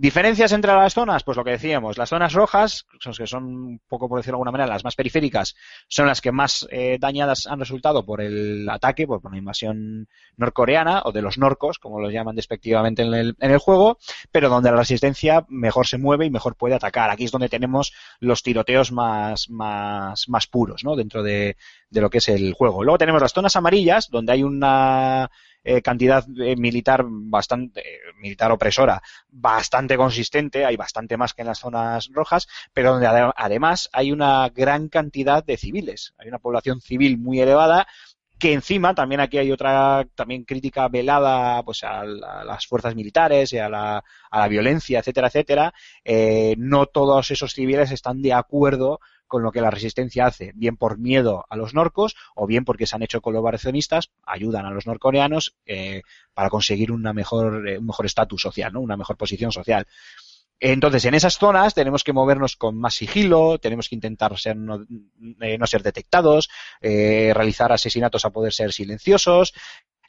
[0.00, 4.08] Diferencias entre las zonas, pues lo que decíamos, las zonas rojas, que son un poco
[4.08, 5.56] por decirlo de alguna manera, las más periféricas,
[5.88, 10.06] son las que más eh, dañadas han resultado por el ataque, por, por la invasión
[10.36, 13.98] norcoreana o de los norcos, como los llaman despectivamente en el, en el juego,
[14.30, 17.10] pero donde la resistencia mejor se mueve y mejor puede atacar.
[17.10, 20.94] Aquí es donde tenemos los tiroteos más, más, más puros, ¿no?
[20.94, 21.56] Dentro de,
[21.90, 22.84] de lo que es el juego.
[22.84, 25.28] Luego tenemos las zonas amarillas, donde hay una
[25.76, 31.48] eh, cantidad eh, militar bastante, eh, militar opresora, bastante consistente, hay bastante más que en
[31.48, 36.14] las zonas rojas, pero donde ade- además hay una gran cantidad de civiles.
[36.18, 37.86] Hay una población civil muy elevada
[38.38, 42.94] que encima también aquí hay otra también crítica velada pues a, la- a las fuerzas
[42.94, 45.74] militares y a la, a la violencia etcétera etcétera
[46.56, 50.98] no todos esos civiles están de acuerdo con lo que la resistencia hace, bien por
[50.98, 55.54] miedo a los norcos o bien porque se han hecho colaboracionistas, ayudan a los norcoreanos
[55.66, 56.02] eh,
[56.34, 58.80] para conseguir una mejor, eh, un mejor estatus social, ¿no?
[58.80, 59.86] una mejor posición social.
[60.60, 64.84] Entonces, en esas zonas tenemos que movernos con más sigilo, tenemos que intentar ser no,
[65.40, 66.48] eh, no ser detectados,
[66.80, 69.54] realizar asesinatos a poder ser silenciosos,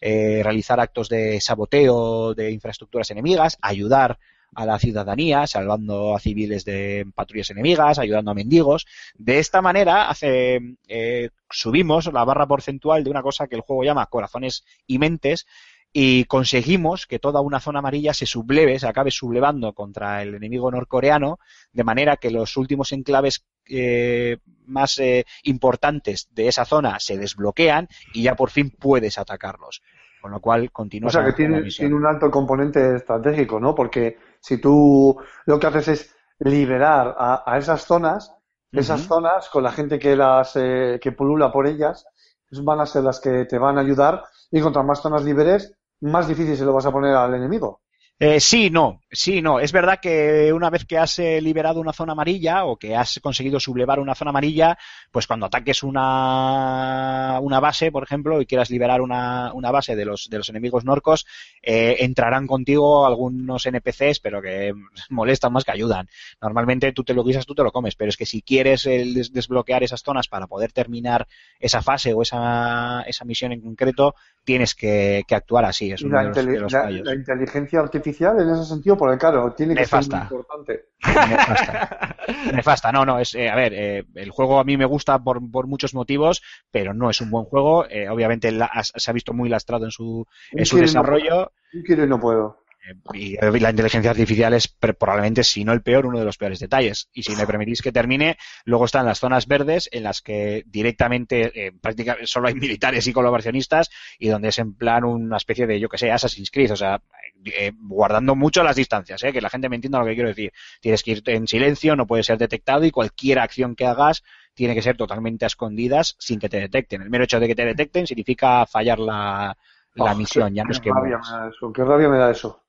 [0.02, 4.18] realizar actos de saboteo de infraestructuras enemigas, ayudar
[4.56, 8.86] a la ciudadanía, salvando a civiles de patrullas enemigas, ayudando a mendigos.
[9.16, 13.84] De esta manera hace, eh, subimos la barra porcentual de una cosa que el juego
[13.84, 15.46] llama corazones y mentes,
[15.92, 20.70] y conseguimos que toda una zona amarilla se subleve, se acabe sublevando contra el enemigo
[20.70, 21.40] norcoreano,
[21.74, 27.88] de manera que los últimos enclaves eh, más eh, importantes de esa zona se desbloquean
[28.14, 29.82] y ya por fin puedes atacarlos.
[30.22, 31.64] Con lo cual O continúas sea, que tiene,
[31.94, 33.74] un alto componente estratégico, ¿no?
[33.74, 38.36] Porque si tú lo que haces es liberar a, a esas zonas,
[38.72, 42.06] esas zonas con la gente que las eh, que pulula por ellas,
[42.50, 45.74] pues van a ser las que te van a ayudar y contra más zonas liberes,
[46.02, 47.82] más difícil se lo vas a poner al enemigo.
[48.22, 49.62] Eh, sí, no, sí, no.
[49.62, 53.18] Es verdad que una vez que has eh, liberado una zona amarilla o que has
[53.24, 54.78] conseguido sublevar una zona amarilla,
[55.10, 60.04] pues cuando ataques una, una base, por ejemplo, y quieras liberar una, una base de
[60.04, 61.26] los, de los enemigos norcos,
[61.64, 64.74] eh, entrarán contigo algunos NPCs, pero que
[65.10, 66.10] molestan más que ayudan.
[66.42, 69.06] Normalmente tú te lo guisas, tú te lo comes, pero es que si quieres eh,
[69.16, 71.26] des- desbloquear esas zonas para poder terminar
[71.58, 74.14] esa fase o esa, esa misión en concreto,
[74.44, 75.90] tienes que, que actuar así.
[75.94, 78.09] Es uno la, de los, inteli- de los la- la inteligencia artificial
[78.42, 80.28] en ese sentido, porque claro, tiene que Nefasta.
[80.28, 80.86] ser muy importante.
[81.06, 82.16] Nefasta.
[82.54, 85.40] Nefasta, no, no, es, eh, a ver, eh, el juego a mí me gusta por,
[85.52, 86.42] por muchos motivos,
[86.72, 87.86] pero no es un buen juego.
[87.90, 91.52] Eh, obviamente la- se ha visto muy lastrado en su, en su no desarrollo.
[91.72, 91.84] puedo.
[91.86, 92.64] Quiero y no puedo.
[92.88, 96.60] Eh, Y la inteligencia artificial es probablemente, si no el peor, uno de los peores
[96.60, 97.10] detalles.
[97.14, 101.68] Y si me permitís que termine, luego están las zonas verdes en las que directamente,
[101.68, 105.80] eh, prácticamente solo hay militares y colaboracionistas y donde es en plan una especie de,
[105.80, 107.02] yo que sé, Assassin's Creed, o sea,
[107.46, 110.52] eh, guardando mucho las distancias, eh, que la gente me entienda lo que quiero decir.
[110.82, 114.24] Tienes que ir en silencio, no puedes ser detectado y cualquier acción que hagas
[114.54, 117.02] tiene que ser totalmente a escondidas sin que te detecten.
[117.02, 119.58] El mero hecho de que te detecten significa fallar la,
[119.94, 121.20] la Oh, misión, ya no es que rabia mueras.
[121.20, 122.64] me da eso, qué rabia me da eso.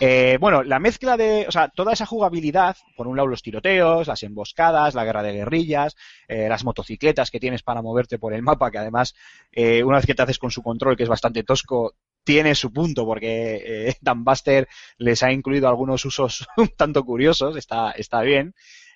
[0.00, 4.06] Eh, bueno, la mezcla de, o sea, toda esa jugabilidad, por un lado los tiroteos,
[4.08, 5.96] las emboscadas, la guerra de guerrillas,
[6.28, 9.14] eh, las motocicletas que tienes para moverte por el mapa, que además,
[9.52, 11.94] eh, una vez que te haces con su control, que es bastante tosco,
[12.24, 17.56] tiene su punto, porque eh, Dan Buster les ha incluido algunos usos un tanto curiosos,
[17.56, 18.54] está, está bien.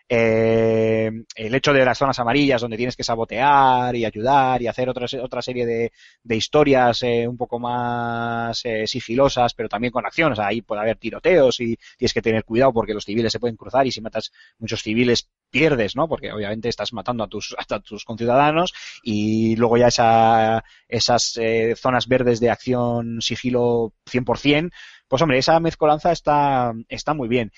[0.09, 4.89] Eh, el hecho de las zonas amarillas donde tienes que sabotear y ayudar y hacer
[4.89, 5.93] otra, otra serie de,
[6.23, 10.97] de historias eh, un poco más eh, sigilosas, pero también con sea, ahí puede haber
[10.97, 14.33] tiroteos y tienes que tener cuidado porque los civiles se pueden cruzar y si matas
[14.59, 16.09] muchos civiles pierdes, ¿no?
[16.09, 18.73] Porque obviamente estás matando a tus, a tus conciudadanos
[19.03, 24.71] y luego ya esa, esas eh, zonas verdes de acción sigilo 100%,
[25.09, 27.53] pues hombre, esa mezcolanza está, está muy bien.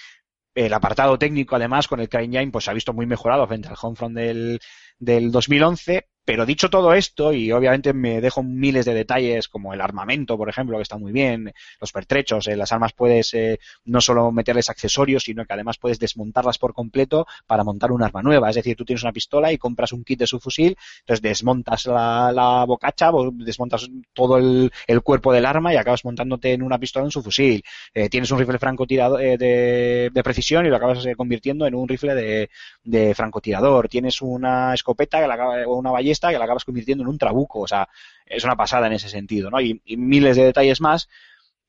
[0.59, 3.76] El apartado técnico, además, con el CryEngine, pues se ha visto muy mejorado frente al
[3.80, 4.59] Homefront del,
[4.98, 6.09] del 2011.
[6.29, 10.51] Pero dicho todo esto, y obviamente me dejo miles de detalles como el armamento, por
[10.51, 14.69] ejemplo, que está muy bien, los pertrechos, en las armas puedes eh, no solo meterles
[14.69, 18.51] accesorios, sino que además puedes desmontarlas por completo para montar un arma nueva.
[18.51, 21.87] Es decir, tú tienes una pistola y compras un kit de su fusil, entonces desmontas
[21.87, 24.71] la, bocacha, bo- desmontas todo el,
[25.03, 27.63] cuerpo del arma y acabas montándote en una pistola en su fusil.
[27.95, 31.75] Eh, tienes un rifle francotirador eh, de, de precisión y lo acabas eh, convirtiendo en
[31.75, 32.51] un rifle de,
[32.85, 33.89] de francotirador.
[33.89, 35.25] Tienes una escopeta
[35.67, 37.61] o una ballesta que la acabas convirtiendo en un trabuco.
[37.61, 37.89] O sea,
[38.27, 39.61] es una pasada en ese sentido, ¿no?
[39.61, 41.09] Y, y miles de detalles más.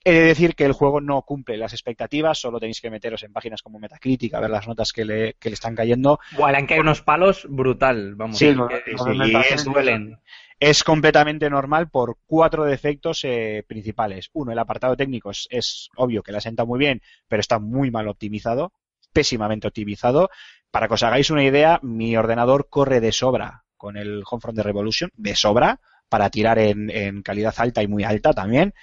[0.03, 3.33] He de decir que el juego no cumple las expectativas, solo tenéis que meteros en
[3.33, 6.19] páginas como Metacritic a ver las notas que le, que le están cayendo.
[6.37, 8.37] Le han caído unos palos brutal, vamos.
[8.37, 8.55] Sí,
[8.85, 10.17] que- sí, Metacritic- duelen.
[10.57, 14.29] es completamente normal por cuatro defectos eh, principales.
[14.31, 17.59] Uno, el apartado técnico es, es obvio que le ha sentado muy bien, pero está
[17.59, 18.71] muy mal optimizado,
[19.11, 20.29] pésimamente optimizado.
[20.71, 24.63] Para que os hagáis una idea, mi ordenador corre de sobra con el Homefront de
[24.63, 28.73] Revolution, de sobra, para tirar en, en calidad alta y muy alta también.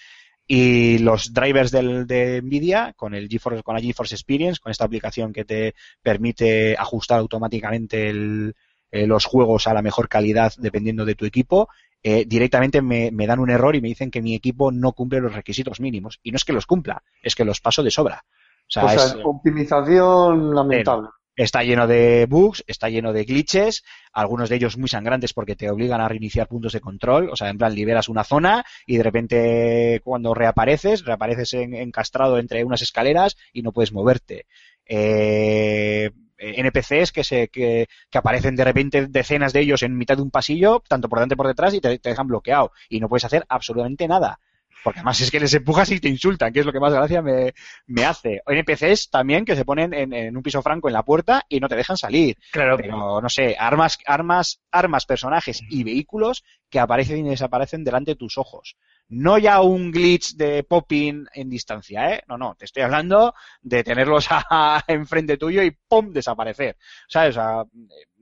[0.49, 4.85] Y los drivers del, de Nvidia con el GeForce, con la GeForce Experience, con esta
[4.85, 8.55] aplicación que te permite ajustar automáticamente el,
[8.93, 11.69] eh, los juegos a la mejor calidad dependiendo de tu equipo,
[12.03, 15.21] eh, directamente me, me dan un error y me dicen que mi equipo no cumple
[15.21, 16.21] los requisitos mínimos.
[16.23, 18.23] Y no es que los cumpla, es que los paso de sobra.
[18.25, 21.09] O sea, O sea, es- optimización lamentable.
[21.37, 25.71] Está lleno de bugs, está lleno de glitches, algunos de ellos muy sangrantes porque te
[25.71, 27.29] obligan a reiniciar puntos de control.
[27.31, 32.39] O sea, en plan, liberas una zona y de repente cuando reapareces, reapareces en- encastrado
[32.39, 34.47] entre unas escaleras y no puedes moverte.
[34.87, 40.23] Eh, NPCs que, se, que, que aparecen de repente decenas de ellos en mitad de
[40.23, 42.73] un pasillo, tanto por delante como por detrás, y te, te dejan bloqueado.
[42.89, 44.39] Y no puedes hacer absolutamente nada.
[44.85, 47.23] Porque además es que les empujas y te insultan, que es lo que más gracia
[47.23, 47.55] me,
[47.87, 48.41] me hace.
[48.47, 51.61] O NPCs también que se ponen en, en un piso franco en la puerta y
[51.61, 52.37] no te dejan salir.
[52.53, 58.13] Claro, Pero no sé, armas, armas, armas, personajes y vehículos que aparecen y desaparecen delante
[58.13, 58.77] de tus ojos.
[59.09, 62.23] No ya un glitch de popping en distancia, ¿eh?
[62.29, 66.13] No, no, te estoy hablando de tenerlos a- enfrente tuyo y ¡pum!
[66.13, 66.77] desaparecer.
[67.09, 67.37] ¿Sabes?
[67.37, 67.65] O sea,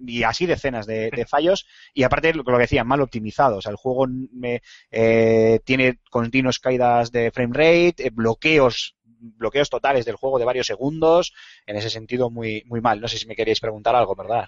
[0.07, 1.67] y así decenas de, de fallos.
[1.95, 3.57] Y aparte, lo que decía, mal optimizado.
[3.59, 8.97] O sea, el juego me, eh, tiene continuas caídas de frame rate, eh, bloqueos
[9.27, 11.33] bloqueos totales del juego de varios segundos,
[11.65, 13.01] en ese sentido muy, muy mal.
[13.01, 14.47] No sé si me queréis preguntar algo, ¿verdad?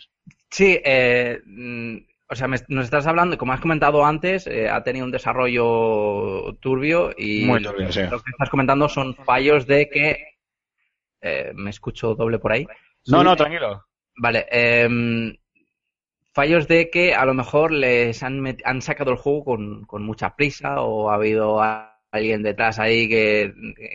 [0.51, 1.97] Sí, eh, mm,
[2.29, 6.55] o sea, me- nos estás hablando, como has comentado antes, eh, ha tenido un desarrollo
[6.61, 8.03] turbio y Muy turbio, sí.
[8.03, 10.17] lo que estás comentando son fallos de que...
[11.21, 12.67] eh, ¿Me escucho doble por ahí?
[13.07, 13.85] No, no, tranquilo.
[14.19, 15.37] Vale, em,
[16.33, 20.03] fallos de que a lo mejor les han, met- han sacado el juego con, con
[20.05, 21.61] mucha prisa o ha habido
[22.13, 23.53] alguien detrás ahí que,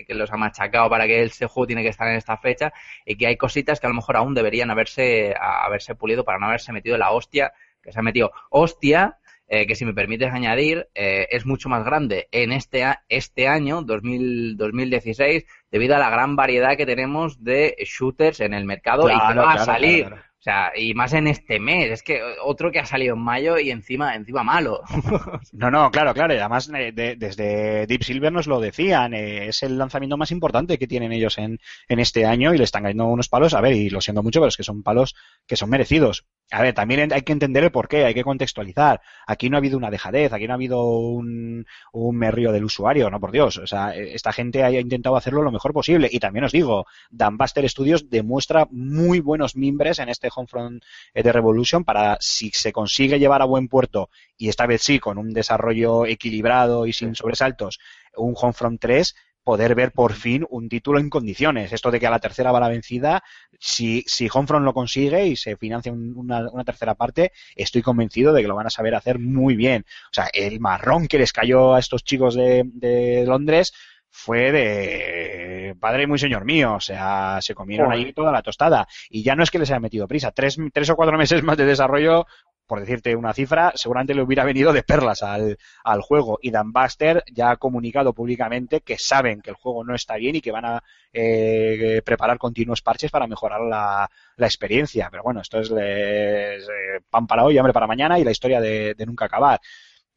[0.07, 2.71] que los ha machacado para que este juego tiene que estar en esta fecha
[3.05, 6.47] y que hay cositas que a lo mejor aún deberían haberse, haberse pulido para no
[6.47, 7.51] haberse metido la hostia
[7.81, 8.31] que se ha metido.
[8.49, 9.17] Hostia,
[9.47, 13.81] eh, que si me permites añadir, eh, es mucho más grande en este, este año,
[13.81, 19.13] 2000, 2016, debido a la gran variedad que tenemos de shooters en el mercado y
[19.13, 20.07] que Claro, va a salir.
[20.07, 20.23] claro.
[20.41, 21.91] O sea, y más en este mes.
[21.91, 24.81] Es que otro que ha salido en mayo y encima, encima malo.
[25.53, 26.33] No, no, claro, claro.
[26.33, 29.13] Y además, eh, de- desde Deep Silver nos lo decían.
[29.13, 32.63] eh, es el lanzamiento más importante que tienen ellos en, en este año y le
[32.63, 33.53] están cayendo unos palos.
[33.53, 35.13] A ver, y lo siento mucho, pero es que son palos
[35.45, 36.25] que son merecidos.
[36.53, 38.99] A ver, también hay que entender el porqué, hay que contextualizar.
[39.27, 43.09] Aquí no ha habido una dejadez, aquí no ha habido un, un merrío del usuario,
[43.11, 43.57] no por Dios.
[43.57, 46.09] O sea, eh, esta gente ha intentado hacerlo lo mejor posible.
[46.11, 50.83] Y también os digo, Dambuster Studios demuestra muy buenos mimbres en este Homefront
[51.13, 54.99] eh, de Revolution para si se consigue llevar a buen puerto y esta vez sí
[54.99, 57.79] con un desarrollo equilibrado y sin sobresaltos
[58.15, 61.73] un Homefront 3 poder ver por fin un título en condiciones.
[61.73, 63.23] Esto de que a la tercera va la vencida,
[63.59, 68.33] si, si Homefront lo consigue y se financia un- una, una tercera parte, estoy convencido
[68.33, 69.83] de que lo van a saber hacer muy bien.
[70.05, 73.73] O sea, el marrón que les cayó a estos chicos de, de Londres
[74.11, 78.05] fue de padre muy señor mío, o sea, se comieron Joder.
[78.07, 78.87] ahí toda la tostada.
[79.09, 81.57] Y ya no es que les haya metido prisa, tres, tres o cuatro meses más
[81.57, 82.27] de desarrollo,
[82.67, 86.39] por decirte una cifra, seguramente le hubiera venido de perlas al, al juego.
[86.41, 90.35] Y Dan Buster ya ha comunicado públicamente que saben que el juego no está bien
[90.35, 95.09] y que van a eh, preparar continuos parches para mejorar la, la experiencia.
[95.09, 98.61] Pero bueno, esto es les, eh, pan para hoy, hambre para mañana y la historia
[98.61, 99.59] de, de nunca acabar.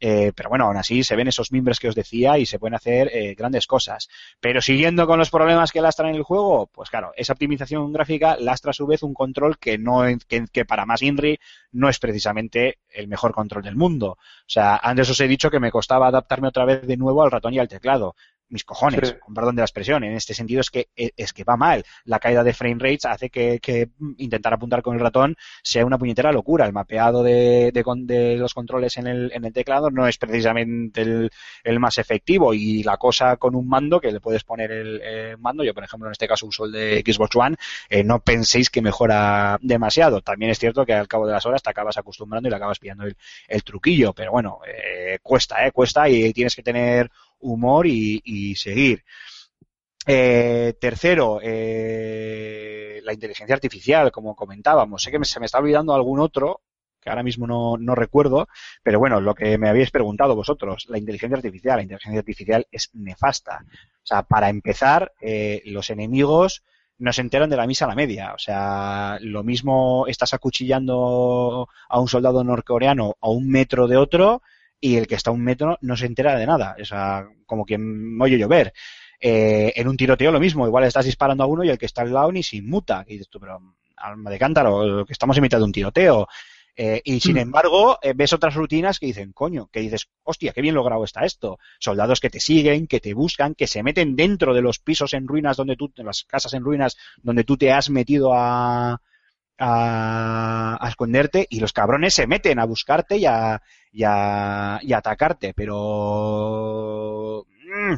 [0.06, 2.74] Eh, pero bueno, aún así se ven esos mimbres que os decía y se pueden
[2.74, 4.10] hacer eh, grandes cosas.
[4.38, 8.72] Pero siguiendo con los problemas que lastran el juego, pues claro, esa optimización gráfica lastra
[8.72, 11.38] a su vez un control que no que, que para más Inri
[11.72, 14.18] no es precisamente el mejor control del mundo.
[14.18, 17.30] O sea, antes os he dicho que me costaba adaptarme otra vez de nuevo al
[17.30, 18.14] ratón y al teclado.
[18.48, 19.14] Mis cojones, Sí.
[19.20, 20.04] con perdón de la expresión.
[20.04, 21.84] En este sentido es que es que va mal.
[22.04, 23.88] La caída de frame rates hace que, que
[24.18, 26.66] intentar apuntar con el ratón sea una puñetera locura.
[26.66, 31.02] El mapeado de, de de los controles en el, en el teclado no es precisamente
[31.02, 31.30] el,
[31.64, 35.64] el más efectivo y la cosa con un mando que le puedes poner el mando,
[35.64, 37.56] yo por ejemplo en este caso uso el de Xbox One,
[37.88, 40.20] eh, no penséis que mejora demasiado.
[40.20, 42.78] También es cierto que al cabo de las horas te acabas acostumbrando y le acabas
[42.78, 43.16] pillando el,
[43.48, 49.02] el truquillo, pero bueno, eh, cuesta, eh, cuesta y tienes que tener humor y, seguir.
[50.06, 55.02] Eh, tercero, eh, la inteligencia artificial, como comentábamos.
[55.02, 56.60] Sé que me- se me está olvidando algún otro,
[57.00, 58.48] que ahora mismo no, no recuerdo,
[58.82, 61.76] pero bueno, lo que me habéis preguntado vosotros, la inteligencia artificial.
[61.76, 63.64] La inteligencia artificial es nefasta.
[64.02, 66.64] O sea, para empezar, eh, los enemigos
[66.98, 68.32] no se enteran de la misa a la media.
[68.34, 74.42] O sea, lo mismo estás acuchillando a un soldado norcoreano a un metro de otro
[74.84, 76.76] y el que está a un metro no se entera de nada.
[76.78, 78.74] O sea, como quien oye llover.
[79.18, 82.02] Eh, en un tiroteo lo mismo, igual estás disparando a uno y el que está
[82.02, 83.02] al lado ni se inmuta.
[83.08, 83.58] Y dices tú, pero
[83.96, 86.28] alma de cántaro, que estamos en mitad de un tiroteo.
[86.76, 90.60] Eh, y sin embargo, eh, ves otras rutinas que dicen, coño, que dices, hostia, qué
[90.60, 91.58] bien logrado está esto.
[91.78, 95.26] Soldados que te siguen, que te buscan, que se meten dentro de los pisos en
[95.26, 99.00] ruinas donde tú, de las casas en ruinas donde tú te has metido a,
[99.58, 103.62] a, esconderte y los cabrones se meten a buscarte y a,
[103.92, 105.54] y a, y a atacarte.
[105.54, 107.94] Pero, mm,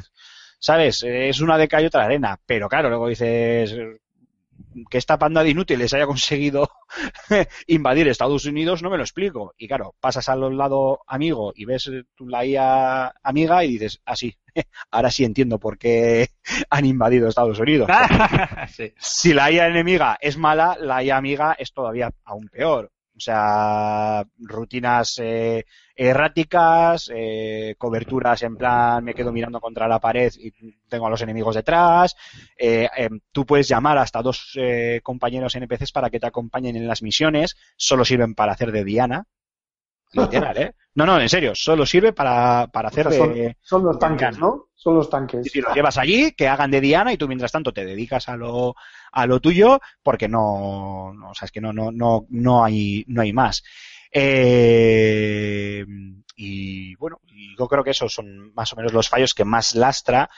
[0.59, 1.03] ¿sabes?
[1.05, 2.39] Es una de cal y otra arena.
[2.47, 3.75] Pero claro, luego dices
[4.91, 6.69] que esta panda de inútiles haya conseguido
[7.67, 9.55] invadir Estados Unidos, no me lo explico.
[9.57, 14.37] Y claro, pasas al lado amigo y ves tu- la amiga y dices, ah, sí,
[14.91, 16.29] ahora sí entiendo por qué
[16.71, 17.89] han invadido Estados Unidos.
[18.75, 18.93] sí.
[18.99, 22.91] Si la IA enemiga es mala, la IA amiga es todavía aún peor.
[23.17, 25.65] O sea, rutinas eh,
[25.95, 30.53] erráticas, eh, coberturas en plan me quedo mirando contra la pared y
[30.87, 32.15] tengo a los enemigos detrás.
[32.59, 36.87] Eh, em, tú puedes llamar hasta dos eh, compañeros NPCs para que te acompañen en
[36.87, 37.57] las misiones.
[37.77, 39.25] Solo sirven para hacer de Diana.
[40.13, 40.75] Literal, ¿eh?
[40.97, 43.59] No, no, en serio, solo sirve para, para hacer son, de...
[43.61, 44.39] son los tanques.
[44.39, 44.71] ¿no?
[44.75, 45.53] Son los tanques.
[45.53, 48.37] Si los llevas allí, que hagan de Diana y tú mientras tanto te dedicas a
[48.37, 48.75] lo,
[49.13, 53.05] a lo tuyo, porque no, no, o sea, es que no, no, no, no hay,
[53.09, 53.63] no hay más.
[54.11, 55.85] Eh,
[56.35, 59.75] y bueno, y yo creo que esos son más o menos los fallos que más
[59.75, 60.31] lastra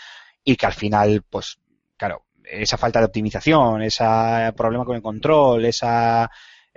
[0.42, 1.60] y que al final, pues,
[1.96, 4.04] claro, esa falta de optimización, ese
[4.56, 6.28] problema con el control, esa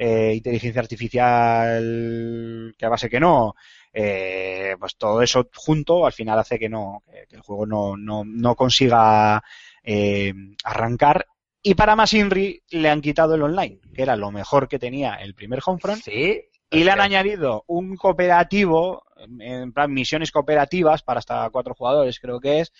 [0.04, 3.54] eh, inteligencia artificial que a base que no,
[3.94, 8.24] eh, pues todo eso junto al final hace que no, que, el juego no, no,
[8.26, 9.44] no consiga
[9.84, 10.34] eh,
[10.64, 11.28] arrancar.
[11.62, 15.14] Y para más Inri le han quitado el online, que era lo mejor que tenía
[15.22, 16.46] el primer Homefront, Sí.
[16.72, 19.04] y le han añadido un cooperativo,
[19.40, 22.74] en plan misiones cooperativas para hasta cuatro jugadores creo que es,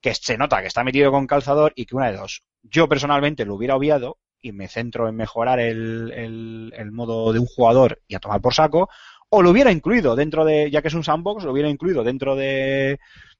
[0.00, 2.44] que se nota que está metido con calzador y que una de dos.
[2.62, 7.46] Yo personalmente lo hubiera obviado y me centro en mejorar el, el, modo de un
[7.46, 8.88] jugador y a tomar por saco,
[9.30, 12.36] o lo hubiera incluido dentro de, ya que es un sandbox, lo hubiera incluido dentro
[12.36, 12.98] de,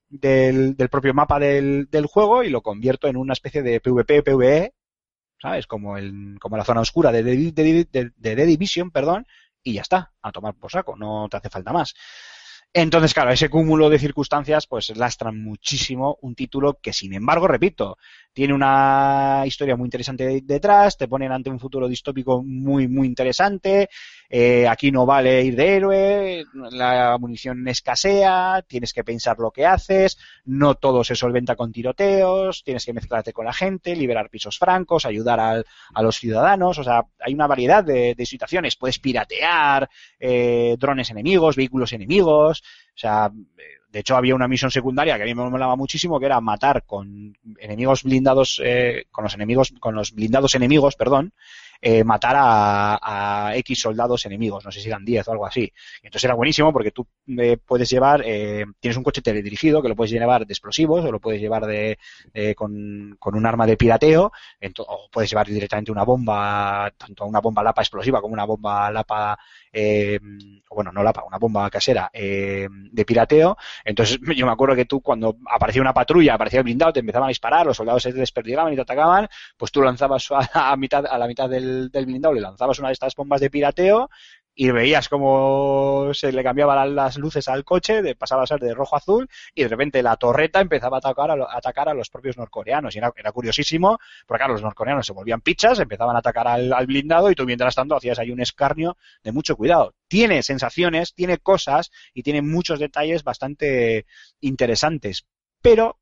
[0.08, 4.74] del, propio mapa del, del juego y lo convierto en una especie de PvP, PvE,
[5.40, 5.66] ¿sabes?
[5.66, 9.26] Como, el, como la zona oscura de The Division, perdón,
[9.62, 11.94] y ya está, a tomar por saco, no te hace falta más.
[12.74, 17.96] Entonces, claro, ese cúmulo de circunstancias pues lastran muchísimo un título que, sin embargo, repito,
[18.38, 23.88] tiene una historia muy interesante detrás, te ponen ante un futuro distópico muy, muy interesante,
[24.30, 29.66] eh, aquí no vale ir de héroe, la munición escasea, tienes que pensar lo que
[29.66, 34.56] haces, no todo se solventa con tiroteos, tienes que mezclarte con la gente, liberar pisos
[34.56, 39.90] francos, ayudar al- a los ciudadanos, o sea, hay una variedad de, situaciones, puedes piratear
[40.20, 42.62] eh, drones enemigos, vehículos enemigos,
[42.94, 43.32] o sea,
[43.90, 46.84] de hecho había una misión secundaria que a mí me molaba muchísimo, que era matar
[46.84, 51.32] con enemigos blindados, eh, con los enemigos, con los blindados enemigos, perdón,
[51.80, 55.72] eh, matar a, a X soldados enemigos, no sé si eran 10 o algo así.
[56.02, 57.06] Entonces era buenísimo porque tú
[57.38, 61.12] eh, puedes llevar, eh, tienes un coche teledirigido que lo puedes llevar de explosivos o
[61.12, 61.98] lo puedes llevar de,
[62.56, 64.32] con, con un arma de pirateo,
[64.78, 69.38] o puedes llevar directamente una bomba, tanto una bomba lapa explosiva como una bomba lapa,
[69.72, 70.18] eh,
[70.70, 73.56] bueno, no lapa, una bomba casera eh, de pirateo.
[73.84, 77.26] Entonces yo me acuerdo que tú cuando aparecía una patrulla, aparecía el blindado, te empezaban
[77.26, 80.38] a disparar, los soldados se desperdigaban y te atacaban, pues tú lanzabas a,
[80.72, 83.50] a mitad, a la mitad del, del blindado, le lanzabas una de estas bombas de
[83.50, 84.08] pirateo
[84.60, 88.74] y veías cómo se le cambiaban las luces al coche, de, pasaba a ser de
[88.74, 91.94] rojo a azul, y de repente la torreta empezaba a atacar a, lo- atacar a
[91.94, 92.94] los propios norcoreanos.
[92.94, 96.72] Y era, era curiosísimo, porque claro, los norcoreanos se volvían pichas, empezaban a atacar al,
[96.72, 99.94] al blindado, y tú mientras tanto hacías ahí un escarnio de mucho cuidado.
[100.08, 104.06] Tiene sensaciones, tiene cosas, y tiene muchos detalles bastante
[104.40, 105.24] interesantes,
[105.62, 105.98] pero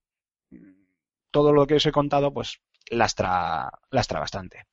[1.31, 2.61] todo lo que os he contado, pues
[2.91, 4.67] lastra, lastra bastante.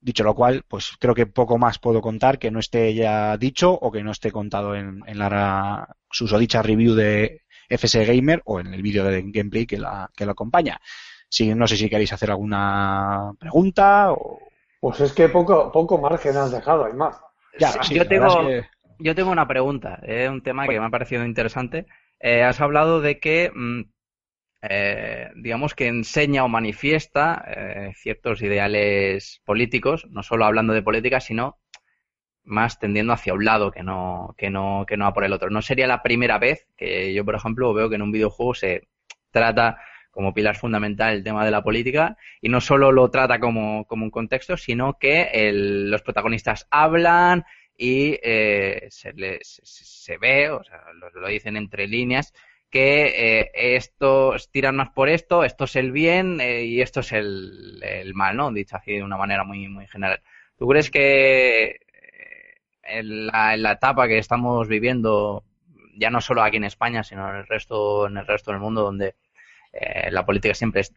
[0.00, 3.72] Dicho lo cual, pues creo que poco más puedo contar que no esté ya dicho
[3.72, 8.72] o que no esté contado en, en la susodicha review de FS Gamer o en
[8.74, 10.80] el vídeo de gameplay que la, que la acompaña.
[11.28, 14.38] Si, no sé si queréis hacer alguna pregunta o...
[14.80, 17.20] Pues es que poco, poco margen has dejado, hay más.
[17.58, 18.68] Ya, Sí, yo tengo, es que-
[19.00, 21.86] Yo tengo una pregunta, es un tema que me ha parecido interesante.
[22.20, 23.82] Eh, has hablado de que, mm,
[24.62, 31.20] eh, digamos que enseña o manifiesta eh, ciertos ideales políticos, no solo hablando de política,
[31.20, 31.58] sino
[32.42, 35.50] más tendiendo hacia un lado que no, que no, que no a por el otro.
[35.50, 38.88] No sería la primera vez que yo, por ejemplo, veo que en un videojuego se
[39.30, 39.78] trata
[40.10, 44.04] como pilar fundamental el tema de la política y no solo lo trata como, como
[44.04, 47.44] un contexto, sino que los protagonistas hablan
[47.76, 50.82] y eh, se, les, se, ve, o sea,
[51.14, 52.34] lo dicen entre líneas,
[52.70, 57.12] que eh, estos tiran más por esto, esto es el bien eh, y esto es
[57.12, 58.52] el, mal, ¿no?
[58.52, 60.20] Dicho así de una manera muy, muy general.
[60.58, 61.78] ¿Tú crees que eh,
[62.82, 65.44] en la, en la etapa que estamos viviendo,
[65.96, 68.82] ya no solo aquí en España, sino en el resto, en el resto del mundo,
[68.82, 69.14] donde
[69.72, 70.94] eh, la política siempre es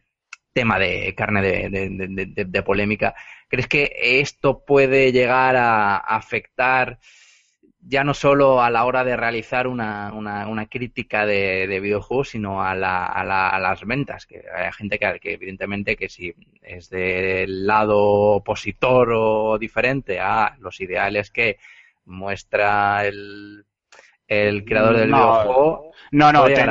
[0.52, 3.14] tema de carne de- de polémica,
[3.48, 6.98] ¿crees que esto puede llegar a afectar
[7.82, 12.30] ya no solo a la hora de realizar una, una, una crítica de, de videojuegos,
[12.30, 14.26] sino a, la, a, la- a las ventas?
[14.26, 20.56] Que hay gente que, que evidentemente que si es del lado opositor o diferente a
[20.60, 21.58] los ideales que
[22.04, 23.64] muestra el,
[24.28, 26.64] el creador del No, videojuego, No, no, te,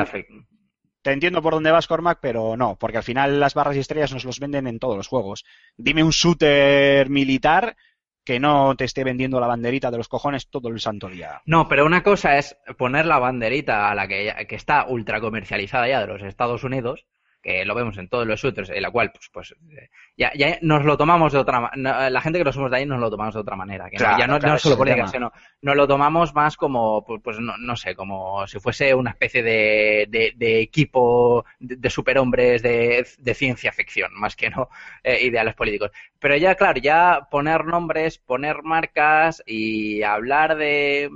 [1.02, 4.12] te entiendo por dónde vas, Cormac, pero no, porque al final las barras y estrellas
[4.12, 5.44] nos los venden en todos los juegos.
[5.76, 7.76] Dime un shooter militar
[8.24, 11.42] que no te esté vendiendo la banderita de los cojones todo el santo día.
[11.44, 16.00] No, pero una cosa es poner la banderita a la que, está ultra comercializada ya
[16.00, 17.06] de los Estados Unidos
[17.42, 20.58] que lo vemos en todos los shooters, en la cual, pues, pues eh, ya, ya
[20.62, 23.10] nos lo tomamos de otra manera, la gente que lo somos de ahí nos lo
[23.10, 25.88] tomamos de otra manera, que no- ya no, claro, no solo política, sino nos lo
[25.88, 30.32] tomamos más como, pues, pues, no, no sé, como si fuese una especie de, de,
[30.36, 33.04] de equipo de, de superhombres de,
[33.34, 34.68] ciencia ficción, más que no
[35.02, 35.90] eh, ideales políticos.
[36.18, 41.10] Pero ya, claro, ya poner nombres, poner marcas y hablar de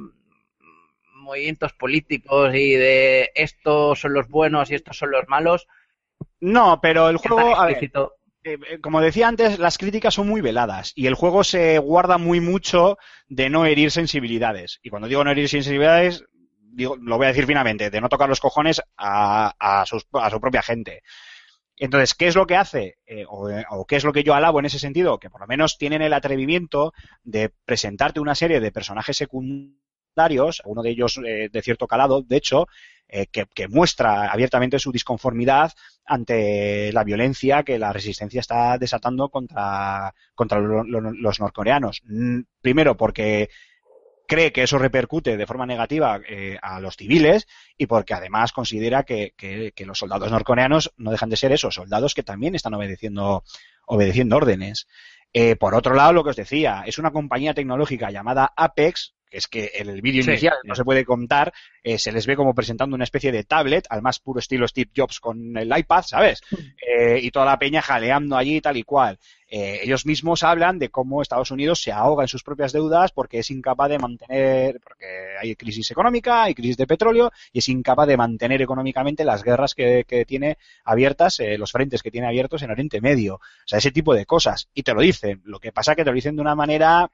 [1.15, 5.67] movimientos políticos y de estos son los buenos y estos son los malos,
[6.41, 8.15] No, pero el juego, a ver, explícito.
[8.45, 12.19] eh, eh, como decía antes, las críticas son muy veladas y el juego se guarda
[12.19, 12.99] muy mucho
[13.29, 14.79] de no herir sensibilidades.
[14.83, 16.25] Y cuando digo no herir sensibilidades,
[16.61, 20.31] digo, lo voy a decir finamente, de no tocar los cojones a, a, sus- a
[20.31, 21.03] su propia gente.
[21.79, 22.97] Entonces, ¿qué es lo que hace?
[23.07, 25.19] Eh, o, o qué es lo que yo alabo en ese sentido?
[25.19, 26.93] Que por lo menos tienen el atrevimiento
[27.25, 32.37] de presentarte una serie de personajes secundarios, uno de ellos eh, de cierto calado, de
[32.37, 32.67] hecho,
[33.09, 35.73] eh, que, muestra abiertamente su disconformidad
[36.05, 42.03] ante la violencia que la resistencia está desatando contra, contra lo- lo- los norcoreanos.
[42.05, 43.49] Mm, Primero, porque
[44.29, 47.47] cree que eso repercute de forma negativa eh, a los civiles
[47.79, 49.35] y porque además considera que,
[49.87, 53.45] los soldados norcoreanos no dejan de ser esos soldados que también están obedeciendo,
[53.87, 54.87] obedeciendo órdenes.
[55.33, 59.47] Eh, por otro lado, lo que os decía, es una compañía tecnológica llamada Apex, es
[59.47, 61.53] que en el vídeo Sí, inicial no se puede contar,
[61.83, 64.91] eh, se les ve como presentando una especie de tablet, al más puro estilo Steve
[64.97, 66.43] Jobs con el iPad, ¿sabes?
[66.87, 69.19] Eh, y toda la peña jaleando allí tal y cual.
[69.49, 73.39] Eh, ellos mismos hablan de cómo Estados Unidos se ahoga en sus propias deudas porque
[73.39, 75.07] es incapaz de mantener, porque
[75.41, 79.75] hay crisis económica, hay crisis de petróleo, y es incapaz de mantener económicamente las guerras
[79.75, 83.37] que, que tiene abiertas, eh, los frentes que tiene abiertos en Oriente Medio.
[83.37, 84.69] O sea, ese tipo de cosas.
[84.75, 85.43] Y te lo dicen.
[85.45, 87.09] Lo que pasa es que te lo dicen de una manera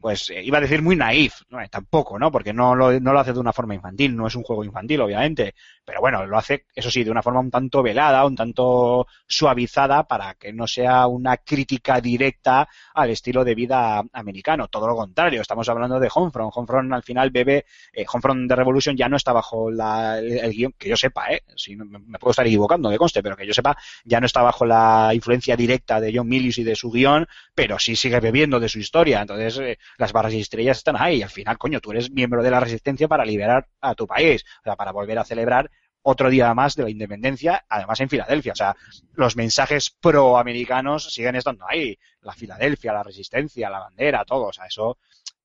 [0.00, 2.30] pues eh, iba a decir muy naif, no, eh, tampoco, ¿no?
[2.30, 5.00] Porque no lo, no lo hace de una forma infantil, no es un juego infantil,
[5.00, 5.54] obviamente,
[5.84, 10.04] pero bueno, lo hace, eso sí, de una forma un tanto velada, un tanto suavizada
[10.04, 15.40] para que no sea una crítica directa al estilo de vida americano, todo lo contrario,
[15.40, 19.32] estamos hablando de Homefront, Homefront al final bebe, eh, Homefront de Revolution ya no está
[19.32, 21.42] bajo la, el, guion, que yo sepa, ¿eh?
[21.56, 24.42] Si me, me puedo estar equivocando, que conste, pero que yo sepa, ya no está
[24.42, 28.60] bajo la influencia directa de John Milius y de su guion, pero sí sigue bebiendo
[28.60, 31.18] de su historia, entonces eh, las barras y estrellas están ahí.
[31.18, 34.44] Y al final, coño, tú eres miembro de la resistencia para liberar a tu país,
[34.60, 35.70] o sea, para volver a celebrar
[36.02, 38.52] otro día más de la independencia, además en Filadelfia.
[38.52, 38.76] O sea,
[39.14, 41.98] los mensajes pro-americanos siguen estando ahí.
[42.22, 44.46] La Filadelfia, la resistencia, la bandera, todo.
[44.46, 44.98] O sea, eso,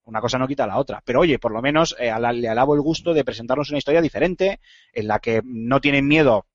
[0.04, 1.02] una cosa no quita la otra.
[1.04, 4.60] Pero oye, por lo menos eh, le alabo el gusto de presentarnos una historia diferente,
[4.92, 6.46] en la que no tienen miedo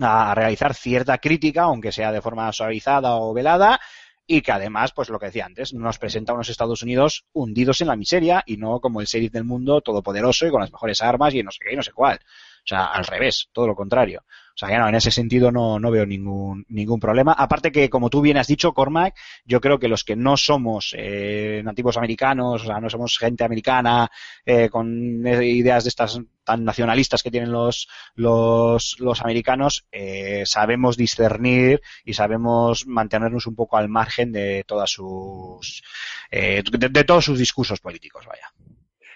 [0.00, 3.80] a realizar cierta crítica, aunque sea de forma suavizada o velada,
[4.26, 7.88] y que además, pues lo que decía antes, nos presenta unos Estados Unidos hundidos en
[7.88, 11.34] la miseria y no como el sheriff del mundo todopoderoso y con las mejores armas
[11.34, 12.20] y no sé qué y no sé cuál.
[12.64, 14.22] O sea, al revés, todo lo contrario.
[14.54, 17.32] O sea, que no, en ese sentido no, no veo ningún, ningún problema.
[17.32, 19.14] Aparte que, como tú bien has dicho, Cormac,
[19.44, 23.44] yo creo que los que no somos eh, nativos americanos, o sea, no somos gente
[23.44, 24.10] americana
[24.46, 30.96] eh, con ideas de estas tan nacionalistas que tienen los, los, los americanos, eh, sabemos
[30.96, 35.82] discernir y sabemos mantenernos un poco al margen de todas sus,
[36.30, 38.52] eh, de, de todos sus discursos políticos, vaya.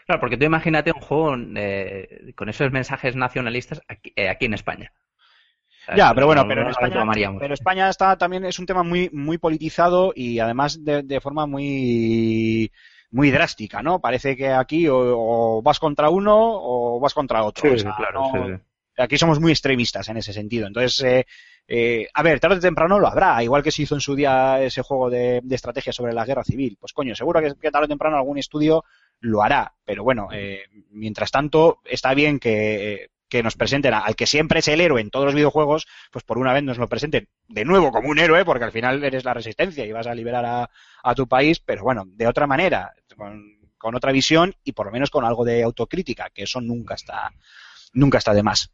[0.09, 4.55] Claro, porque tú imagínate un juego eh, con esos mensajes nacionalistas aquí, eh, aquí en
[4.55, 4.91] España.
[5.97, 7.05] Ya, pero bueno, No- pero en España,
[7.39, 11.47] pero España está también es un tema muy muy politizado y además de, de forma
[11.47, 12.73] muy
[13.11, 14.01] muy drástica, ¿no?
[14.01, 17.69] Parece que aquí o, o vas contra uno o vas contra otro.
[17.69, 18.63] Sí, O sea, claro, no- sí, sí.
[19.01, 20.67] Aquí somos muy extremistas en ese sentido.
[20.67, 21.27] Entonces, eh,
[21.69, 24.61] eh, a ver, tarde o temprano lo habrá, igual que se hizo en su día
[24.61, 26.77] ese juego de, de estrategia sobre la guerra civil.
[26.81, 28.85] Pues coño, seguro que, que tarde o temprano algún estudio
[29.21, 29.75] lo hará.
[29.85, 34.61] Pero bueno, eh, mientras tanto, está bien que, que nos presenten a- al que siempre
[34.61, 37.65] es el héroe en todos los videojuegos, pues por una vez nos lo presenten de
[37.65, 40.71] nuevo como un héroe, porque al final eres la resistencia y vas a liberar a,
[41.03, 44.93] a tu país, pero bueno, de otra manera, con, con otra visión y por lo
[44.93, 47.31] menos con algo de autocrítica, que eso nunca está,
[47.93, 48.73] nunca está de más.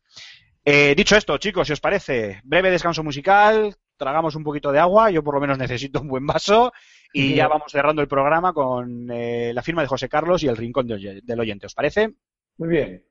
[0.64, 5.10] Eh, dicho esto, chicos, si os parece, breve descanso musical, tragamos un poquito de agua,
[5.10, 6.72] yo por lo menos necesito un buen vaso
[7.14, 7.34] y Sí.
[7.36, 10.86] ya vamos cerrando el programa con eh, la firma de José Carlos y el rincón
[10.86, 11.66] de del oyente.
[11.66, 12.12] ¿Os parece?
[12.58, 13.04] Muy bien.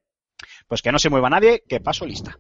[0.68, 2.38] Pues que no se mueva nadie, que paso lista.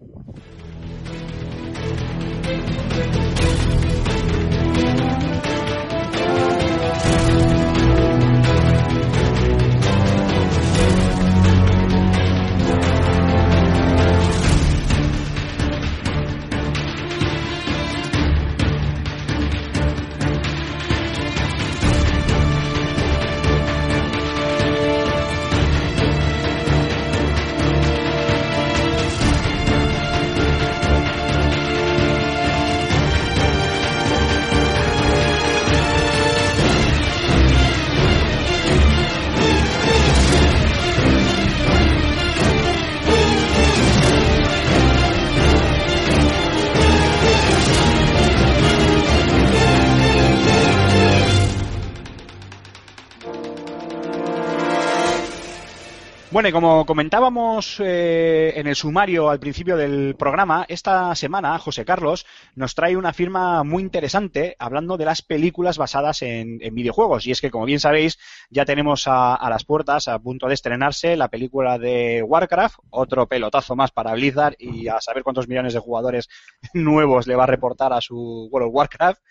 [56.33, 61.85] Bueno, y como comentábamos eh, en el sumario al principio del programa, esta semana José
[61.85, 67.27] Carlos nos trae una firma muy interesante hablando de las películas basadas en, videojuegos.
[67.27, 68.17] Y es que, como bien sabéis,
[68.49, 73.27] ya tenemos a, a, las puertas, a punto de estrenarse, la película de Warcraft, otro
[73.27, 76.29] pelotazo más para Blizzard y a saber cuántos millones de jugadores
[76.73, 79.21] nuevos le va a reportar a su World of Warcraft.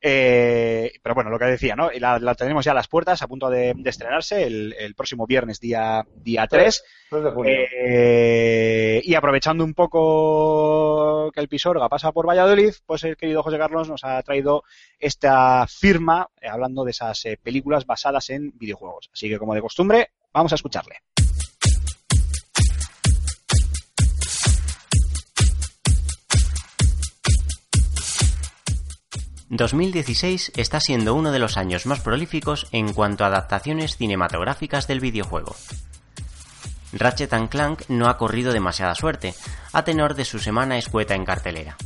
[0.00, 1.90] Eh, pero bueno, lo que decía, ¿no?
[1.98, 5.26] La, la, tenemos ya a las puertas, a punto de, de estrenarse el, el, próximo
[5.26, 6.84] viernes, día, día 3.
[7.10, 7.52] 3 de junio.
[7.52, 13.58] Eh, y aprovechando un poco que el Pisorga pasa por Valladolid, pues el querido José
[13.58, 14.62] Carlos nos ha traído
[14.98, 19.10] esta firma eh, hablando de esas películas basadas en videojuegos.
[19.12, 20.96] Así que, como de costumbre, vamos a escucharle.
[29.50, 35.00] 2016 está siendo uno de los años más prolíficos en cuanto a adaptaciones cinematográficas del
[35.00, 35.56] videojuego.
[36.92, 39.34] Ratchet Clank no ha corrido demasiada suerte,
[39.72, 41.78] a tenor de su semana escueta en cartelera.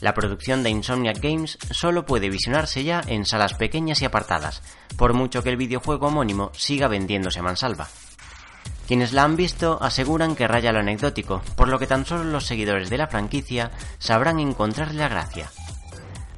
[0.00, 4.62] La producción de Insomniac Games solo puede visionarse ya en salas pequeñas y apartadas,
[4.96, 7.88] por mucho que el videojuego homónimo siga vendiéndose mansalva.
[8.86, 12.46] Quienes la han visto aseguran que raya lo anecdótico, por lo que tan solo los
[12.46, 15.50] seguidores de la franquicia sabrán encontrarle la gracia,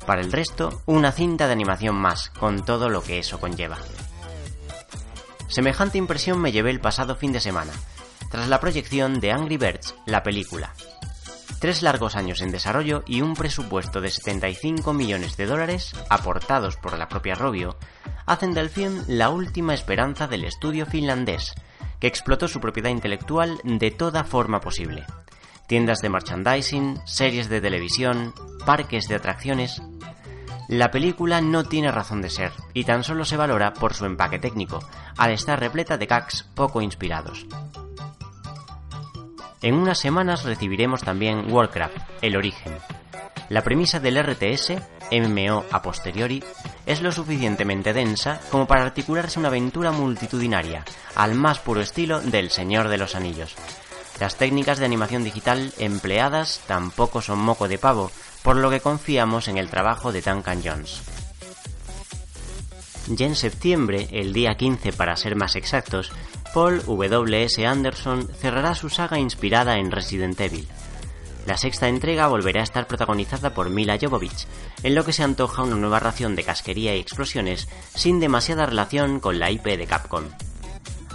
[0.08, 3.76] para el resto, una cinta de animación más, con todo lo que eso conlleva.
[5.48, 7.72] Semejante impresión me llevé el pasado fin de semana,
[8.30, 10.72] tras la proyección de Angry Birds, la película.
[11.60, 16.96] Tres largos años en desarrollo y un presupuesto de 75 millones de dólares, aportados por
[16.96, 17.76] la propia Robio,
[18.24, 21.52] hacen del film la última esperanza del estudio finlandés,
[22.00, 25.04] que explotó su propiedad intelectual de toda forma posible.
[25.66, 28.32] Tiendas de merchandising, series de televisión,
[28.64, 29.82] parques de atracciones,
[30.68, 34.38] la película no tiene razón de ser y tan solo se valora por su empaque
[34.38, 34.78] técnico,
[35.16, 37.46] al estar repleta de gags poco inspirados.
[39.62, 42.76] En unas semanas recibiremos también Warcraft, el origen.
[43.48, 44.74] La premisa del RTS,
[45.10, 46.44] MMO a posteriori,
[46.84, 50.84] es lo suficientemente densa como para articularse una aventura multitudinaria,
[51.14, 53.56] al más puro estilo del Señor de los Anillos.
[54.20, 58.10] Las técnicas de animación digital empleadas tampoco son moco de pavo,
[58.42, 61.02] por lo que confiamos en el trabajo de Duncan Jones.
[63.08, 66.12] Ya en septiembre, el día 15 para ser más exactos,
[66.52, 67.66] Paul W.S.
[67.66, 70.68] Anderson cerrará su saga inspirada en Resident Evil.
[71.46, 74.46] La sexta entrega volverá a estar protagonizada por Mila Jovovich,
[74.82, 79.20] en lo que se antoja una nueva ración de casquería y explosiones sin demasiada relación
[79.20, 80.24] con la IP de Capcom.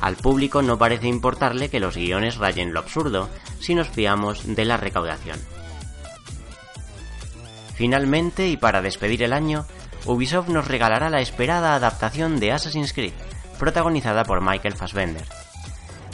[0.01, 3.29] Al público no parece importarle que los guiones rayen lo absurdo
[3.59, 5.39] si nos fiamos de la recaudación.
[7.75, 9.65] Finalmente, y para despedir el año,
[10.05, 13.13] Ubisoft nos regalará la esperada adaptación de Assassin's Creed,
[13.57, 15.25] protagonizada por Michael Fassbender.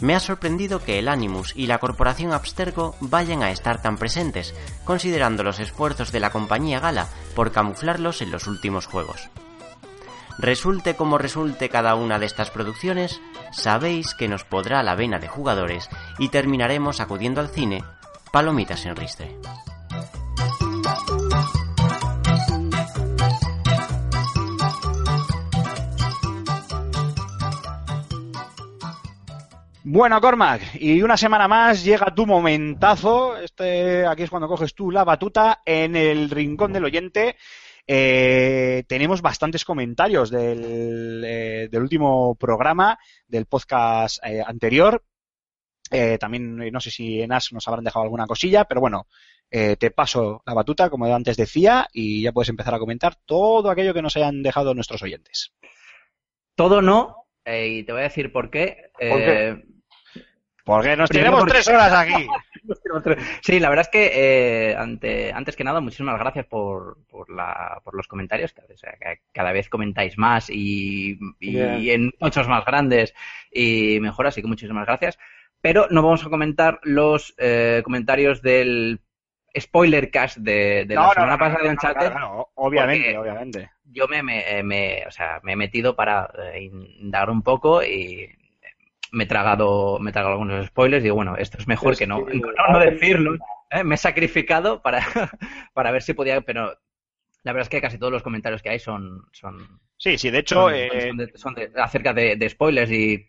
[0.01, 4.55] Me ha sorprendido que el Animus y la corporación Abstergo vayan a estar tan presentes,
[4.85, 9.29] considerando los esfuerzos de la compañía Gala por camuflarlos en los últimos juegos.
[10.37, 13.19] Resulte como resulte cada una de estas producciones,
[13.51, 17.83] sabéis que nos podrá la vena de jugadores y terminaremos acudiendo al cine,
[18.31, 19.35] palomitas en ristre.
[29.91, 33.35] Bueno, Cormac, y una semana más llega tu momentazo.
[33.37, 37.37] Este, aquí es cuando coges tú la batuta en el rincón del oyente.
[37.87, 45.03] Eh, tenemos bastantes comentarios del, eh, del, último programa, del podcast eh, anterior.
[45.89, 49.07] Eh, también no sé si en As nos habrán dejado alguna cosilla, pero bueno,
[49.49, 53.71] eh, te paso la batuta, como antes decía, y ya puedes empezar a comentar todo
[53.71, 55.51] aquello que nos hayan dejado nuestros oyentes.
[56.53, 58.91] Todo no, y te voy a decir por qué.
[58.99, 59.78] ¿Por qué?
[60.69, 62.27] Porque nos tenemos tres horas aquí.
[63.41, 67.81] sí, la verdad es que eh, ante, antes que nada, muchísimas gracias por, por, la,
[67.83, 68.53] por los comentarios.
[68.71, 73.15] O sea, que cada vez comentáis más y, y en muchos más grandes
[73.51, 75.17] y mejor, así que muchísimas gracias.
[75.59, 79.01] Pero no vamos a comentar los eh, comentarios del
[79.59, 82.11] spoiler cast de, de no, la semana no, pasada no, de Uncharted.
[82.53, 83.71] obviamente, obviamente.
[83.85, 86.69] Yo me, me, me, o sea, me he metido para eh,
[86.99, 88.29] indagar un poco y
[89.11, 91.99] me he tragado, me he tragado algunos spoilers y digo, bueno, esto es mejor es
[91.99, 93.37] que, no, no, no decirlo.
[93.69, 93.83] ¿eh?
[93.83, 95.01] Me he sacrificado para,
[95.73, 96.77] para ver si podía, pero
[97.43, 99.25] la verdad es que casi todos los comentarios que hay son...
[99.31, 100.55] son sí, sí, de hecho...
[100.55, 101.07] Son, eh...
[101.07, 103.27] son, de, son de, acerca de, de, spoilers y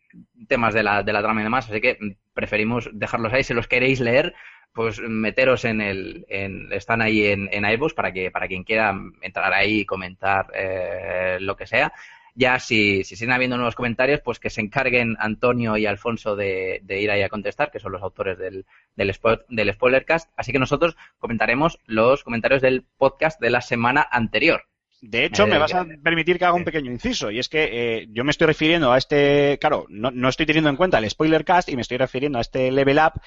[0.49, 1.99] temas de la, de la trama y demás, así que
[2.35, 3.45] preferimos dejarlos ahí.
[3.45, 4.35] Si los queréis leer,
[4.73, 6.27] pues meteros en el...
[6.29, 10.47] En, están ahí en, en iVoox para, que, para quien quiera entrar ahí y comentar
[10.55, 11.93] eh, lo que sea.
[12.35, 16.81] Ya si, si siguen habiendo nuevos comentarios, pues que se encarguen Antonio y Alfonso de,
[16.83, 18.65] de ir ahí a contestar, que son los autores del,
[18.97, 20.31] del, spo- del Spoilercast.
[20.37, 24.65] Así que nosotros comentaremos los comentarios del podcast de la semana anterior.
[25.03, 27.69] De hecho, Eh, me vas a permitir que haga un pequeño inciso, y es que
[27.73, 31.09] eh, yo me estoy refiriendo a este, claro, no, no estoy teniendo en cuenta el
[31.09, 33.19] spoiler cast y me estoy refiriendo a este level up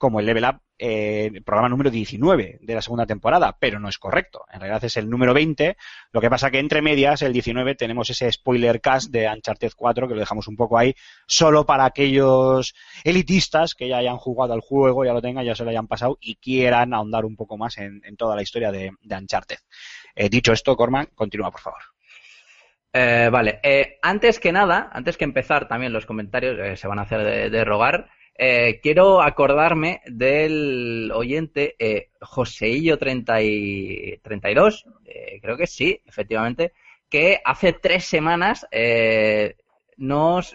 [0.00, 3.98] como el level up eh, programa número 19 de la segunda temporada, pero no es
[3.98, 4.46] correcto.
[4.50, 5.76] En realidad es el número 20.
[6.10, 10.08] Lo que pasa que entre medias, el 19, tenemos ese spoiler cast de Uncharted 4
[10.08, 10.94] que lo dejamos un poco ahí,
[11.26, 12.74] solo para aquellos
[13.04, 16.16] elitistas que ya hayan jugado al juego, ya lo tengan, ya se lo hayan pasado
[16.18, 19.58] y quieran ahondar un poco más en, toda la historia de, de Uncharted.
[20.14, 21.82] Eh, dicho esto, Corman, continúa, por favor.
[22.94, 23.60] Eh, vale,
[24.00, 28.08] antes que nada, antes que empezar también los comentarios, se van a hacer de rogar,
[28.42, 36.72] eh, quiero acordarme del oyente eh, Joseillo30 y 32, eh, creo que sí, efectivamente,
[37.10, 39.56] que hace tres semanas eh,
[39.98, 40.54] nos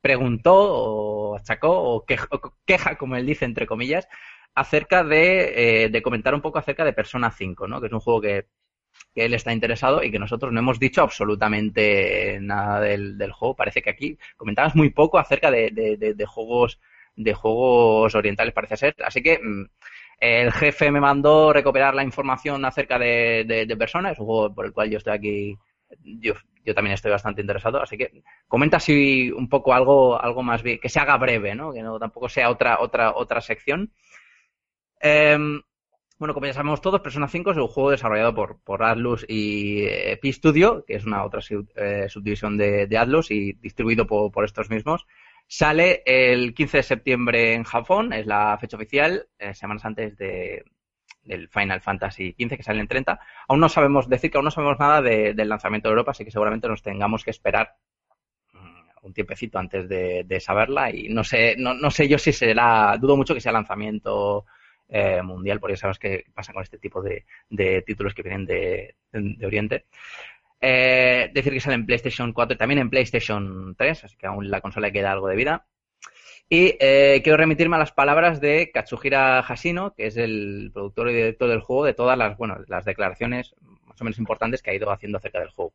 [0.00, 4.08] preguntó o achacó o queja, o queja, como él dice, entre comillas,
[4.54, 7.82] acerca de, de comentar un poco acerca de Persona 5, ¿no?
[7.82, 8.46] que es un juego que
[9.14, 13.56] que él está interesado y que nosotros no hemos dicho absolutamente nada del, del juego.
[13.56, 16.78] Parece que aquí comentabas muy poco acerca de, de- de- de juegos
[17.18, 18.94] de juegos orientales, parece ser.
[19.02, 19.64] Así que mm,
[20.20, 24.54] el jefe me mandó recopilar la información acerca de, de, de Persona, es un juego
[24.54, 25.56] por el cual yo estoy aquí,
[26.02, 27.82] yo, yo también estoy bastante interesado.
[27.82, 31.72] Así que comenta si un poco algo, algo más bien, que se haga breve, ¿no?
[31.72, 33.90] Que no tampoco sea otra, otra, otra sección.
[35.00, 35.62] Em,
[36.18, 39.84] bueno, como ya sabemos todos, Persona 5 es un juego desarrollado por, por Atlus y
[39.84, 41.40] eh, P-Studio, que es una otra
[41.76, 45.06] eh, subdivisión de, de Atlus y distribuido por, por estos mismos.
[45.46, 50.64] Sale el 15 de septiembre en Japón, es la fecha oficial, eh, semanas antes de,
[51.22, 53.20] del Final Fantasy XV, que sale en 30.
[53.48, 56.24] Aún no sabemos decir que aún no sabemos nada de- del lanzamiento de Europa, así
[56.24, 57.74] que seguramente nos tengamos que esperar
[58.52, 62.32] mm, un tiempecito antes de, de saberla y no sé, no, no sé yo si
[62.32, 64.46] será, dudo mucho que sea lanzamiento
[64.88, 68.46] eh, mundial, porque ya sabes qué pasa con este tipo de, de títulos que vienen
[68.46, 69.86] de, de Oriente.
[70.60, 74.50] Eh, decir que sale en PlayStation 4 y también en PlayStation 3, así que aún
[74.50, 75.66] la consola queda algo de vida.
[76.48, 81.14] Y eh, quiero remitirme a las palabras de Katsuhira Hashino, que es el productor y
[81.14, 84.74] director del juego, de todas las, bueno, las declaraciones más o menos importantes que ha
[84.74, 85.74] ido haciendo acerca del juego.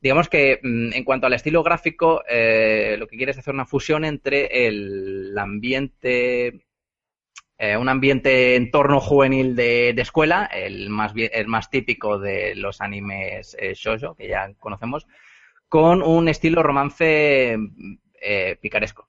[0.00, 4.04] Digamos que mm, en cuanto al estilo gráfico, lo que quiere es hacer una fusión
[4.04, 6.65] entre el ambiente
[7.58, 13.56] eh, un ambiente entorno juvenil de, escuela, el más, el más típico de los animes
[13.58, 15.06] eh, shoujo, que ya conocemos,
[15.68, 17.56] con un estilo romance
[18.20, 19.08] eh, picaresco.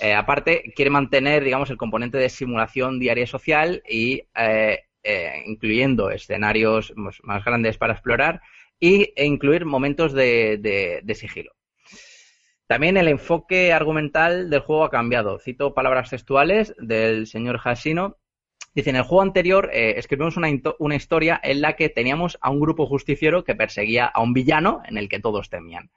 [0.00, 4.22] Eh, aparte, quiere mantener, digamos, el componente de simulación diaria y social y
[5.02, 8.40] eh, incluyendo escenarios más- más grandes para explorar
[8.78, 11.52] y, e incluir momentos de, de- de sigilo.
[12.70, 15.40] También el enfoque argumental del juego ha cambiado.
[15.40, 18.18] Cito palabras textuales del señor Hashino.
[18.76, 22.60] Dice, en el juego anterior eh, escribimos una, historia en la que teníamos a un
[22.60, 25.90] grupo justiciero que perseguía a un villano en el que todos temían.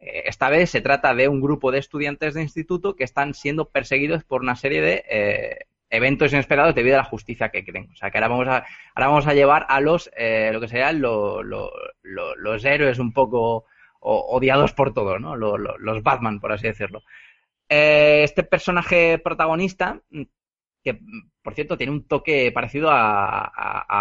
[0.00, 3.70] Eh, esta vez se trata de un grupo de estudiantes de instituto que están siendo
[3.70, 7.88] perseguidos por una serie de eh, eventos inesperados debido a la justicia que creen.
[7.90, 10.10] O sea, que ahora vamos a, ahora vamos a llevar a los,
[10.52, 11.72] lo que serían lo- lo-
[12.02, 13.64] lo- los héroes un poco
[14.00, 15.36] odiados por todos, ¿no?
[15.36, 17.02] Lo- lo- los Batman, por así decirlo.
[17.68, 20.22] Eh, este personaje protagonista, mm,
[20.82, 23.44] que mm, por cierto tiene un toque parecido a,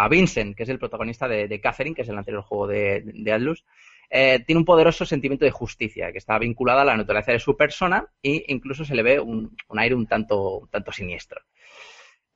[0.04, 3.32] a- Vincent, que es el protagonista de, Catherine, que es el anterior juego de, de
[3.34, 3.66] Atlus,
[4.10, 7.58] eh, tiene un poderoso sentimiento de justicia, que está vinculada a la naturaleza de su
[7.58, 11.42] persona e incluso se le ve un, un aire un tanto, un tanto siniestro.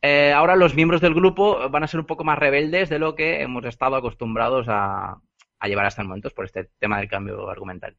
[0.01, 3.13] Eh, ahora los miembros del grupo van a ser un poco más rebeldes de lo
[3.15, 5.17] que hemos estado acostumbrados a,
[5.61, 7.95] a llevar hasta el momento por este tema del cambio argumental.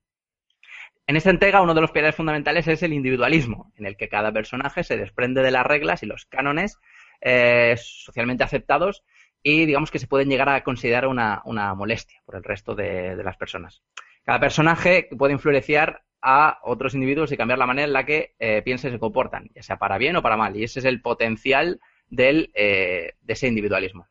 [1.07, 4.33] En esta entrega, uno de los pilares fundamentales es el individualismo, en el que cada
[4.33, 6.79] personaje se desprende de las reglas y los cánones
[7.21, 9.05] eh, socialmente aceptados
[9.43, 11.43] y digamos que se pueden llegar a considerar una,
[11.75, 13.83] molestia por el resto de, las personas.
[14.25, 18.63] Cada personaje puede influenciar a otros individuos y cambiar la manera en la que eh,
[18.63, 20.57] piensa y se comportan, ya sea para bien o para mal.
[20.57, 21.81] Y ese es el potencial
[22.17, 24.07] eh, de ese individualismo.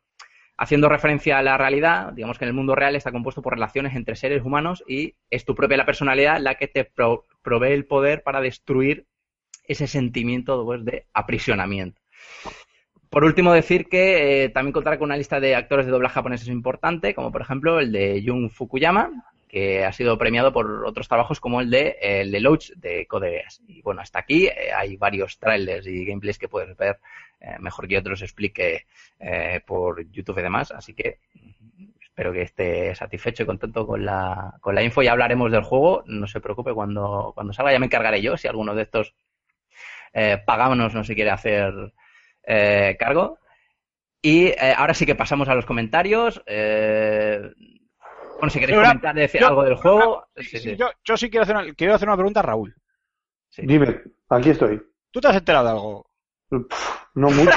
[0.56, 3.96] Haciendo referencia a la realidad, digamos que en el mundo real está compuesto por relaciones
[3.96, 7.86] entre seres humanos y es tu propia la personalidad la que te pro- provee el
[7.86, 9.06] poder para destruir
[9.64, 12.00] ese sentimiento pues, de aprisionamiento.
[13.08, 16.48] Por último, decir que eh, también contará con una lista de actores de doblaje japoneses
[16.48, 19.10] importante, como por ejemplo el de Jun Fukuyama,
[19.52, 22.40] que ha sido premiado por otros trabajos como el de, el de
[22.76, 23.60] de Code Geass.
[23.68, 26.98] Y bueno, hasta aquí eh, hay varios trailers y gameplays que puedes ver
[27.38, 28.86] eh, mejor que yo te los explique
[29.20, 31.18] eh, por YouTube y demás, así que
[32.00, 35.02] espero que esté satisfecho y contento con la, con la info.
[35.02, 36.02] Ya hablaremos del juego.
[36.06, 39.14] No se preocupe cuando, cuando salga, ya me encargaré yo si alguno de estos
[40.14, 41.92] eh, pagámonos no se quiere hacer
[42.98, 43.38] cargo.
[44.22, 46.42] Y ahora sí que pasamos a los comentarios.
[48.42, 50.26] Bueno, si queréis comentar decir yo- algo del juego.
[50.36, 50.76] Sí, sí, sí, sí.
[50.76, 52.74] Yo, yo sí quiero hacer, una, quiero hacer una pregunta a Raúl.
[53.48, 53.62] Sí.
[53.64, 54.82] Dime, aquí estoy.
[55.12, 56.06] ¿Tú te has enterado de algo?
[57.14, 57.50] No mucho.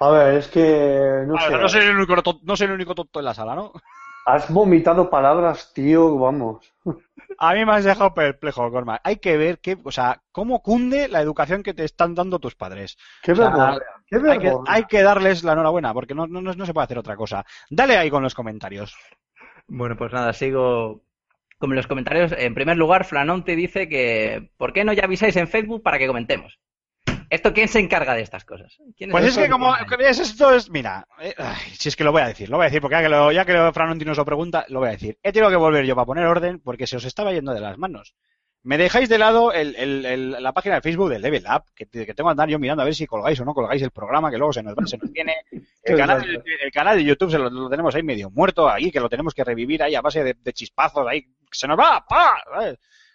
[0.00, 1.58] A ver, es que no A ver, sé.
[1.62, 3.72] no, soy el único, no soy el único tonto en la sala, ¿no?
[4.26, 6.72] Has vomitado palabras, tío, vamos.
[7.38, 9.00] A mí me has dejado perplejo, Cormac.
[9.04, 12.54] Hay que ver qué, o sea, cómo cunde la educación que te están dando tus
[12.54, 12.96] padres.
[13.22, 13.80] Qué O sea, vergüenza.
[14.06, 16.98] Qué Hay que, hay que darles la enhorabuena, porque no, no- no se puede hacer
[16.98, 17.44] otra cosa.
[17.70, 18.94] Dale ahí con los comentarios.
[19.70, 21.02] Bueno, pues nada, sigo
[21.58, 22.32] con los comentarios.
[22.36, 26.08] En primer lugar, Flanonte dice que ¿por qué no ya avisáis en Facebook para que
[26.08, 26.58] comentemos?
[27.30, 28.76] ¿Esto quién se encarga de estas cosas?
[28.96, 32.10] ¿Quién Pues es que como ves, esto es, mira, eh, ay, si es que lo
[32.10, 34.16] voy a decir, lo voy a decir, porque ya que, lo, ya que Franonti nos
[34.18, 35.16] lo pregunta, lo voy a decir.
[35.22, 37.78] He tenido que volver yo para poner orden porque se os estaba yendo de las
[37.78, 38.16] manos.
[38.62, 41.86] Me dejáis de lado el- el- el- la página de Facebook del Level Up, que,
[41.86, 44.30] que tengo que andar yo mirando a ver si colgáis o no colgáis el programa,
[44.30, 45.34] que luego se nos va, se nos viene.
[45.82, 48.90] El canal, de- el canal de YouTube se lo, lo tenemos ahí medio muerto, ahí,
[48.92, 52.04] que lo tenemos que revivir ahí a base de, de chispazos, ahí, se nos va,
[52.06, 52.34] ¡pa!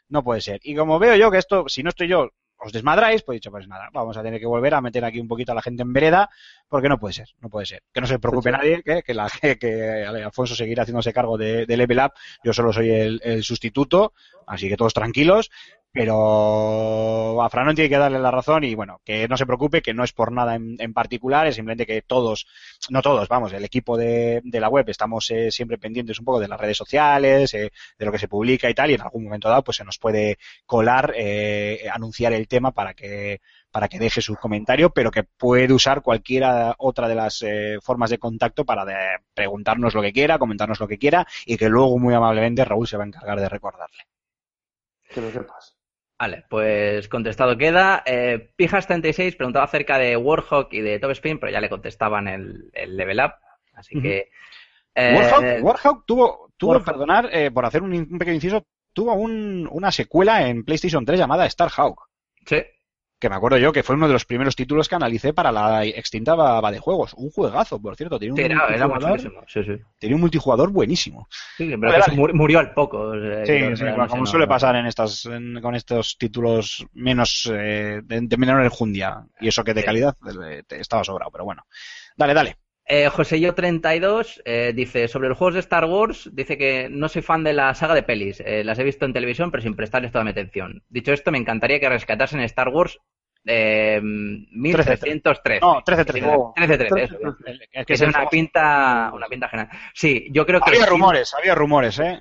[0.09, 0.59] No puede ser.
[0.63, 2.31] Y como veo yo que esto, si no estoy yo,
[2.65, 5.19] os desmadráis, pues he dicho, pues nada, vamos a tener que volver a meter aquí
[5.19, 6.29] un poquito a la gente en vereda,
[6.67, 7.83] porque no puede ser, no puede ser.
[7.93, 8.67] Que no se preocupe Pues sí.
[8.69, 12.13] nadie, que, que, la, que, que Alfonso seguirá haciéndose cargo de, de Level Up,
[12.43, 14.13] yo solo soy el, el sustituto,
[14.47, 15.51] así que todos tranquilos,
[15.95, 19.93] pero a Fran tiene que darle la razón y bueno, que no se preocupe, que
[19.93, 22.45] no es por nada en, en particular, es simplemente que todos,
[22.89, 26.39] no todos, vamos, el equipo de, de la web estamos eh, siempre pendientes un poco
[26.41, 29.23] de las redes sociales, eh, de lo que se publica y tal, y en algún
[29.23, 33.39] momento dado pues se nos puede colar, eh, anunciar el tema para que
[33.71, 38.09] para que deje su comentario, pero que puede usar cualquiera otra de las eh, formas
[38.09, 38.95] de contacto para de-
[39.33, 42.95] preguntarnos lo que quiera, comentarnos lo que quiera y que luego muy amablemente Raúl se
[42.97, 44.03] va a encargar de recordarle.
[45.09, 45.74] Que lo sepas.
[46.17, 48.01] Vale, pues contestado queda.
[48.05, 52.69] Eh, Pijas36 preguntaba acerca de Warhawk y de Top Spin, pero ya le contestaban el,
[52.73, 53.33] el level up.
[53.73, 54.29] Así que.
[54.95, 56.85] eh, Warhawk, Warhawk tuvo, tuvo Warhawk.
[56.85, 61.19] perdonar, eh, por hacer un, un pequeño inciso, tuvo un- una secuela en PlayStation 3
[61.19, 62.07] llamada Starhawk.
[62.45, 62.61] sí,
[63.17, 65.85] Que me acuerdo yo que fue uno de los primeros títulos que analicé para la
[65.85, 67.13] extinta Baba de Juegos.
[67.13, 68.19] Un juegazo, por cierto.
[68.19, 69.71] Tenía un, sí, era, era multijugador, Sí, sí.
[69.97, 71.27] tenía un multijugador buenísimo.
[71.57, 72.33] Sí, pero Vale, vale.
[72.33, 72.99] murió al poco.
[72.99, 77.49] o sea, Sí, no- como suele no- pasar en estas, en- con estos títulos menos
[77.53, 79.25] eh, de, de menor enjundia.
[79.39, 80.15] Y eso que de calidad
[80.45, 81.63] eh, estaba sobrado, pero bueno.
[82.17, 82.57] Dale, dale.
[82.87, 87.43] Eh, Joseyo32 eh, dice sobre los juegos de Star Wars, dice que no soy fan
[87.43, 90.23] de la saga de pelis, eh, las he visto en televisión pero sin prestarles toda
[90.23, 90.83] mi atención.
[90.89, 92.99] Dicho esto, me encantaría que rescatasen Star Wars
[93.43, 95.59] eh, 1313.
[95.61, 96.27] No, 1313.
[96.27, 97.35] Oh, 1313, eso,
[97.71, 99.69] Es que se- una pinta, una pinta genial.
[99.93, 102.19] Sí, yo creo que había sí, rumores, había rumores, ¿eh?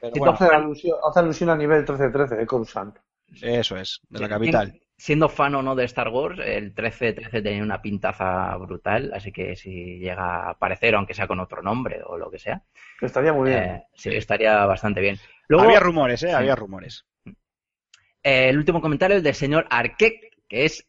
[0.00, 2.96] Pero bueno, hace, alusión, hace alusión a nivel 13-13 de Coruscant.
[3.42, 4.80] eso es, de la capital.
[4.96, 9.56] Siendo fan o no de Star Wars, el 1313 tenía una pintaza brutal, así que
[9.56, 12.62] si llega a aparecer, aunque sea con otro nombre o lo que sea,
[13.00, 13.62] Estaría muy bien.
[13.64, 15.18] eh, sí, estaría bastante bien.
[15.48, 16.28] Luego, había rumores, ¿eh?
[16.28, 16.32] Sí.
[16.32, 17.04] Había rumores.
[18.22, 20.14] eh, el último comentario, el del señor Arquet,
[20.48, 20.86] que es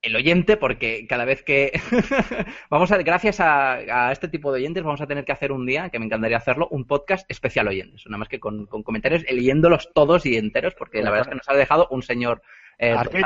[0.00, 1.72] el oyente, porque cada vez que
[2.70, 3.72] vamos a, gracias a,
[4.08, 6.36] a este tipo de oyentes, vamos a tener que hacer un día, que me encantaría
[6.36, 10.74] hacerlo, un podcast especial oyentes, nada más que con, con comentarios, leyéndolos todos y enteros,
[10.76, 12.40] porque la verdad es que nos ha dejado un señor
[12.78, 13.24] eh, Arquet.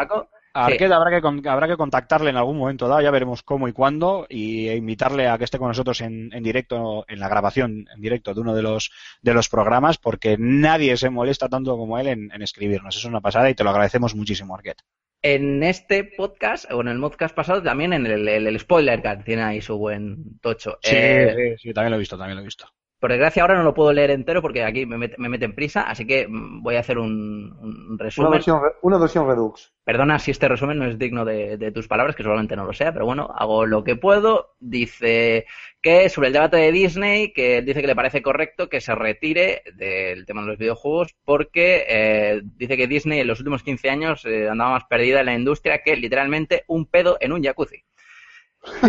[0.55, 0.85] Sí.
[0.85, 4.69] Habrá que, habrá que contactarle en algún momento dado, ya veremos cómo y cuándo, y
[4.69, 8.35] e invitarle a que esté con nosotros en, en directo, en la grabación en directo
[8.35, 8.91] de uno de los,
[9.23, 12.95] de los programas, porque nadie se molesta tanto como él en, en escribirnos.
[12.97, 14.83] Es una pasada y te lo agradecemos muchísimo, Arquette.
[15.23, 19.17] En este podcast, o en el podcast pasado, también en el, el- el spoiler que
[19.25, 20.79] tiene ahí su buen tocho.
[20.83, 22.67] Sí, Eh, sí, sí, también lo he visto, también lo he visto.
[23.03, 25.83] Por desgracia ahora no lo puedo leer entero porque aquí me, met- me meten prisa,
[25.83, 27.13] así que mm, voy a hacer un,
[27.61, 28.31] un Una resumen.
[28.31, 29.73] versión, una versión Redux.
[29.85, 32.73] Perdona si este resumen no es digno de, de tus palabras, que seguramente no lo
[32.73, 34.55] sea, pero bueno, hago lo que puedo.
[34.61, 35.45] Dice
[35.81, 39.63] que sobre el debate de Disney, que dice que le parece correcto que se retire
[39.75, 44.25] del tema de los videojuegos porque eh, dice que Disney en los últimos 15 años
[44.25, 47.83] eh, andaba más perdida en la industria que literalmente un pedo en un jacuzzi.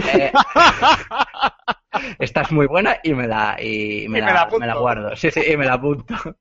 [0.03, 0.31] Eh,
[2.19, 4.59] esta es muy buena y me la, y me Y la, me la apunto.
[4.59, 5.15] me la guardo.
[5.15, 6.15] Sí, sí, y me la apunto.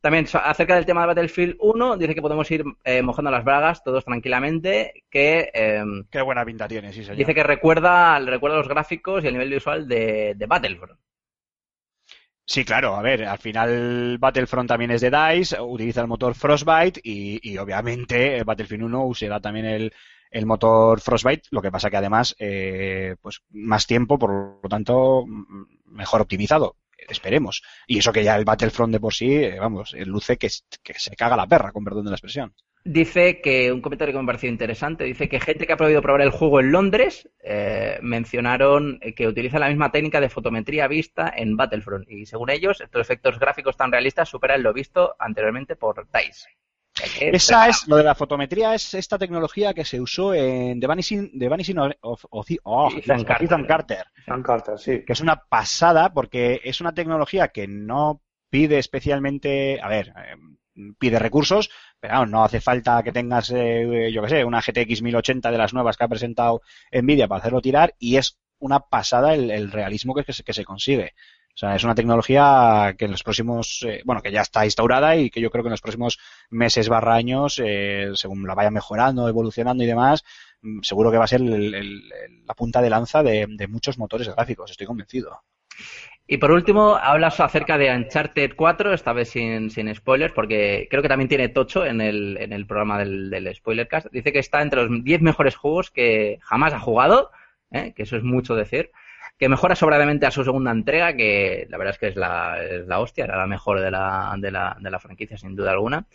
[0.00, 3.82] También acerca del tema de Battlefield 1, dice que podemos ir eh, mojando las bragas
[3.82, 7.16] todos tranquilamente, que eh, Qué buena pinta tiene, sí, señor.
[7.16, 11.00] dice que recuerda, recuerda los gráficos y el nivel visual de, de Battlefront.
[12.46, 17.00] Sí, claro, a ver, al final Battlefront también es de DICE, utiliza el motor Frostbite
[17.02, 19.92] y, y obviamente eh, Battlefield 1 usará también el,
[20.34, 25.24] el motor Frostbite, lo que pasa que además, eh, pues más tiempo, por lo tanto,
[25.26, 26.76] mm, mejor optimizado.
[27.08, 27.62] Esperemos.
[27.86, 31.16] Y eso que ya el Battlefront de por sí, eh, vamos, eh, luce que, se
[31.16, 32.52] caga la perra, con perdón de la expresión.
[32.82, 36.02] Dice que, un comentario que me ha parecido interesante, dice que gente que ha podido
[36.02, 41.32] probar el juego en Londres eh, mencionaron que utiliza la misma técnica de fotometría vista
[41.34, 46.06] en Battlefront y según ellos estos efectos gráficos tan realistas superan lo visto anteriormente por
[46.12, 46.48] DICE.
[47.20, 51.38] Esa es, lo de la fotometría es esta tecnología que se usó en The Vanishing,
[51.38, 53.44] The Vanishing of, of- oh, Ethan Carter.
[53.46, 54.04] Ethan Carter.
[54.24, 55.04] Sean Carter, sí.
[55.04, 60.36] que es una pasada porque es una tecnología que no pide especialmente, a ver, eh,
[60.98, 61.68] pide recursos,
[61.98, 65.58] pero vamos, no hace falta que tengas, eh, yo que sé, una GTX 1080 de
[65.58, 66.62] las nuevas que ha presentado
[66.92, 70.52] Nvidia para hacerlo tirar y es una pasada el, el realismo que, que se, que
[70.52, 71.12] se consigue.
[71.54, 75.14] O sea, es una tecnología que en los próximos, eh, bueno, que ya está instaurada
[75.16, 76.18] y que yo creo que en los próximos
[76.50, 80.24] meses barra años, eh, según la vaya mejorando, evolucionando y demás,
[80.62, 82.08] mm, seguro que va a ser el-
[82.46, 85.42] la punta de lanza de, de muchos motores gráficos, estoy convencido.
[86.26, 91.02] Y por último, hablas acerca de Uncharted 4, esta vez sin, sin spoilers, porque creo
[91.02, 94.06] que también tiene Tocho en el, en el programa del, del Spoilercast.
[94.10, 97.30] Dice que está entre los 10 mejores juegos que jamás ha jugado,
[97.70, 97.92] ¿eh?
[97.94, 98.90] que eso es mucho decir.
[99.38, 102.86] Que mejora sobradamente a su segunda entrega, que la verdad es que es la, es
[102.86, 106.06] la hostia, era la mejor de la, de la, de la franquicia, sin duda alguna.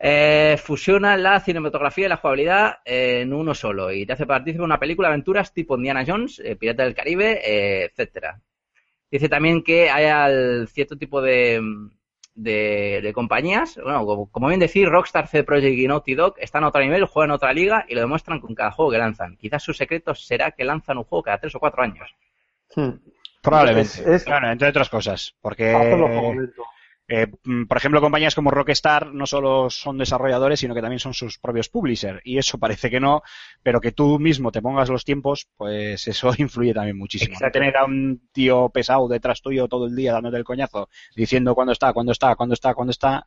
[0.00, 4.64] Eh, fusiona la cinematografía y la jugabilidad en uno solo y te hace partícipe de
[4.64, 8.40] una película de aventuras tipo Indiana Jones, eh, Pirata del Caribe, eh, etcétera.
[9.10, 11.60] Dice también que hay al cierto tipo de,
[12.34, 16.68] de, compañías, bueno, como, como bien decir, Rockstar, CD Projekt y Naughty Dog están a
[16.68, 19.36] otro nivel, juegan a otra liga y lo demuestran con cada juego que lanzan.
[19.36, 22.14] Quizás su secreto será que lanzan un juego cada tres o cuatro años.
[22.74, 22.90] Hmm.
[23.42, 23.88] Probablemente.
[24.00, 25.34] Es- es- Bueno, entre otras cosas.
[25.40, 26.62] Porque, lento.
[27.06, 31.14] eh, mm, por ejemplo, compañías como Rockstar no solo son desarrolladores, sino que también son
[31.14, 32.20] sus propios publishers.
[32.24, 33.22] Y eso parece que no,
[33.62, 37.36] pero que tú mismo te pongas los tiempos, pues eso influye también muchísimo.
[37.40, 37.50] No.
[37.50, 41.72] Tener a un tío pesado detrás tuyo todo el día dándote el coñazo, diciendo cuándo
[41.72, 43.26] está, cuándo está, cuándo está, cuándo está,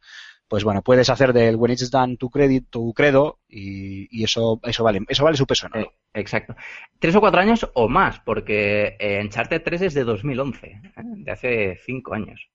[0.52, 4.60] pues bueno, puedes hacer del when it's done tu credit, tu credo, y, y eso,
[4.64, 5.94] eso vale, eso vale su peso en oro.
[6.14, 6.58] Eh, exacto.
[7.00, 10.82] Tres o cuatro años o más, porque eh, Uncharted 3 es de 2011, ¿eh?
[10.94, 12.50] de hace cinco años.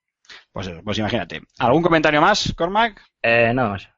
[0.52, 1.40] Pues, pues imagínate.
[1.58, 3.02] ¿Algún comentario más, Cormac?
[3.22, 3.88] Eh, nada más.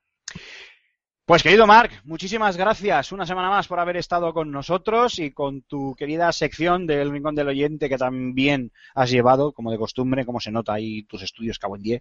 [1.28, 5.60] Pues querido Marc, muchísimas gracias una semana más por haber estado con nosotros y con
[5.60, 10.40] tu querida sección del Rincón del Oyente que también has llevado, como de costumbre, como
[10.40, 12.00] se nota ahí tus estudios cabo en die.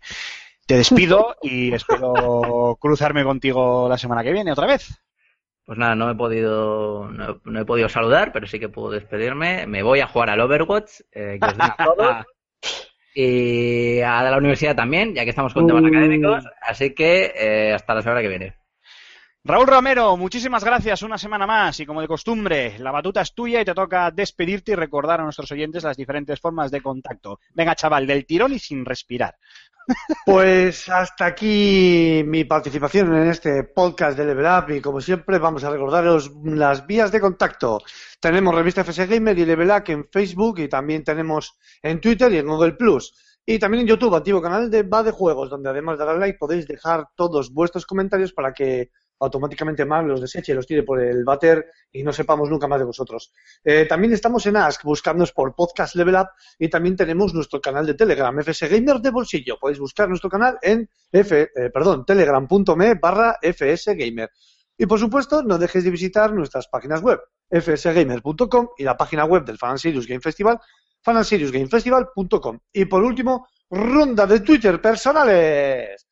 [0.67, 5.01] Te despido y espero cruzarme contigo la semana que viene otra vez.
[5.65, 9.65] Pues nada, no he podido, no, no he podido saludar, pero sí que puedo despedirme.
[9.65, 12.25] Me voy a jugar al Overwatch, eh, que os den a todos.
[13.15, 15.87] Y a la universidad también, ya que estamos con temas Uh.
[15.87, 16.43] académicos.
[16.61, 18.55] Así que eh, hasta la semana que viene.
[19.43, 23.61] Raúl Romero, muchísimas gracias una semana más y como de costumbre, la batuta es tuya
[23.61, 27.39] y te toca despedirte y recordar a nuestros oyentes las diferentes formas de contacto.
[27.53, 29.37] Venga, chaval, del tirón y sin respirar.
[30.25, 35.63] Pues hasta aquí mi participación en este podcast de Level Up y como siempre vamos
[35.63, 37.79] a recordaros las vías de contacto.
[38.19, 42.37] Tenemos revista FS Gamer y Level Up en Facebook y también tenemos en Twitter y
[42.39, 43.13] en Google Plus.
[43.45, 46.37] Y también en YouTube, antiguo canal de Va de Juegos, donde además de dar like
[46.37, 51.01] podéis dejar todos vuestros comentarios para que automáticamente Mark los deseche y los tire por
[51.01, 53.31] el váter y no sepamos nunca más de vosotros.
[53.63, 56.29] Eh, también estamos en Ask, buscándonos por Podcast Level Up
[56.59, 59.57] y también tenemos nuestro canal de Telegram, FS Gamer de bolsillo.
[59.59, 64.29] Podéis buscar nuestro canal en F, eh, perdón, telegram.me barra FS Gamer.
[64.77, 67.19] Y por supuesto, no dejéis de visitar nuestras páginas web,
[67.49, 70.59] fsgamer.com y la página web del Fan Serious Game Festival,
[71.01, 72.59] fanseriusgamefestival.com.
[72.73, 76.07] Y por último, ronda de Twitter personales.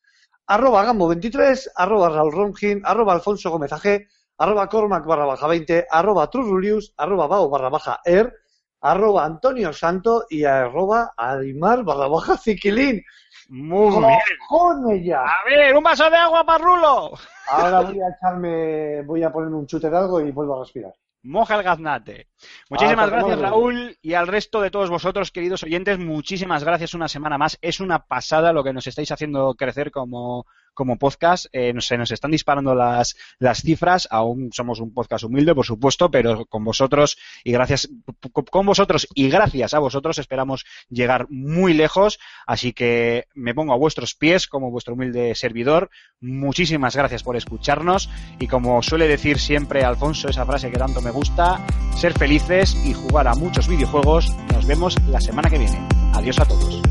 [0.48, 4.06] Arroba Gambo23, arroba Raúl Ronjin, arroba Alfonso Gómez AG,
[4.38, 8.32] arroba Cormac barra baja 20, arroba Trurulius, arroba Bao barra baja Er,
[8.80, 13.02] arroba Antonio Santo y arroba Aymar barra baja Ziquilín.
[13.48, 14.18] Muy bien.
[14.48, 15.22] ¡Cojones ya!
[15.22, 17.12] A ver, un vaso de agua para Rulo.
[17.48, 20.92] Ahora voy a echarme, voy a ponerme un chute de algo y vuelvo a respirar.
[21.22, 22.28] Moja el gaznate.
[22.68, 23.38] Muchísimas Hasta gracias.
[23.40, 27.58] Raúl, y al resto de todos vosotros, queridos oyentes, muchísimas gracias una semana más.
[27.62, 30.46] Es una pasada lo que nos estáis haciendo crecer como,
[30.76, 31.46] como podcast.
[31.52, 34.06] Eh, se nos están disparando las, las cifras.
[34.10, 37.88] Aún somos un podcast humilde, por supuesto, pero con vosotros y gracias,
[38.30, 42.20] con vosotros y gracias a vosotros esperamos llegar muy lejos.
[42.46, 45.90] Así que me pongo a vuestros pies como vuestro humilde servidor.
[46.20, 48.08] Muchísimas gracias por escucharnos
[48.38, 51.64] y como suele decir siempre Alfonso, esa frase que tanto me gusta,
[51.96, 52.12] ser
[52.84, 54.34] y jugar a muchos videojuegos.
[54.52, 55.80] Nos vemos la semana que viene.
[56.12, 56.82] Adiós a todos.